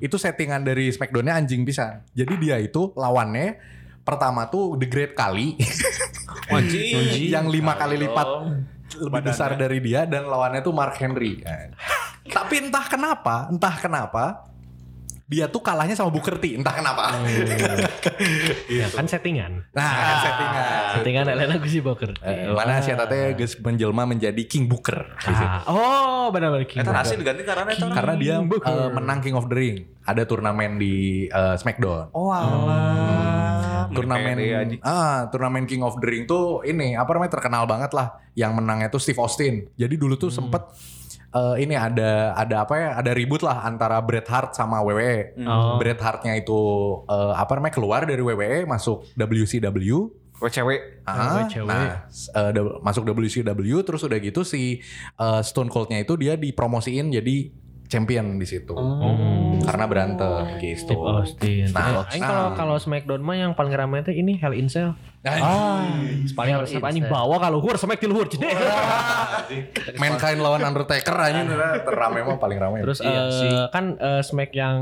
Itu 0.00 0.16
settingan 0.16 0.64
dari 0.64 0.88
Smackdownnya 0.88 1.36
anjing 1.36 1.62
bisa. 1.62 2.00
Jadi 2.10 2.32
dia 2.40 2.56
itu 2.56 2.96
lawannya 2.96 3.60
pertama 4.00 4.48
tuh 4.48 4.78
The 4.78 4.88
Great 4.88 5.12
Kali 5.12 5.58
Anjing. 6.48 7.26
yang 7.26 7.50
lima 7.50 7.74
kali 7.74 7.98
lipat 7.98 8.26
lebih 8.96 9.22
besar 9.26 9.58
dari 9.58 9.82
dia 9.82 10.06
dan 10.06 10.24
lawannya 10.24 10.62
tuh 10.62 10.70
Mark 10.70 10.94
Henry. 10.96 11.42
Tapi 12.28 12.54
entah 12.62 12.84
kenapa, 12.84 13.46
entah 13.48 13.74
kenapa 13.76 14.46
dia 15.26 15.50
tuh 15.50 15.58
kalahnya 15.58 15.98
sama 15.98 16.14
Booker 16.14 16.38
T, 16.38 16.54
entah 16.54 16.70
kenapa. 16.70 17.18
Ya 18.70 18.86
kan 18.94 19.10
settingan. 19.10 19.58
Nah, 19.74 19.90
kan 19.90 20.16
settingan. 20.22 20.62
Settingan 20.94 21.24
Elena 21.26 21.56
Gusi 21.58 21.82
Boker. 21.82 22.14
Eh, 22.22 22.46
mana 22.54 22.78
si 22.78 22.94
Eta 22.94 23.10
teh 23.10 23.34
geus 23.34 23.58
menjelma 23.58 24.06
menjadi 24.06 24.38
King 24.46 24.70
Booker. 24.70 25.18
Ah, 25.26 25.66
oh 25.66 26.30
benar-benar 26.30 26.70
King 26.70 26.78
Eta 26.78 26.94
Booker. 26.94 27.02
nasi 27.02 27.18
diganti 27.18 27.42
karena 27.42 27.66
eta. 27.66 27.86
Karena 27.90 28.14
dia 28.14 28.34
Booker. 28.38 28.70
eh, 28.70 28.88
menang 28.94 29.18
King 29.18 29.34
of 29.34 29.50
the 29.50 29.56
Ring. 29.58 29.76
Ada 30.06 30.22
turnamen 30.30 30.78
di 30.78 31.26
eh, 31.26 31.54
Smackdown. 31.58 32.14
Oh 32.14 32.30
alah. 32.30 33.90
turnamen 33.90 34.36
ah 34.82 35.30
turnamen 35.30 35.62
King 35.64 35.80
of 35.80 35.98
the 35.98 36.06
Ring 36.06 36.26
tuh 36.26 36.60
ini 36.62 36.94
apa 36.94 37.06
namanya 37.10 37.38
terkenal 37.38 37.64
banget 37.64 37.94
lah 37.94 38.18
yang 38.34 38.52
menangnya 38.52 38.90
tuh 38.90 38.98
Steve 38.98 39.16
Austin 39.16 39.70
jadi 39.72 39.94
dulu 39.94 40.18
tuh 40.18 40.28
sempet 40.28 40.58
eh, 41.28 41.54
ini 41.58 41.72
ada 41.72 42.32
ada 42.32 42.62
apa 42.62 42.74
ya 42.74 42.88
ada 42.94 43.10
ribut 43.10 43.40
lah 43.40 43.62
antara 43.62 43.98
Bret 43.98 44.24
Hart 44.24 44.52
sama 44.52 44.78
WWE 44.80 45.38
Oh. 45.42 45.76
Bret 45.76 45.98
Hartnya 45.98 46.34
itu 46.34 46.58
eh, 47.04 47.32
apa 47.32 47.54
namanya 47.54 47.74
keluar 47.74 48.02
dari 48.02 48.20
WWE 48.20 48.64
masuk 48.64 49.02
WCW 49.16 50.10
Gue 50.36 50.52
cewek. 50.52 51.00
Ah, 51.02 51.40
WCW. 51.40 51.64
nah, 51.64 52.04
eh, 52.12 52.50
da- 52.52 52.76
masuk 52.80 53.08
WCW 53.08 53.48
terus 53.80 54.04
udah 54.04 54.18
gitu 54.18 54.44
si 54.44 54.84
eh, 55.16 55.40
Stone 55.40 55.66
Cold-nya 55.66 55.98
itu 55.98 56.12
dia 56.14 56.36
dipromosiin 56.36 57.08
jadi 57.08 57.48
champion 57.86 58.36
di 58.36 58.44
situ. 58.44 58.74
Karena 59.62 59.86
berantem 59.86 60.58
gitu. 60.58 60.92
Steve 60.92 61.00
Austin. 61.00 61.64
Nah, 61.70 62.04
Nah, 62.04 62.12
kalau 62.12 62.44
nah. 62.44 62.52
kalau 62.52 62.76
Smackdown 62.76 63.22
mah 63.22 63.36
yang 63.38 63.52
paling 63.54 63.72
ramai 63.72 64.02
itu 64.02 64.12
ini 64.12 64.36
Hell 64.36 64.52
in 64.52 64.66
Cell. 64.66 64.92
Ah, 65.24 65.82
Paling 66.36 66.52
harus 66.54 66.70
apa 66.70 66.86
anjing 66.86 67.02
bawa 67.04 67.36
kalau 67.38 67.58
luhur 67.58 67.74
smack 67.74 67.98
di 67.98 68.06
luhur 68.06 68.30
cedek. 68.30 68.46
Mankind 70.02 70.38
lawan 70.38 70.62
Undertaker 70.62 71.16
aja 71.16 71.40
terame 71.82 72.22
mah 72.22 72.38
paling 72.38 72.58
ramai. 72.58 72.78
Terus 72.82 73.02
Iya 73.02 73.22
sih. 73.30 73.50
kan 73.70 73.98
eh, 73.98 74.22
smack 74.22 74.52
yang 74.52 74.78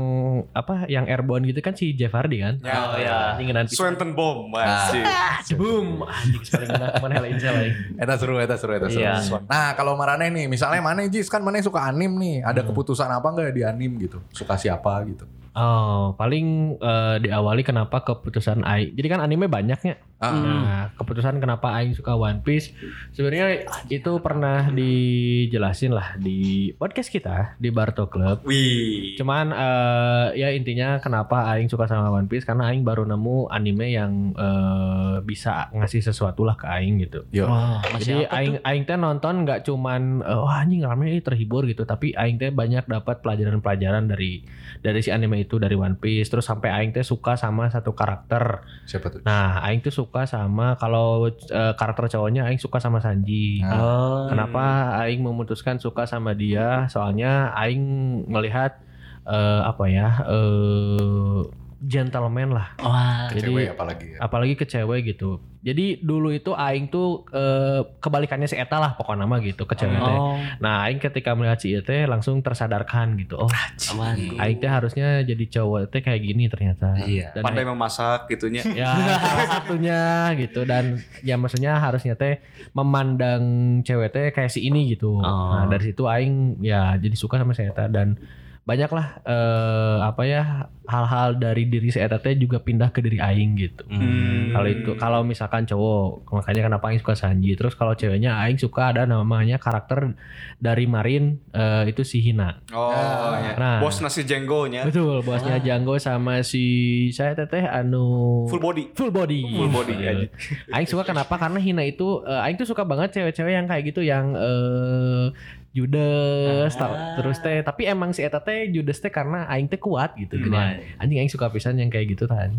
apa 0.51 0.85
yang 0.85 1.09
airborne 1.09 1.49
gitu 1.49 1.59
kan 1.59 1.73
si 1.73 1.97
Jeff 1.97 2.13
Hardy 2.13 2.45
kan. 2.45 2.61
Ya, 2.61 2.77
Oh 2.85 2.97
ya. 2.97 3.33
Anjing 3.33 3.49
nanti. 3.51 3.73
Swanton 3.73 4.13
Bomb 4.13 4.53
anjing. 4.53 5.05
Boom. 5.59 6.05
Anjing 6.05 6.41
paling 6.77 7.15
Hell 7.15 7.27
Cell 7.39 7.55
anjing. 7.55 7.75
Eta 7.97 8.13
seru, 8.15 8.35
eta 8.37 8.55
seru, 8.55 8.71
eta 8.75 8.87
seru. 8.87 9.01
Iya. 9.01 9.17
Nah 9.45 9.73
kalau 9.73 9.97
Marane 9.97 10.29
nih, 10.29 10.45
misalnya 10.45 10.81
Mane 10.81 11.09
Jis 11.09 11.25
kan 11.25 11.41
Mane 11.41 11.65
suka 11.65 11.89
anim 11.89 12.13
nih, 12.15 12.45
ada 12.45 12.61
keputusan 12.61 13.09
apa 13.09 13.33
nggak 13.33 13.49
di 13.49 13.63
anim 13.65 13.97
gitu? 13.97 14.21
Suka 14.29 14.53
siapa 14.55 15.01
gitu? 15.09 15.25
Oh, 15.55 16.11
paling 16.19 16.75
eh, 16.83 17.17
diawali 17.23 17.63
kenapa 17.63 18.03
keputusan 18.03 18.67
Aing. 18.67 18.91
Jadi 18.91 19.07
kan 19.07 19.23
anime 19.23 19.47
banyaknya. 19.47 19.95
Ah. 20.19 20.31
Nah, 20.35 20.83
keputusan 20.99 21.39
kenapa 21.39 21.71
Aing 21.79 21.95
suka 21.95 22.15
One 22.15 22.43
Piece 22.43 22.75
sebenarnya 23.15 23.67
itu 23.87 24.11
pernah 24.19 24.67
dijelasin 24.67 25.95
lah 25.95 26.19
di 26.19 26.71
podcast 26.75 27.07
kita 27.07 27.55
di 27.55 27.71
Barto 27.71 28.11
Club. 28.11 28.43
Wih. 28.43 29.15
Cuman 29.15 29.55
eh, 29.55 30.43
ya 30.43 30.51
intinya 30.51 30.99
kenapa 30.99 31.47
Aing 31.55 31.71
suka 31.71 31.87
sama 31.87 32.11
One 32.11 32.27
Piece 32.27 32.43
karena 32.43 32.67
Aing 32.67 32.83
baru 32.83 33.07
nemu 33.07 33.47
anime 33.47 33.95
yang 33.95 34.35
eh, 34.35 35.23
bisa 35.23 35.71
ngasih 35.71 36.03
sesuatu 36.03 36.43
lah 36.43 36.59
ke 36.59 36.67
Aing 36.67 36.99
gitu. 37.07 37.23
Yo. 37.31 37.47
Wah, 37.47 37.79
Jadi 37.95 38.27
aing 38.27 38.59
aing 38.59 38.83
teh 38.83 38.99
nonton 38.99 39.47
nggak 39.47 39.63
cuman 39.63 40.19
wah 40.19 40.59
anjing 40.59 40.83
rame 40.83 41.15
ini 41.15 41.23
terhibur 41.23 41.63
gitu, 41.63 41.87
tapi 41.87 42.11
aing 42.11 42.35
teh 42.35 42.51
banyak 42.51 42.83
dapat 42.91 43.23
pelajaran-pelajaran 43.23 44.11
dari 44.11 44.43
dari 44.83 44.99
si 44.99 45.15
anime 45.15 45.44
itu 45.45 45.61
dari 45.61 45.77
One 45.77 45.95
Piece 45.95 46.27
terus 46.27 46.43
sampai 46.43 46.73
aing 46.73 46.91
teh 46.91 47.05
suka 47.05 47.37
sama 47.37 47.69
satu 47.69 47.93
karakter. 47.93 48.65
Siapa 48.89 49.13
tuh? 49.13 49.21
Nah, 49.21 49.61
aing 49.63 49.85
tuh 49.85 49.93
suka 49.93 50.25
sama 50.25 50.73
kalau 50.75 51.29
eh, 51.29 51.73
karakter 51.77 52.09
cowoknya 52.09 52.49
aing 52.49 52.57
suka 52.57 52.81
sama 52.81 52.97
Sanji. 52.99 53.61
Nah. 53.61 53.77
Oh. 53.77 54.21
Kenapa 54.27 54.97
aing 55.05 55.21
memutuskan 55.21 55.77
suka 55.77 56.09
sama 56.09 56.33
dia? 56.33 56.89
Soalnya 56.89 57.53
aing 57.53 57.85
melihat 58.25 58.81
eh, 59.23 59.61
apa 59.61 59.85
ya? 59.85 60.25
eh 60.25 61.39
gentleman 61.85 62.49
lah. 62.57 62.73
Wah. 62.81 63.29
Ke 63.29 63.37
Jadi- 63.37 63.53
cewek 63.53 63.67
apalagi 63.77 64.05
ya? 64.11 64.17
apalagi 64.17 64.53
ke 64.57 64.65
cewek 64.65 65.05
gitu. 65.05 65.37
Jadi 65.65 65.97
dulu 65.97 66.29
itu 66.29 66.53
aing 66.53 66.93
tuh 66.93 67.25
eh, 67.33 67.81
kebalikannya 67.97 68.45
si 68.45 68.53
Eta 68.53 68.77
lah 68.77 68.93
pokoknya 68.93 69.25
nama 69.25 69.41
gitu 69.41 69.65
ke 69.65 69.73
teh. 69.73 69.89
Oh. 69.97 70.37
Nah, 70.61 70.85
aing 70.85 71.01
ketika 71.01 71.33
melihat 71.33 71.57
si 71.57 71.73
Eta 71.73 72.05
langsung 72.05 72.37
tersadarkan 72.45 73.17
gitu. 73.17 73.41
Oh, 73.41 73.49
Aman. 73.97 74.37
aing 74.37 74.61
teh 74.61 74.69
harusnya 74.69 75.25
jadi 75.25 75.41
cowok 75.49 75.89
teh 75.89 76.05
kayak 76.05 76.21
gini 76.21 76.45
ternyata. 76.53 76.93
Iya. 77.01 77.33
Dan 77.33 77.41
Pandai 77.41 77.65
memasak 77.65 78.29
gitunya. 78.29 78.61
ya 78.77 78.93
salah 79.17 79.47
satunya 79.57 80.01
gitu 80.37 80.69
dan 80.69 81.01
ya 81.25 81.33
maksudnya 81.33 81.81
harusnya 81.81 82.13
teh 82.13 82.45
memandang 82.77 83.41
cewek 83.81 84.13
teh 84.13 84.25
kayak 84.29 84.53
si 84.53 84.69
ini 84.69 84.93
gitu. 84.93 85.17
Oh. 85.17 85.49
Nah, 85.49 85.65
dari 85.65 85.89
situ 85.89 86.05
aing 86.05 86.61
ya 86.61 86.93
jadi 87.01 87.17
suka 87.17 87.41
sama 87.41 87.57
si 87.57 87.65
Eta 87.65 87.89
dan 87.89 88.21
banyaklah 88.65 89.21
eh, 89.21 89.97
apa 90.01 90.23
ya 90.25 90.43
hal-hal 90.89 91.37
dari 91.37 91.69
diri 91.69 91.89
si 91.93 92.01
Eta 92.01 92.17
teh 92.17 92.33
juga 92.33 92.61
pindah 92.61 92.89
ke 92.89 92.97
diri 93.01 93.21
aing 93.21 93.53
gitu. 93.61 93.85
Hmm. 93.89 94.53
Kalau 94.53 94.69
itu 94.69 94.91
kalau 94.97 95.21
misalkan 95.21 95.69
cowok 95.69 96.25
makanya 96.33 96.61
kenapa 96.69 96.89
Aing 96.89 97.01
suka 97.01 97.13
Sanji. 97.13 97.53
Terus 97.53 97.77
kalau 97.77 97.93
ceweknya 97.93 98.41
Aing 98.41 98.57
suka 98.57 98.89
ada 98.89 99.05
namanya 99.05 99.61
karakter 99.61 100.17
dari 100.57 100.89
Marin 100.89 101.37
eh, 101.53 101.93
itu 101.93 102.01
si 102.01 102.25
Hina. 102.25 102.57
Oh, 102.73 103.33
ya. 103.37 103.53
Nah. 103.53 103.77
bos 103.85 104.01
nasi 104.01 104.25
jenggonya. 104.25 104.85
Betul, 104.85 105.21
bosnya 105.21 105.61
Django 105.61 106.01
sama 106.01 106.41
si 106.41 106.65
saya 107.13 107.37
teteh 107.37 107.69
anu 107.69 108.45
Full 108.49 108.61
body. 108.61 108.83
full 108.97 109.13
body. 109.13 109.41
Full 109.45 109.69
body 109.73 109.93
aja. 110.01 110.25
Aing 110.73 110.89
suka 110.89 111.05
kenapa? 111.05 111.37
Karena 111.37 111.61
Hina 111.61 111.85
itu 111.85 112.25
eh, 112.25 112.45
Aing 112.45 112.57
tuh 112.57 112.65
suka 112.65 112.81
banget 112.81 113.13
cewek-cewek 113.13 113.53
yang 113.53 113.69
kayak 113.69 113.93
gitu 113.93 114.01
yang 114.01 114.33
eh 114.33 115.29
judes 115.75 116.71
tar- 116.73 117.19
terus 117.19 117.37
teh 117.37 117.59
tapi 117.59 117.83
emang 117.83 118.15
si 118.15 118.23
eta 118.23 118.39
teh 118.39 118.71
judes 118.71 118.97
teh 118.97 119.11
karena 119.11 119.43
aing 119.45 119.67
teh 119.67 119.75
kuat 119.75 120.15
gitu 120.15 120.39
gini. 120.39 120.55
Anjing 120.95 121.19
aing 121.19 121.27
suka 121.27 121.51
pisan 121.51 121.75
yang 121.75 121.91
kayak 121.91 122.15
gitu 122.15 122.25
kan. 122.25 122.55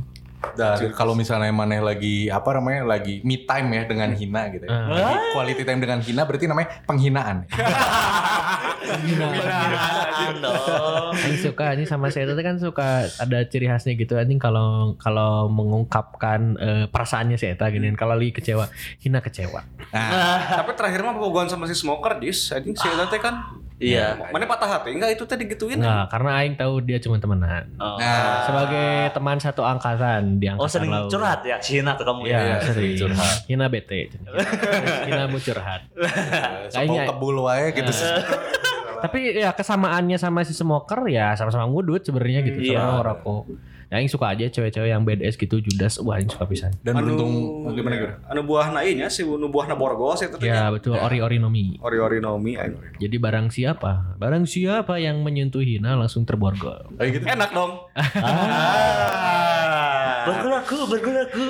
Dan 0.55 0.92
kalau 0.92 1.16
misalnya 1.16 1.51
Maneh 1.51 1.80
lagi 1.80 2.28
apa 2.28 2.47
namanya 2.55 2.86
lagi 2.86 3.18
me 3.24 3.42
time 3.42 3.68
ya 3.72 3.82
dengan 3.84 4.12
Hina 4.12 4.42
gitu. 4.53 4.64
ya. 4.64 4.78
Lagi 4.86 5.16
quality 5.32 5.62
time 5.64 5.80
dengan 5.80 5.99
Hina 5.99 6.22
berarti 6.22 6.47
namanya 6.47 6.68
penghinaan. 6.84 7.36
Beneran 8.86 10.34
dong. 10.38 11.12
Aing 11.16 11.38
suka 11.40 11.74
anjing 11.74 11.88
sama 11.88 12.07
saya 12.09 12.28
itu 12.28 12.34
kan 12.38 12.57
suka 12.59 12.88
ada 13.18 13.38
ciri 13.47 13.66
khasnya 13.66 13.94
gitu 13.94 14.14
anjing 14.14 14.38
kalau 14.38 14.94
kalau 14.97 15.51
mengungkapkan 15.51 16.55
eh, 16.57 16.84
perasaannya 16.86 17.34
si 17.34 17.51
Eta 17.51 17.66
gini 17.70 17.90
kalau 17.94 18.14
lagi 18.14 18.30
kecewa 18.30 18.70
hina 19.01 19.18
kecewa 19.18 19.62
Nah, 19.90 20.62
Tapi 20.62 20.70
terakhir 20.76 21.01
mah 21.03 21.16
bogohan 21.16 21.49
sama 21.49 21.64
si 21.66 21.74
smoker 21.74 22.18
dis. 22.18 22.51
Anjing 22.53 22.74
si 22.74 22.86
Eta 22.86 23.07
teh 23.09 23.18
kan. 23.18 23.65
Iya. 23.77 24.16
Mana 24.27 24.45
patah 24.45 24.68
hati? 24.70 24.89
Enggak 24.91 25.12
itu 25.12 25.22
tadi 25.22 25.45
gituin. 25.45 25.77
Enggak, 25.77 26.09
karena 26.09 26.31
Aing 26.39 26.57
tahu 26.57 26.81
dia 26.81 26.97
cuma 26.97 27.16
temenan 27.16 27.68
Oh. 27.77 28.01
nah 28.01 28.41
sebagai 28.43 28.89
teman 29.12 29.37
satu 29.37 29.61
angkatan 29.61 30.41
di 30.41 30.49
angkatan 30.49 30.64
Oh 30.64 30.70
sering 30.70 30.89
laut. 30.89 31.09
curhat 31.09 31.41
ya 31.43 31.61
si 31.61 31.77
Hina 31.77 31.93
tuh 31.93 32.03
kamu 32.03 32.24
Iya, 32.24 32.41
ya. 32.41 32.57
sering 32.62 32.97
curhat. 32.97 33.37
Hina 33.45 33.66
bete. 33.68 34.09
Hina 35.07 35.24
mau 35.27 35.37
curhat. 35.37 35.81
Kayaknya- 36.72 37.05
kebul 37.07 37.37
wae 37.43 37.68
gitu. 37.70 37.93
Tapi 38.97 39.37
ya 39.37 39.53
kesamaannya 39.53 40.16
sama 40.16 40.41
si 40.41 40.51
smoker 40.51 41.05
ya 41.07 41.37
sama-sama 41.37 41.68
ngudut 41.68 42.01
sebenarnya 42.01 42.41
gitu, 42.43 42.59
Iya. 42.66 42.81
sama 42.81 42.93
ngerokok. 43.03 43.43
Ya 43.87 44.03
Aing 44.03 44.11
suka 44.11 44.34
aja 44.34 44.51
cewek-cewek 44.51 44.91
yang 44.91 45.07
badass 45.07 45.39
gitu, 45.39 45.62
judas. 45.62 46.03
Wah, 46.03 46.18
Aing 46.18 46.26
suka 46.26 46.43
pisan. 46.43 46.74
Dan 46.82 46.99
Anu- 46.99 47.14
beruntung 47.14 47.32
gimana 47.70 47.95
gimana? 47.95 48.14
Anu 48.26 48.43
buah 48.43 48.74
nainya 48.74 49.07
si 49.07 49.22
anu 49.22 49.47
buah 49.47 49.70
na 49.70 49.78
borgos 49.78 50.26
itu 50.26 50.34
Ya 50.43 50.74
betul, 50.74 50.99
ori-ori 50.99 51.39
nomi. 51.39 51.78
Ori 51.78 52.03
ori 52.03 52.18
nomi. 52.18 52.59
Jadi 52.99 53.16
barang 53.16 53.55
siapa? 53.55 54.18
Barang 54.18 54.43
siapa 54.43 54.99
yang 54.99 55.22
menyentuh 55.22 55.62
hina 55.62 55.95
langsung 55.95 56.26
terborgol. 56.26 56.82
Kayak 56.99 57.11
gitu. 57.14 57.24
Enak 57.30 57.51
dong. 57.55 57.72
Bergulaku, 60.26 60.76
bergulaku. 60.91 61.45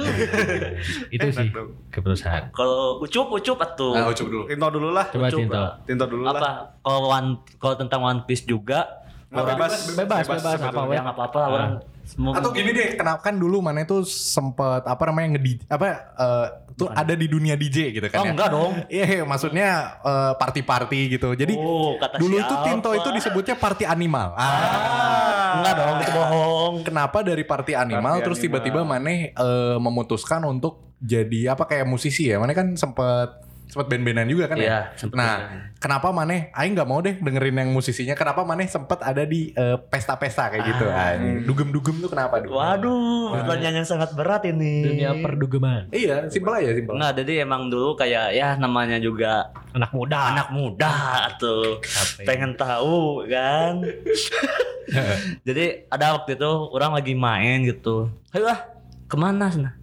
Itu 1.08 1.26
sih 1.32 1.48
keputusan. 1.88 2.52
Kalau 2.52 3.00
ucup, 3.00 3.32
ucup 3.32 3.56
atuh. 3.56 3.96
Nah, 3.96 4.12
ucup 4.12 4.28
dulu. 4.28 4.44
Tinto 4.44 4.68
dulu 4.68 4.88
lah. 4.92 5.08
Coba 5.08 5.32
Ucup 5.32 5.40
Tinto. 5.88 6.04
dulu 6.04 6.22
lah. 6.28 6.36
Apa? 6.36 6.50
Kalau 6.84 7.00
One, 7.08 7.28
kalau 7.56 7.74
tentang 7.80 8.04
One 8.04 8.20
Piece 8.28 8.44
juga 8.44 8.84
bebas 9.32 9.96
bebas, 9.96 10.28
bebas, 10.28 10.44
apa, 10.44 10.50
sebetulnya. 10.60 10.84
weh. 10.84 10.96
Ya 10.96 11.02
nggak 11.02 11.16
apa-apa 11.16 11.38
lah 11.40 11.48
orang. 11.48 11.72
Semua- 12.06 12.34
Atau 12.34 12.50
gini 12.50 12.70
deh, 12.70 12.94
kenapa 12.94 13.20
kan 13.20 13.34
dulu 13.34 13.58
mana 13.58 13.82
itu 13.82 14.00
sempet 14.02 14.80
apa 14.80 15.02
namanya 15.04 15.34
ngedi 15.34 15.58
apa 15.66 15.86
eh, 16.14 16.46
tuh 16.72 16.86
ada 16.88 17.12
di 17.12 17.26
dunia 17.26 17.52
DJ 17.52 17.90
gitu 17.90 18.06
kan 18.06 18.20
Oh 18.20 18.24
ya? 18.24 18.30
enggak 18.30 18.48
dong. 18.48 18.72
Iya, 18.94 19.04
iya, 19.12 19.24
maksudnya 19.24 19.68
eh, 20.00 20.32
party-party 20.34 21.00
gitu. 21.10 21.32
Jadi 21.32 21.54
Oh, 21.54 21.96
kata 21.96 22.16
dulu 22.16 22.34
siapa? 22.34 22.46
itu 22.46 22.54
Tinto 22.64 22.90
itu 22.92 23.08
disebutnya 23.12 23.54
party 23.54 23.84
animal. 23.84 24.32
Ah. 24.32 25.56
Enggak 25.56 25.74
dong, 25.74 25.96
itu 25.98 26.12
bohong. 26.12 26.74
Kenapa 26.82 27.18
dari 27.20 27.42
party 27.42 27.72
animal 27.74 28.14
Party 28.14 28.24
terus 28.24 28.38
tiba-tiba 28.38 28.80
Maneh 28.82 29.30
eh, 29.30 29.76
memutuskan 29.76 30.44
untuk 30.44 30.96
jadi 30.98 31.52
apa 31.52 31.64
kayak 31.64 31.84
musisi 31.84 32.28
ya? 32.28 32.36
Maneh 32.36 32.52
kan 32.52 32.72
sempet 32.72 33.45
sempet 33.76 33.92
band-bandan 33.92 34.24
juga 34.24 34.48
kan 34.48 34.56
Iya, 34.56 34.64
ya? 34.64 34.80
sempet 34.96 35.20
Nah, 35.20 35.34
kenapa 35.76 36.08
Maneh 36.08 36.48
Aing 36.50 36.72
nggak 36.72 36.88
mau 36.88 36.98
deh 36.98 37.20
dengerin 37.20 37.60
yang 37.60 37.70
musisinya? 37.70 38.16
Kenapa 38.16 38.40
Maneh 38.40 38.64
sempet 38.64 39.04
ada 39.04 39.20
di 39.22 39.52
eh, 39.52 39.76
pesta-pesta 39.76 40.48
kayak 40.48 40.64
gitu? 40.64 40.88
Ah, 40.88 41.12
Dugem-dugem 41.44 42.00
tuh 42.00 42.08
kenapa? 42.08 42.40
Dugem? 42.40 42.56
Waduh, 42.56 43.36
pertanyaan 43.36 43.84
yang 43.84 43.88
sangat 43.88 44.16
berat 44.16 44.48
ini. 44.48 44.80
Dunia 44.80 45.12
perdugeman. 45.20 45.92
Iya, 45.92 46.32
simpel 46.32 46.56
aja, 46.56 46.72
simpel. 46.72 46.96
Enggak, 46.96 47.12
jadi 47.20 47.44
emang 47.44 47.68
dulu 47.68 47.92
kayak 47.94 48.32
ya 48.32 48.56
namanya 48.56 48.96
juga 48.96 49.52
Anak 49.76 49.92
muda. 49.92 50.32
anak 50.32 50.48
muda 50.50 50.92
tuh 51.36 51.76
Apa 51.84 52.24
ya? 52.24 52.26
pengen 52.26 52.56
tahu 52.56 53.28
kan. 53.28 53.84
jadi 55.46 55.84
ada 55.88 56.16
waktu 56.16 56.34
itu 56.34 56.50
orang 56.72 56.96
lagi 56.96 57.12
main 57.12 57.60
gitu. 57.62 58.08
Ayo 58.32 58.48
ah, 58.48 58.60
ke 59.04 59.16
mana 59.16 59.52
sana? 59.52 59.76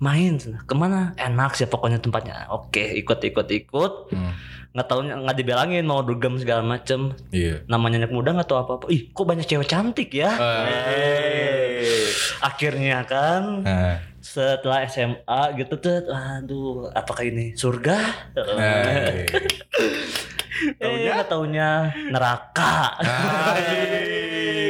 Main. 0.00 0.34
Ke 0.60 0.72
mana? 0.72 1.12
Enak 1.14 1.52
sih 1.52 1.64
pokoknya 1.64 1.98
tempatnya. 1.98 2.48
Oke, 2.50 2.80
ikut 2.94 3.20
ikut 3.20 3.46
ikut. 3.46 3.92
Hmm, 4.10 4.32
Nggak 4.70 4.86
tahunya 4.86 5.14
nggak 5.18 5.36
dibilangin 5.36 5.82
mau 5.82 6.00
dugem 6.00 6.34
segala 6.34 6.62
macem. 6.62 7.12
Iya. 7.28 7.66
Namanya 7.66 8.00
anak 8.00 8.12
muda 8.12 8.32
nggak 8.32 8.46
tahu 8.46 8.58
apa 8.60 8.72
apa. 8.76 8.86
Ih, 8.88 9.08
kok 9.08 9.24
banyak 9.24 9.44
cewek 9.44 9.66
cantik 9.66 10.10
ya? 10.10 10.30
Eh, 10.32 12.06
Akhirnya 12.40 13.02
kan 13.02 13.60
Nah, 13.60 13.98
setelah 14.16 14.86
SMA 14.86 15.20
gitu 15.58 15.74
tuh, 15.76 16.06
aduh, 16.06 16.88
apakah 16.90 17.22
ini 17.22 17.52
surga? 17.52 17.98
eh, 18.32 19.26
Eh, 20.76 20.86
nggak 21.02 21.24
taunya 21.26 21.88
neraka. 22.06 22.94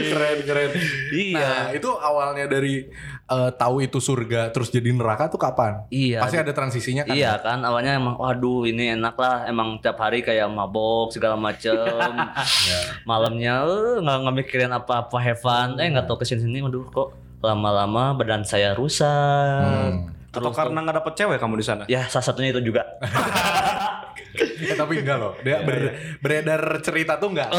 keren 0.03 0.39
keren. 0.43 0.71
iya. 1.13 1.39
Nah 1.39 1.65
itu 1.73 1.91
awalnya 1.93 2.47
dari 2.47 2.87
eh, 3.31 3.51
tahu 3.55 3.81
itu 3.81 3.97
surga 3.97 4.51
terus 4.51 4.69
jadi 4.69 4.91
neraka 4.91 5.27
tuh 5.27 5.39
kapan? 5.39 5.87
Iya. 5.89 6.19
Pasti 6.21 6.37
ada 6.37 6.51
transisinya 6.51 7.03
kan? 7.03 7.15
Iya 7.15 7.39
kan 7.39 7.63
awalnya 7.63 7.95
emang 7.95 8.15
waduh 8.15 8.67
ini 8.67 8.93
enak 8.93 9.15
lah 9.15 9.47
emang 9.47 9.79
tiap 9.79 9.97
hari 9.97 10.21
kayak 10.21 10.47
mabok 10.47 11.09
segala 11.11 11.39
macem 11.39 11.79
Iya. 12.37 12.81
malamnya 13.09 13.55
eh, 13.65 13.97
nggak 13.99 14.17
nggak 14.21 14.35
mikirin 14.37 14.73
apa-apa 14.73 15.17
have 15.17 15.39
fun 15.39 15.79
eh 15.79 15.87
nggak 15.87 16.05
tahu 16.05 16.19
ke 16.19 16.27
sini 16.27 16.43
sini 16.43 16.59
waduh 16.61 16.85
kok 16.85 17.09
lama-lama 17.41 18.13
badan 18.13 18.43
saya 18.43 18.75
rusak 18.75 19.09
Hmm. 19.63 20.20
Atau 20.31 20.51
karena 20.51 20.79
nggak 20.81 20.97
dapet 20.97 21.13
cewek 21.17 21.37
kamu 21.37 21.55
di 21.55 21.65
sana? 21.65 21.83
ya 21.87 22.07
salah 22.07 22.25
satunya 22.25 22.51
itu 22.51 22.63
juga 22.65 22.83
Eh, 24.31 24.77
tapi 24.79 25.01
enggak 25.01 25.17
loh. 25.17 25.35
Dia 25.41 25.59
ber- 25.61 25.91
beredar 26.21 26.61
cerita 26.81 27.17
tuh 27.17 27.35
enggak. 27.35 27.51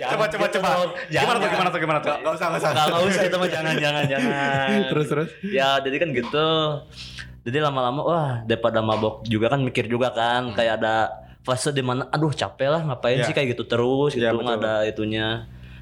Coba 0.00 0.24
coba 0.28 0.46
coba. 0.48 0.68
Gimana 1.08 1.36
tuh 1.36 1.48
gimana 1.48 1.68
tuh 1.68 1.80
gimana 1.80 1.98
tuh? 1.98 2.14
Enggak 2.14 2.32
usah 2.32 2.46
enggak 2.48 3.02
usah. 3.02 3.24
itu 3.24 3.36
mah 3.36 3.48
jangan 3.48 3.74
jangan 3.74 4.04
jangan 4.06 4.68
Terus 4.92 5.06
terus. 5.08 5.28
ya 5.44 5.80
jadi 5.80 5.96
kan 5.96 6.08
gitu 6.10 6.48
jadi 7.42 7.58
lama-lama 7.60 8.00
wah 8.00 8.30
daripada 8.42 8.80
mabok 8.80 9.20
juga 9.24 9.48
kan 9.48 9.60
mikir 9.60 9.84
juga 9.84 10.08
kan 10.10 10.52
kayak 10.52 10.80
ada 10.80 11.12
fase 11.40 11.68
di 11.70 11.82
mana 11.82 12.08
aduh 12.08 12.32
capek 12.32 12.68
lah 12.70 12.80
ngapain 12.82 13.20
Ya. 13.20 13.24
sih 13.24 13.32
kayak 13.32 13.52
gitu 13.52 13.64
terus 13.66 14.12
gitu 14.12 14.22
Ya, 14.22 14.32
nggak 14.32 14.40
betul. 14.40 14.62
ada 14.62 14.74
itunya 14.86 15.26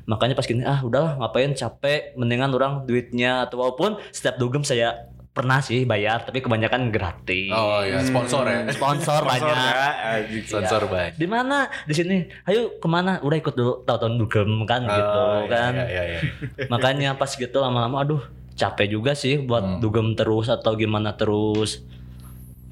makanya 0.05 0.33
pas 0.33 0.43
gini 0.43 0.63
ah 0.63 0.81
udahlah 0.81 1.17
ngapain 1.17 1.53
capek 1.53 2.15
mendingan 2.15 2.51
orang 2.51 2.83
duitnya 2.83 3.45
atau 3.45 3.59
walaupun 3.59 3.99
setiap 4.09 4.35
dugem 4.35 4.61
saya 4.61 5.07
pernah 5.29 5.59
sih 5.59 5.83
bayar 5.83 6.23
tapi 6.23 6.39
kebanyakan 6.39 6.89
gratis 6.89 7.49
Oh 7.51 7.81
ya 7.81 8.03
sponsor 8.03 8.45
ya. 8.45 8.69
sponsor 8.69 9.23
banyak 9.23 9.49
ya, 9.49 9.89
anjing. 10.21 10.45
Sponsor 10.45 10.85
banyak. 10.87 11.17
di 11.17 11.25
mana 11.25 11.57
di 11.83 11.95
sini 11.95 12.17
ayo 12.45 12.77
ke 12.77 12.85
mana 12.85 13.17
udah 13.19 13.39
ikut 13.39 13.55
dulu 13.55 13.81
tahu-tahu 13.83 14.19
dugem 14.19 14.51
kan 14.63 14.85
gitu 14.85 15.01
Oh, 15.01 15.41
iya, 15.41 15.49
kan 15.49 15.73
Iya 15.75 15.87
iya. 15.89 16.03
iya. 16.11 16.21
makanya 16.73 17.11
pas 17.15 17.31
gitu 17.31 17.57
lama-lama 17.57 17.97
aduh 17.99 18.23
capek 18.53 18.93
juga 18.93 19.13
sih 19.13 19.41
buat 19.41 19.63
Hmm. 19.63 19.79
dugem 19.79 20.13
terus 20.13 20.47
atau 20.47 20.75
gimana 20.75 21.15
terus 21.15 21.81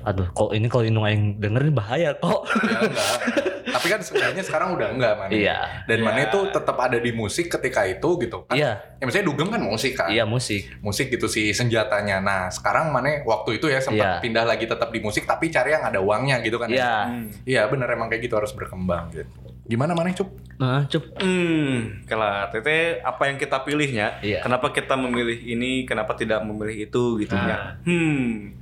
aduh 0.01 0.29
kok 0.29 0.53
ini 0.53 0.67
kalau 0.67 0.83
indung 0.83 1.05
yang 1.05 1.37
dengerin 1.37 1.73
bahaya 1.73 2.13
kok 2.15 2.45
Ya 2.45 2.79
enggak. 2.83 3.17
Tapi 3.71 3.87
kan 3.87 4.01
sebenarnya 4.01 4.43
sekarang 4.43 4.75
udah 4.75 4.89
enggak 4.91 5.15
Mane. 5.17 5.33
Iya. 5.37 5.85
Dan 5.85 6.03
Mane 6.03 6.27
itu 6.27 6.41
tetap 6.47 6.77
ada 6.77 6.97
di 6.97 7.11
musik 7.11 7.47
ketika 7.49 7.83
itu 7.83 8.19
gitu 8.19 8.43
kan. 8.43 8.53
iya 8.53 8.83
Ya 8.95 9.05
misalnya 9.05 9.27
dugem 9.27 9.49
kan 9.49 9.61
musik 9.61 9.95
kan. 9.95 10.09
iya 10.09 10.23
musik 10.23 10.67
Musik 10.81 11.09
gitu 11.09 11.25
sih 11.25 11.51
senjatanya. 11.51 12.19
Nah 12.19 12.41
sekarang 12.49 12.91
Mane 12.91 13.23
waktu 13.23 13.57
itu 13.57 13.67
ya 13.67 13.79
sempat 13.79 14.01
Iya. 14.01 14.21
pindah 14.21 14.45
lagi 14.45 14.65
tetap 14.65 14.89
di 14.89 14.99
musik 14.99 15.25
tapi 15.25 15.49
cari 15.49 15.71
yang 15.71 15.85
ada 15.85 15.99
uangnya 15.99 16.39
gitu 16.41 16.57
kan. 16.57 16.69
ya. 16.69 16.77
iya 16.77 16.95
Hmm. 17.03 17.27
Iya 17.43 17.63
bener 17.67 17.89
emang 17.89 18.07
kayak 18.07 18.23
gitu 18.23 18.35
harus 18.35 18.51
berkembang 18.51 19.09
gitu. 19.11 19.31
Gimana 19.63 19.93
Mane 19.93 20.13
Cup? 20.13 20.29
nah 20.57 20.85
cup 20.85 21.17
Hmm, 21.17 22.05
kalau 22.05 22.29
tete 22.51 23.01
apa 23.01 23.23
yang 23.25 23.37
kita 23.37 23.63
pilihnya? 23.63 24.21
Iya. 24.21 24.43
Kenapa 24.43 24.69
kita 24.71 24.93
memilih 24.93 25.41
ini? 25.41 25.83
Kenapa 25.83 26.13
tidak 26.13 26.43
memilih 26.43 26.85
itu 26.85 27.17
gitu 27.17 27.33
ya? 27.33 27.81
Hmm. 27.81 28.53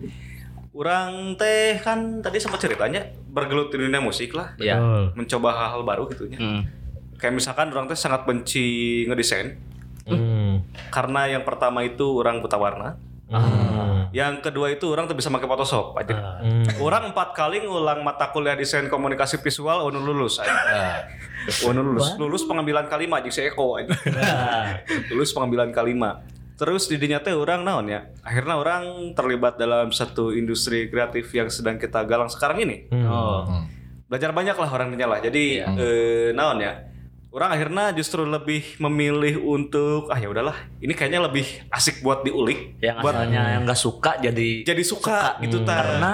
Orang 0.70 1.34
teh 1.34 1.74
kan 1.76 1.98
tadi 2.20 2.38
sempat 2.38 2.60
ceritanya 2.60 3.02
bergelut 3.28 3.68
di 3.68 3.78
dunia 3.78 4.00
musik 4.00 4.32
lah, 4.32 4.56
iya 4.56 4.76
Betul. 4.76 5.04
mencoba 5.14 5.48
hal-hal 5.54 5.82
baru 5.82 6.04
gitu 6.08 6.24
ya. 6.26 6.38
Hmm. 6.38 6.62
Kayak 7.14 7.34
misalkan 7.34 7.68
orang 7.68 7.86
teh 7.86 7.94
sangat 7.94 8.24
benci 8.24 8.66
ngedesain 9.04 9.58
Hmm. 10.04 10.64
karena 10.88 11.28
yang 11.28 11.44
pertama 11.44 11.84
itu 11.84 12.16
orang 12.16 12.40
buta 12.40 12.56
warna, 12.56 12.96
Hmm. 13.28 14.08
yang 14.08 14.40
kedua 14.40 14.72
itu 14.72 14.88
orang 14.88 15.04
tuh 15.04 15.12
bisa 15.12 15.28
pakai 15.28 15.44
Photoshop 15.44 15.92
aja. 15.94 16.40
Hmm. 16.40 16.64
Orang 16.80 17.12
empat 17.12 17.36
kali 17.36 17.60
ngulang 17.60 18.00
mata 18.00 18.32
kuliah 18.32 18.56
desain 18.56 18.88
komunikasi 18.88 19.36
visual, 19.38 19.84
unu 19.84 20.00
lulus. 20.00 20.40
aja. 20.40 20.48
Nah, 20.48 20.96
Unu 21.64 21.80
lulus, 21.82 22.12
lulus 22.16 22.44
pengambilan 22.44 22.88
kalimat 22.88 23.20
jadi 23.20 23.32
si 23.32 23.40
Eko 23.42 23.76
aja. 23.76 23.88
lulus 25.12 25.32
pengambilan 25.32 25.72
kalimat. 25.72 26.20
Terus 26.58 26.90
didinya 26.90 27.22
teh 27.22 27.32
orang 27.32 27.62
naon 27.62 27.86
ya. 27.86 28.10
Akhirnya 28.26 28.58
orang 28.58 29.14
terlibat 29.14 29.56
dalam 29.56 29.94
satu 29.94 30.34
industri 30.34 30.90
kreatif 30.90 31.30
yang 31.30 31.46
sedang 31.46 31.78
kita 31.78 32.02
galang 32.02 32.26
sekarang 32.26 32.66
ini. 32.66 32.90
Hmm. 32.90 33.06
oh 33.06 33.42
Belajar 34.10 34.34
banyak 34.34 34.56
lah 34.58 34.68
orangnya 34.68 35.06
lah. 35.06 35.22
Jadi 35.22 35.62
eh, 35.62 36.28
naon 36.34 36.58
ya. 36.58 36.82
Orang 37.28 37.52
akhirnya 37.52 37.92
justru 37.92 38.24
lebih 38.24 38.80
memilih 38.80 39.44
untuk 39.44 40.08
ah 40.08 40.16
ya 40.16 40.32
udahlah, 40.32 40.56
ini 40.80 40.96
kayaknya 40.96 41.28
lebih 41.28 41.44
asik 41.68 42.00
buat 42.00 42.24
diulik, 42.24 42.80
yang 42.80 43.04
buat 43.04 43.12
asalnya 43.12 43.52
yang 43.52 43.62
nggak 43.68 43.76
suka 43.76 44.16
jadi 44.16 44.64
jadi 44.64 44.80
suka, 44.82 45.36
gitu 45.44 45.60
ta. 45.60 45.76
karena 45.76 46.12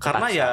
karena 0.00 0.26
ya 0.32 0.48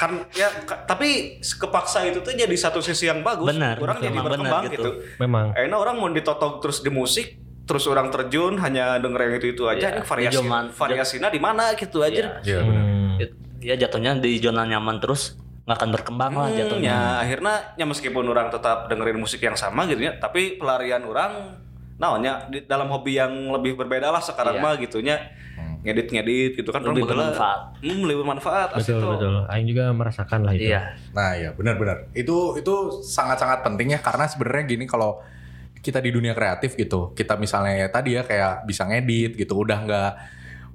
kan 0.00 0.24
ya 0.32 0.48
ka- 0.64 0.88
tapi 0.88 1.36
kepaksa 1.44 2.08
itu 2.08 2.24
tuh 2.24 2.32
jadi 2.32 2.56
satu 2.56 2.80
sisi 2.80 3.12
yang 3.12 3.20
bagus. 3.20 3.52
Benar, 3.52 3.76
orang 3.76 4.00
jadi 4.00 4.16
benar 4.16 4.24
berkembang 4.24 4.62
gitu. 4.72 4.72
gitu. 4.72 4.90
Memang. 5.20 5.52
Enak 5.52 5.78
orang 5.84 5.94
mau 6.00 6.08
ditotong 6.08 6.64
terus 6.64 6.80
di 6.80 6.88
musik, 6.88 7.36
terus 7.66 7.84
orang 7.84 8.08
terjun 8.08 8.56
hanya 8.56 8.96
denger 8.96 9.20
yang 9.20 9.34
itu 9.36 9.48
itu 9.50 9.64
aja. 9.66 9.90
Ini 9.92 10.00
variasi 10.00 10.32
di 10.32 10.38
zaman- 10.40 10.70
variasinya 10.70 11.28
di 11.28 11.38
mana 11.38 11.74
gitu 11.74 11.98
aja. 12.00 12.38
iya 12.40 12.58
bener. 12.60 12.82
Hmm. 12.82 13.14
ya 13.58 13.74
jatuhnya 13.74 14.14
di 14.14 14.36
zona 14.36 14.62
nyaman 14.62 14.96
terus 14.96 15.34
nggak 15.62 15.76
akan 15.76 15.90
berkembang 15.90 16.32
lah 16.32 16.46
Hmm, 16.46 16.56
jatuhnya 16.56 16.86
ya 16.86 17.00
akhirnya 17.18 17.54
ya 17.74 17.84
meskipun 17.84 18.22
orang 18.24 18.46
tetap 18.48 18.86
dengerin 18.86 19.16
musik 19.16 19.40
yang 19.40 19.54
sama 19.54 19.82
gitu 19.84 19.98
ya, 20.00 20.14
tapi 20.14 20.54
pelarian 20.54 21.02
orang 21.02 21.58
naonnya 21.96 22.46
di 22.46 22.62
dalam 22.62 22.86
hobi 22.86 23.16
yang 23.16 23.32
lebih 23.50 23.74
berbeda 23.74 24.08
lah 24.08 24.20
sekarang 24.20 24.56
Iya. 24.56 24.62
mah 24.62 24.74
gitunya. 24.78 25.16
Ngedit-ngedit 25.82 26.52
gitu 26.56 26.68
kan 26.68 26.82
Lebih 26.82 27.06
bermanfaat. 27.06 27.78
Hmm, 27.78 28.02
lebih 28.04 28.20
bermanfaat 28.20 28.74
Betul 28.74 28.98
tuh. 28.98 29.10
betul. 29.14 29.34
Aing 29.46 29.66
juga 29.66 29.90
merasakan 29.90 30.42
lah 30.42 30.52
itu. 30.52 30.66
iya 30.66 30.98
Nah 31.12 31.30
ya 31.32 31.50
benar-benar 31.50 32.10
itu 32.12 32.36
itu 32.54 32.74
sangat-sangat 33.00 33.62
penting 33.62 33.90
ya 33.90 34.00
karena 34.00 34.26
sebenarnya 34.26 34.66
gini 34.68 34.84
kalau 34.84 35.22
kita 35.86 36.02
di 36.02 36.10
dunia 36.10 36.34
kreatif 36.34 36.74
gitu. 36.74 37.14
Kita 37.14 37.38
misalnya 37.38 37.86
ya 37.86 37.88
tadi 37.88 38.18
ya 38.18 38.26
kayak 38.26 38.66
bisa 38.66 38.82
ngedit 38.90 39.38
gitu. 39.38 39.62
Udah 39.62 39.78
nggak 39.86 40.12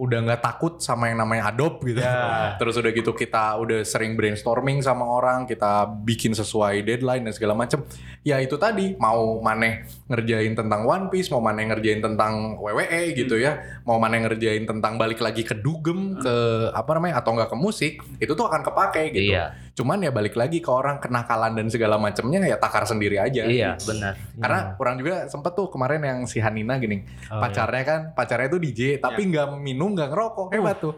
udah 0.02 0.20
nggak 0.26 0.42
takut 0.42 0.82
sama 0.82 1.14
yang 1.14 1.22
namanya 1.22 1.54
Adobe 1.54 1.94
gitu. 1.94 2.02
Terus 2.60 2.74
udah 2.82 2.92
gitu 2.96 3.12
kita 3.14 3.54
udah 3.62 3.86
sering 3.86 4.18
brainstorming 4.18 4.82
sama 4.82 5.06
orang 5.06 5.46
kita 5.46 5.86
bikin 6.02 6.34
sesuai 6.34 6.82
deadline 6.82 7.22
dan 7.22 7.34
segala 7.38 7.54
macem. 7.54 7.86
Ya 8.26 8.42
itu 8.42 8.58
tadi 8.58 8.98
mau 8.98 9.38
maneh 9.46 9.86
ngerjain 10.10 10.58
tentang 10.58 10.90
One 10.90 11.14
Piece 11.14 11.30
mau 11.30 11.42
maneh 11.42 11.70
ngerjain 11.70 12.02
tentang 12.02 12.58
WWE 12.58 13.14
gitu 13.14 13.38
ya. 13.38 13.62
Mau 13.86 14.02
maneh 14.02 14.26
ngerjain 14.26 14.66
tentang 14.66 14.98
balik 14.98 15.22
lagi 15.22 15.46
ke 15.46 15.54
dugem 15.54 16.18
ke 16.18 16.36
apa 16.74 16.98
namanya 16.98 17.22
atau 17.22 17.38
nggak 17.38 17.50
ke 17.54 17.58
musik 17.58 17.94
itu 18.18 18.34
tuh 18.34 18.46
akan 18.50 18.62
kepake 18.66 19.14
gitu. 19.14 19.38
Iya. 19.38 19.54
Cuman 19.72 20.04
ya 20.04 20.12
balik 20.12 20.36
lagi 20.36 20.60
ke 20.60 20.68
orang 20.68 21.00
kenakalan 21.00 21.56
dan 21.56 21.68
segala 21.72 21.96
macamnya 21.96 22.44
ya 22.44 22.60
takar 22.60 22.84
sendiri 22.84 23.18
aja. 23.18 23.48
iya 23.48 23.80
benar 23.80 24.20
Karena 24.36 24.60
orang 24.76 24.96
juga 25.00 25.16
sempet 25.32 25.56
tuh 25.56 25.72
kemarin 25.72 26.04
yang 26.04 26.20
si 26.28 26.44
Hanina 26.44 26.76
gini, 26.76 27.08
Oh, 27.32 27.40
pacarnya 27.40 27.84
kan 27.88 28.02
pacarnya 28.12 28.52
itu 28.52 28.60
DJ 28.60 28.82
tapi 29.00 29.32
nggak 29.32 29.56
minum 29.58 29.96
nggak 29.96 30.12
ngerokok 30.12 30.48
hebat 30.52 30.78
tuh. 30.84 30.96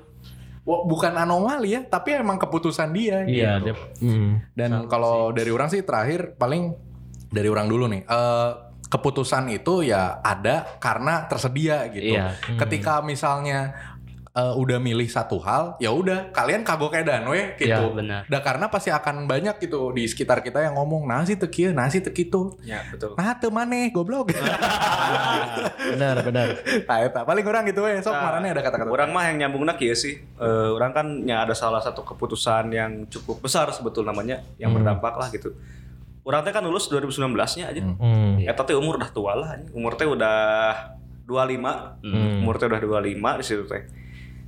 Wah, 0.63 0.87
bukan 0.87 1.11
anomali 1.19 1.75
ya, 1.75 1.83
tapi 1.83 2.15
emang 2.15 2.39
keputusan 2.39 2.95
dia. 2.95 3.27
Iya, 3.27 3.59
gitu. 3.59 3.75
dia. 3.75 3.75
Hmm. 3.99 4.31
Dan 4.55 4.87
kalau 4.87 5.35
dari 5.35 5.51
orang 5.51 5.67
sih 5.67 5.83
terakhir 5.83 6.39
paling 6.39 6.71
dari 7.27 7.51
orang 7.51 7.67
dulu 7.67 7.91
nih. 7.91 8.07
Eh, 8.07 8.51
keputusan 8.93 9.49
itu 9.49 9.89
ya 9.89 10.21
ada 10.21 10.77
karena 10.77 11.25
tersedia 11.25 11.89
gitu. 11.89 12.13
Iya. 12.13 12.37
Ketika 12.61 13.01
misalnya 13.01 13.73
eh, 14.33 14.53
udah 14.57 14.81
milih 14.81 15.05
satu 15.05 15.37
hal, 15.37 15.77
ya 15.77 15.93
udah 15.93 16.33
kalian 16.33 16.65
kagok 16.65 16.97
edan 16.97 17.29
we 17.29 17.53
gitu. 17.61 17.69
Iya, 17.69 17.93
benar. 17.93 18.21
Dah 18.25 18.41
karena 18.41 18.65
pasti 18.65 18.89
akan 18.89 19.29
banyak 19.29 19.61
gitu 19.61 19.93
di 19.93 20.09
sekitar 20.09 20.41
kita 20.41 20.65
yang 20.65 20.73
ngomong 20.73 21.05
nasi 21.05 21.37
teu 21.37 21.53
kieu, 21.53 21.69
nasi 21.69 22.01
teu 22.01 22.09
kitu. 22.09 22.57
Ya 22.65 22.81
betul. 22.89 23.13
Nah, 23.13 23.37
teu 23.37 23.53
maneh 23.53 23.93
goblok. 23.93 24.33
benar 25.93 26.25
benar 26.25 26.47
Nah, 26.63 26.97
eta 27.05 27.21
paling 27.21 27.45
orang 27.45 27.63
gitu 27.69 27.85
we. 27.85 28.01
Sok 28.01 28.13
Nah, 28.13 28.23
marane 28.25 28.47
ada 28.49 28.61
kata-kata. 28.65 28.89
Orang 28.89 29.13
mah 29.13 29.29
yang 29.29 29.45
nyambungna 29.45 29.77
kieu 29.77 29.93
sih. 29.93 30.17
Eh, 30.17 30.69
orang 30.73 30.91
kan 30.97 31.05
ya 31.29 31.45
ada 31.45 31.53
salah 31.53 31.81
satu 31.85 32.01
keputusan 32.01 32.73
yang 32.73 33.05
cukup 33.13 33.45
besar 33.45 33.69
sebetul 33.69 34.01
namanya 34.01 34.41
yang 34.57 34.73
berdampak 34.73 35.13
lah 35.13 35.29
gitu. 35.29 35.53
Orang 36.23 36.41
teh 36.47 36.55
kan 36.55 36.63
lulus 36.63 36.87
2019-nya 36.87 37.69
aja. 37.69 37.81
Hmm. 37.83 38.39
Eta 38.39 38.63
teh 38.63 38.73
umur 38.73 38.95
udah 38.95 39.11
tua 39.11 39.35
lah. 39.35 39.59
Umur 39.75 39.93
teh 39.99 40.07
udah 40.07 40.71
25. 41.27 42.01
Umur 42.41 42.55
teh 42.57 42.65
udah 42.71 42.79
25 42.79 43.39
di 43.39 43.45
situ 43.45 43.63
teh. 43.67 44.02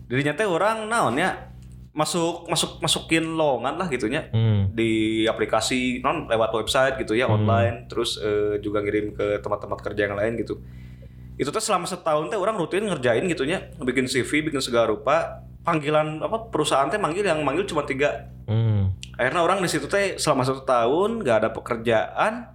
Dirinya 0.05 0.37
teh 0.37 0.45
orang 0.45 0.85
naon 0.85 1.17
ya 1.17 1.55
masuk 1.95 2.51
masuk 2.51 2.83
masukin 2.83 3.23
lowongan 3.39 3.79
lah 3.79 3.87
gitunya. 3.87 4.27
Hmm. 4.35 4.67
di 4.75 5.23
aplikasi 5.23 6.03
non 6.03 6.27
lewat 6.27 6.51
website 6.51 6.99
gitu 6.99 7.15
ya 7.15 7.31
online. 7.31 7.87
Terus 7.87 8.19
eh, 8.19 8.59
juga 8.59 8.83
ngirim 8.83 9.15
ke 9.15 9.39
tempat-tempat 9.39 9.79
kerja 9.79 10.11
yang 10.11 10.19
lain 10.19 10.35
gitu. 10.35 10.59
Itu 11.39 11.51
tuh 11.55 11.63
selama 11.63 11.87
setahun 11.87 12.27
teh 12.27 12.35
orang 12.35 12.59
rutin 12.59 12.83
ngerjain 12.83 13.23
gitunya. 13.31 13.71
Bikin 13.79 14.11
CV 14.11 14.51
bikin 14.51 14.59
segala 14.59 14.91
rupa. 14.91 15.47
Panggilan 15.65 16.21
apa 16.21 16.53
perusahaan 16.53 16.85
teh 16.91 16.99
manggil 16.99 17.25
yang 17.25 17.41
manggil 17.41 17.63
cuma 17.65 17.87
tiga. 17.87 18.29
Hmm. 18.45 18.93
akhirnya 19.17 19.41
orang 19.41 19.57
di 19.63 19.65
situ 19.71 19.89
teh 19.89 20.21
selama 20.21 20.45
satu 20.45 20.67
tahun 20.67 21.23
gak 21.23 21.37
ada 21.41 21.49
pekerjaan. 21.55 22.51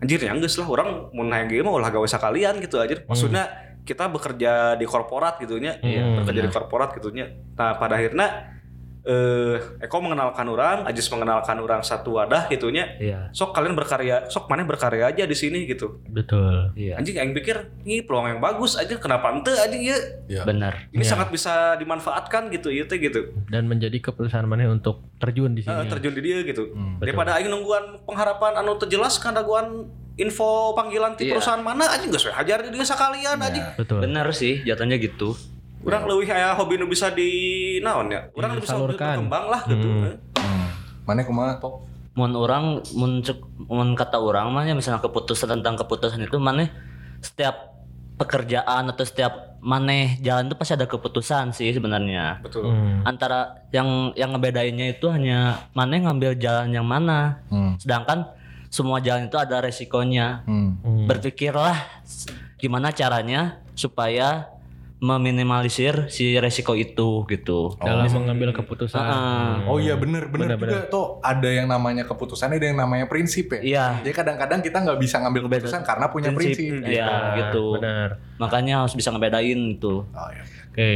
Anjir 0.00 0.18
ya 0.24 0.32
geus 0.34 0.56
lah. 0.56 0.66
Orang 0.66 1.12
mau 1.12 1.22
nanya 1.22 1.46
gimana 1.46 1.84
ulah 1.84 1.92
gawe 1.92 2.08
sekalian 2.08 2.58
gitu 2.64 2.80
aja 2.80 2.96
maksudnya 3.04 3.67
kita 3.88 4.04
bekerja 4.06 4.52
di 4.76 4.84
korporat 4.84 5.40
gitunya 5.40 5.80
Hmm, 5.80 6.20
bekerja 6.20 6.44
di 6.44 6.50
korporat 6.50 6.92
gitunya 6.92 7.24
nah 7.54 7.72
pada 7.74 7.96
akhirnya 7.96 8.52
eh 9.00 9.56
Eko 9.80 10.04
mengenalkan 10.04 10.44
orang 10.44 10.84
Ajis 10.84 11.08
mengenalkan 11.08 11.56
orang 11.56 11.80
satu 11.80 12.20
wadah 12.20 12.44
gitunya 12.46 12.92
Iya. 12.98 13.32
sok 13.32 13.56
kalian 13.56 13.72
berkarya 13.72 14.28
sok 14.28 14.46
mana 14.46 14.62
berkarya 14.62 15.08
aja 15.08 15.24
di 15.24 15.32
sini 15.32 15.64
gitu 15.64 16.04
betul 16.04 16.76
Iya. 16.76 17.00
anjing 17.00 17.16
yang 17.16 17.32
pikir 17.32 17.56
ini 17.82 18.04
peluang 18.04 18.28
yang 18.28 18.40
bagus 18.42 18.76
aja 18.76 18.92
kenapa 18.94 19.32
ente 19.32 19.54
anjing 19.54 19.80
ya 19.82 19.96
Ya. 20.28 20.42
Benar. 20.44 20.92
ini 20.92 21.00
Iya. 21.00 21.08
sangat 21.08 21.32
bisa 21.32 21.78
dimanfaatkan 21.78 22.52
gitu 22.52 22.68
ya 22.68 22.84
teh 22.84 23.00
gitu 23.00 23.32
dan 23.48 23.64
menjadi 23.64 23.96
keputusan 23.98 24.44
mana 24.44 24.68
untuk 24.68 25.08
terjun 25.16 25.56
di 25.56 25.64
sini 25.64 25.88
terjun 25.88 26.12
di 26.12 26.20
dia 26.20 26.44
gitu 26.44 26.68
Hmm. 26.68 27.00
daripada 27.00 27.32
aing 27.34 27.48
nungguan 27.48 28.04
pengharapan 28.04 28.60
anu 28.60 28.76
terjelas 28.76 29.16
kan 29.16 29.32
daguan 29.32 29.88
info 30.18 30.48
panggilan 30.72 31.14
di 31.14 31.24
Iya. 31.24 31.32
perusahaan 31.32 31.58
mana 31.58 31.86
aja 31.86 32.02
nggak 32.02 32.18
sesuai 32.18 32.36
hajar 32.36 32.58
di 32.60 32.70
dia 32.70 32.82
sekalian 32.82 33.38
aja 33.38 33.62
betul 33.74 34.02
Benar 34.02 34.26
sih, 34.30 34.60
jatuhnya 34.60 34.98
gitu. 34.98 35.38
Urang 35.78 36.04
leuwih 36.04 36.26
aya 36.26 36.52
hobi 36.52 36.74
nu 36.74 36.84
bisa 36.84 37.08
di 37.08 37.30
naon 37.78 38.10
ya 38.10 38.26
urang 38.32 38.52
nu 38.52 38.60
bisa 38.60 38.74
Disalurkan. 38.74 39.14
berkembang 39.16 39.46
lah 39.46 39.62
gitu 39.64 39.86
Hmm. 39.88 40.04
eh. 40.04 40.16
Hmm. 40.36 40.66
Mana 41.04 41.22
kumaha 41.22 41.54
tok? 41.56 41.86
Mun 42.12 42.34
orang, 42.34 42.64
mun, 42.92 43.22
cek- 43.22 43.40
mun 43.62 43.94
kata 43.94 44.18
orang 44.18 44.50
mah 44.50 44.62
ya 44.62 44.74
misalnya 44.74 44.98
keputusan 45.00 45.54
tentang 45.54 45.74
keputusan 45.76 46.18
itu 46.20 46.34
mana 46.36 46.66
setiap 47.20 47.78
pekerjaan 48.16 48.90
atau 48.90 49.02
setiap 49.02 49.54
maneh 49.60 50.18
jalan 50.18 50.46
itu 50.46 50.54
pasti 50.54 50.74
ada 50.74 50.84
keputusan 50.84 51.50
sih 51.52 51.70
sebenarnya. 51.70 52.42
betul 52.42 52.66
Hmm. 52.66 53.02
Antara 53.04 53.62
yang 53.70 54.10
yang 54.12 54.30
ngebedainnya 54.32 54.90
itu 54.90 55.06
hanya 55.06 55.62
maneh 55.72 55.98
ngambil 56.00 56.34
jalan 56.36 56.68
yang 56.68 56.82
mana. 56.82 57.38
Hmm. 57.46 57.78
Sedangkan 57.78 58.26
semua 58.68 59.00
jalan 59.00 59.26
itu 59.26 59.36
ada 59.36 59.58
resikonya. 59.58 60.44
Hmm. 60.44 60.76
Hmm. 60.80 61.04
Berpikirlah 61.04 61.76
gimana 62.56 62.90
caranya 62.90 63.60
supaya 63.72 64.50
meminimalisir 64.98 66.10
si 66.10 66.34
resiko 66.34 66.74
itu 66.74 67.22
gitu. 67.24 67.78
dalam 67.78 68.10
mengambil 68.10 68.50
keputusan 68.50 68.98
Ah, 68.98 69.62
Oh 69.70 69.78
iya 69.78 69.94
bener 69.94 70.26
bener, 70.26 70.58
Bener, 70.58 70.58
juga 70.58 70.90
tuh 70.90 71.22
ada 71.22 71.46
yang 71.46 71.70
namanya 71.70 72.02
keputusan 72.02 72.50
ada 72.50 72.66
yang 72.66 72.74
namanya 72.74 73.06
prinsip 73.06 73.46
ya. 73.54 73.60
Iya. 73.62 73.86
Jadi 74.02 74.10
kadang-kadang 74.10 74.58
kita 74.58 74.82
nggak 74.82 74.98
bisa 74.98 75.22
ngambil 75.22 75.46
keputusan 75.46 75.86
karena 75.86 76.06
punya 76.10 76.34
prinsip. 76.34 76.82
Iya 76.82 77.06
Ah, 77.06 77.22
gitu. 77.38 77.78
benar 77.78 78.18
Makanya 78.42 78.82
harus 78.82 78.98
bisa 78.98 79.14
ngebedain 79.14 79.78
itu. 79.78 80.02
Oh, 80.02 80.28
iya. 80.34 80.42
Oke. 80.66 80.90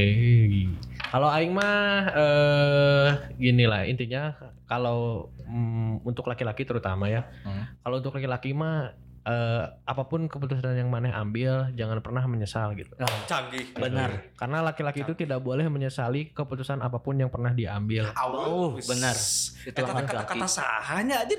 Kalau 1.13 1.29
aing 1.29 1.53
mah 1.53 2.09
eh 2.17 3.09
gini 3.37 3.69
lah 3.69 3.85
intinya 3.85 4.33
kalau 4.65 5.29
mm, 5.45 6.09
untuk 6.09 6.25
laki-laki 6.25 6.65
terutama 6.65 7.13
ya. 7.13 7.29
Hmm. 7.45 7.69
Kalau 7.85 8.01
untuk 8.01 8.17
laki-laki 8.17 8.57
mah 8.57 8.97
eh, 9.29 9.65
apa 9.85 10.03
pun 10.09 10.27
keputusan 10.27 10.73
yang 10.73 10.89
maneh 10.89 11.13
ambil 11.13 11.71
jangan 11.77 12.01
pernah 12.01 12.25
menyesal 12.25 12.73
gitu. 12.75 12.97
canggih 13.29 13.77
Benar. 13.77 14.33
Karena 14.35 14.65
laki-laki 14.65 15.05
itu 15.05 15.13
tidak 15.13 15.45
boleh 15.45 15.69
menyesali 15.69 16.33
keputusan 16.33 16.81
apa 16.81 16.97
pun 16.99 17.21
yang 17.21 17.29
pernah 17.29 17.53
diambil. 17.53 18.09
Oh, 18.17 18.73
benar. 18.81 19.15
itu 19.63 19.79
kata-kata 19.79 20.47
sahanya 20.49 21.29
aja 21.29 21.37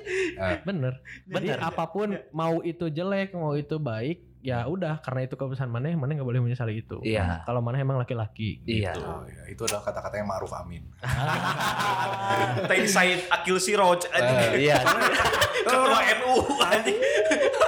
Bener. 0.63 1.01
Jadi 1.27 1.49
apa 1.57 1.89
pun 1.89 2.13
mau 2.31 2.61
itu 2.61 2.87
jelek, 2.87 3.35
mau 3.35 3.57
itu 3.57 3.75
baik, 3.81 4.21
ya 4.43 4.67
udah 4.67 4.99
karena 4.99 5.23
itu 5.23 5.39
keputusan 5.39 5.71
maneh, 5.71 5.95
maneh 5.95 6.19
nggak 6.19 6.27
boleh 6.27 6.43
menyesali 6.43 6.83
itu. 6.83 6.99
Iya. 6.99 7.47
Kalau 7.47 7.63
maneh 7.63 7.79
emang 7.79 7.95
laki-laki. 7.95 8.59
Iya. 8.67 8.91
Oh, 8.99 9.23
iya. 9.23 9.47
Itu 9.47 9.63
adalah 9.63 9.87
kata-kata 9.87 10.19
yang 10.19 10.27
Ma'ruf 10.27 10.51
Amin. 10.51 10.83
Teh 12.69 12.83
Said 12.85 13.23
Akil 13.31 13.55
Siroj 13.57 14.03
anjing 14.11 14.67
Iya. 14.67 14.83
ketua 15.65 15.99
NU 16.19 16.33
anjing 16.59 16.99
Itu 16.99 17.63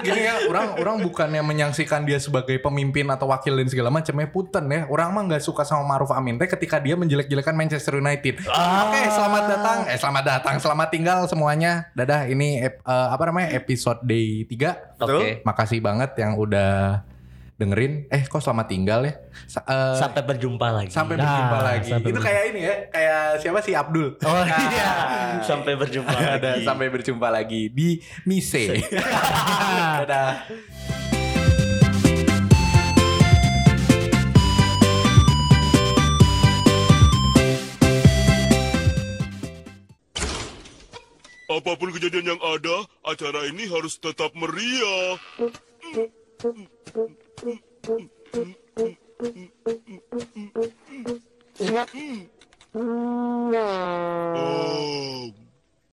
gini 0.00 0.20
ya, 0.22 0.34
orang 0.46 0.76
orang 0.76 0.96
bukannya 1.00 1.40
menyangsikan 1.40 2.02
dia 2.02 2.16
sebagai 2.16 2.58
pemimpin 2.58 3.06
atau 3.06 3.26
wakil 3.26 3.56
dan 3.56 3.68
segala 3.68 3.88
macamnya 3.88 4.26
punten 4.26 4.64
ya. 4.66 4.84
Orang 4.86 5.12
mah 5.12 5.22
nggak 5.24 5.42
suka 5.42 5.62
sama 5.62 5.82
Ma'ruf 5.82 6.10
Amin 6.10 6.36
teh 6.36 6.46
ketika 6.46 6.76
dia 6.76 6.94
menjelek-jelekan 6.94 7.52
Manchester 7.52 7.96
United. 7.96 8.42
Oke, 8.42 9.00
selamat 9.08 9.42
datang. 9.46 9.78
Eh, 9.86 9.98
selamat 9.98 10.24
datang. 10.24 10.54
Selamat 10.58 10.88
tinggal 10.90 11.18
semuanya. 11.26 11.88
Dadah, 11.92 12.26
ini 12.26 12.60
ep- 12.60 12.82
eh, 12.82 13.08
apa 13.10 13.22
namanya? 13.26 13.48
episode 13.54 14.02
day 14.02 14.44
3. 14.44 15.00
Oke. 15.00 15.40
Makasih 15.42 15.80
banget 15.80 16.12
yang 16.18 16.34
udah 16.36 17.02
dengerin. 17.56 18.04
Eh, 18.06 18.22
kok 18.22 18.38
selamat 18.38 18.66
tinggal 18.66 19.00
ya? 19.02 19.16
Sa- 19.44 19.64
eh, 19.64 19.96
Sampai 19.96 20.22
berjumpa 20.22 20.66
lagi. 20.70 20.90
sampai 20.90 21.16
Nah, 21.16 21.24
berjumpa 21.24 21.58
lagi. 21.58 21.88
sampai 21.88 22.00
Itu 22.06 22.14
berjumpa. 22.14 22.28
kayak 22.28 22.44
ini 22.46 22.60
ya, 22.62 22.74
kayak 22.86 23.20
siapa 23.40 23.58
sih 23.60 23.72
Abdul? 23.72 24.08
Oh 24.20 24.42
Nah, 24.42 24.60
iya. 24.70 24.90
Sampai 25.40 25.72
berjumpa 25.74 26.12
Ada 26.12 26.36
lagi. 26.52 26.64
sampai 26.64 26.86
berjumpa 26.88 27.28
lagi 27.28 27.62
di 27.68 27.88
Mise. 28.22 28.76
Dadah. 30.04 30.32
Apa 41.46 41.78
pun 41.78 41.94
kejadian 41.94 42.34
yang 42.34 42.42
ada, 42.42 42.76
acara 43.06 43.46
ini 43.46 43.70
harus 43.70 43.94
tetap 43.96 44.34
meriah. 44.34 45.14
Oh. 52.78 53.46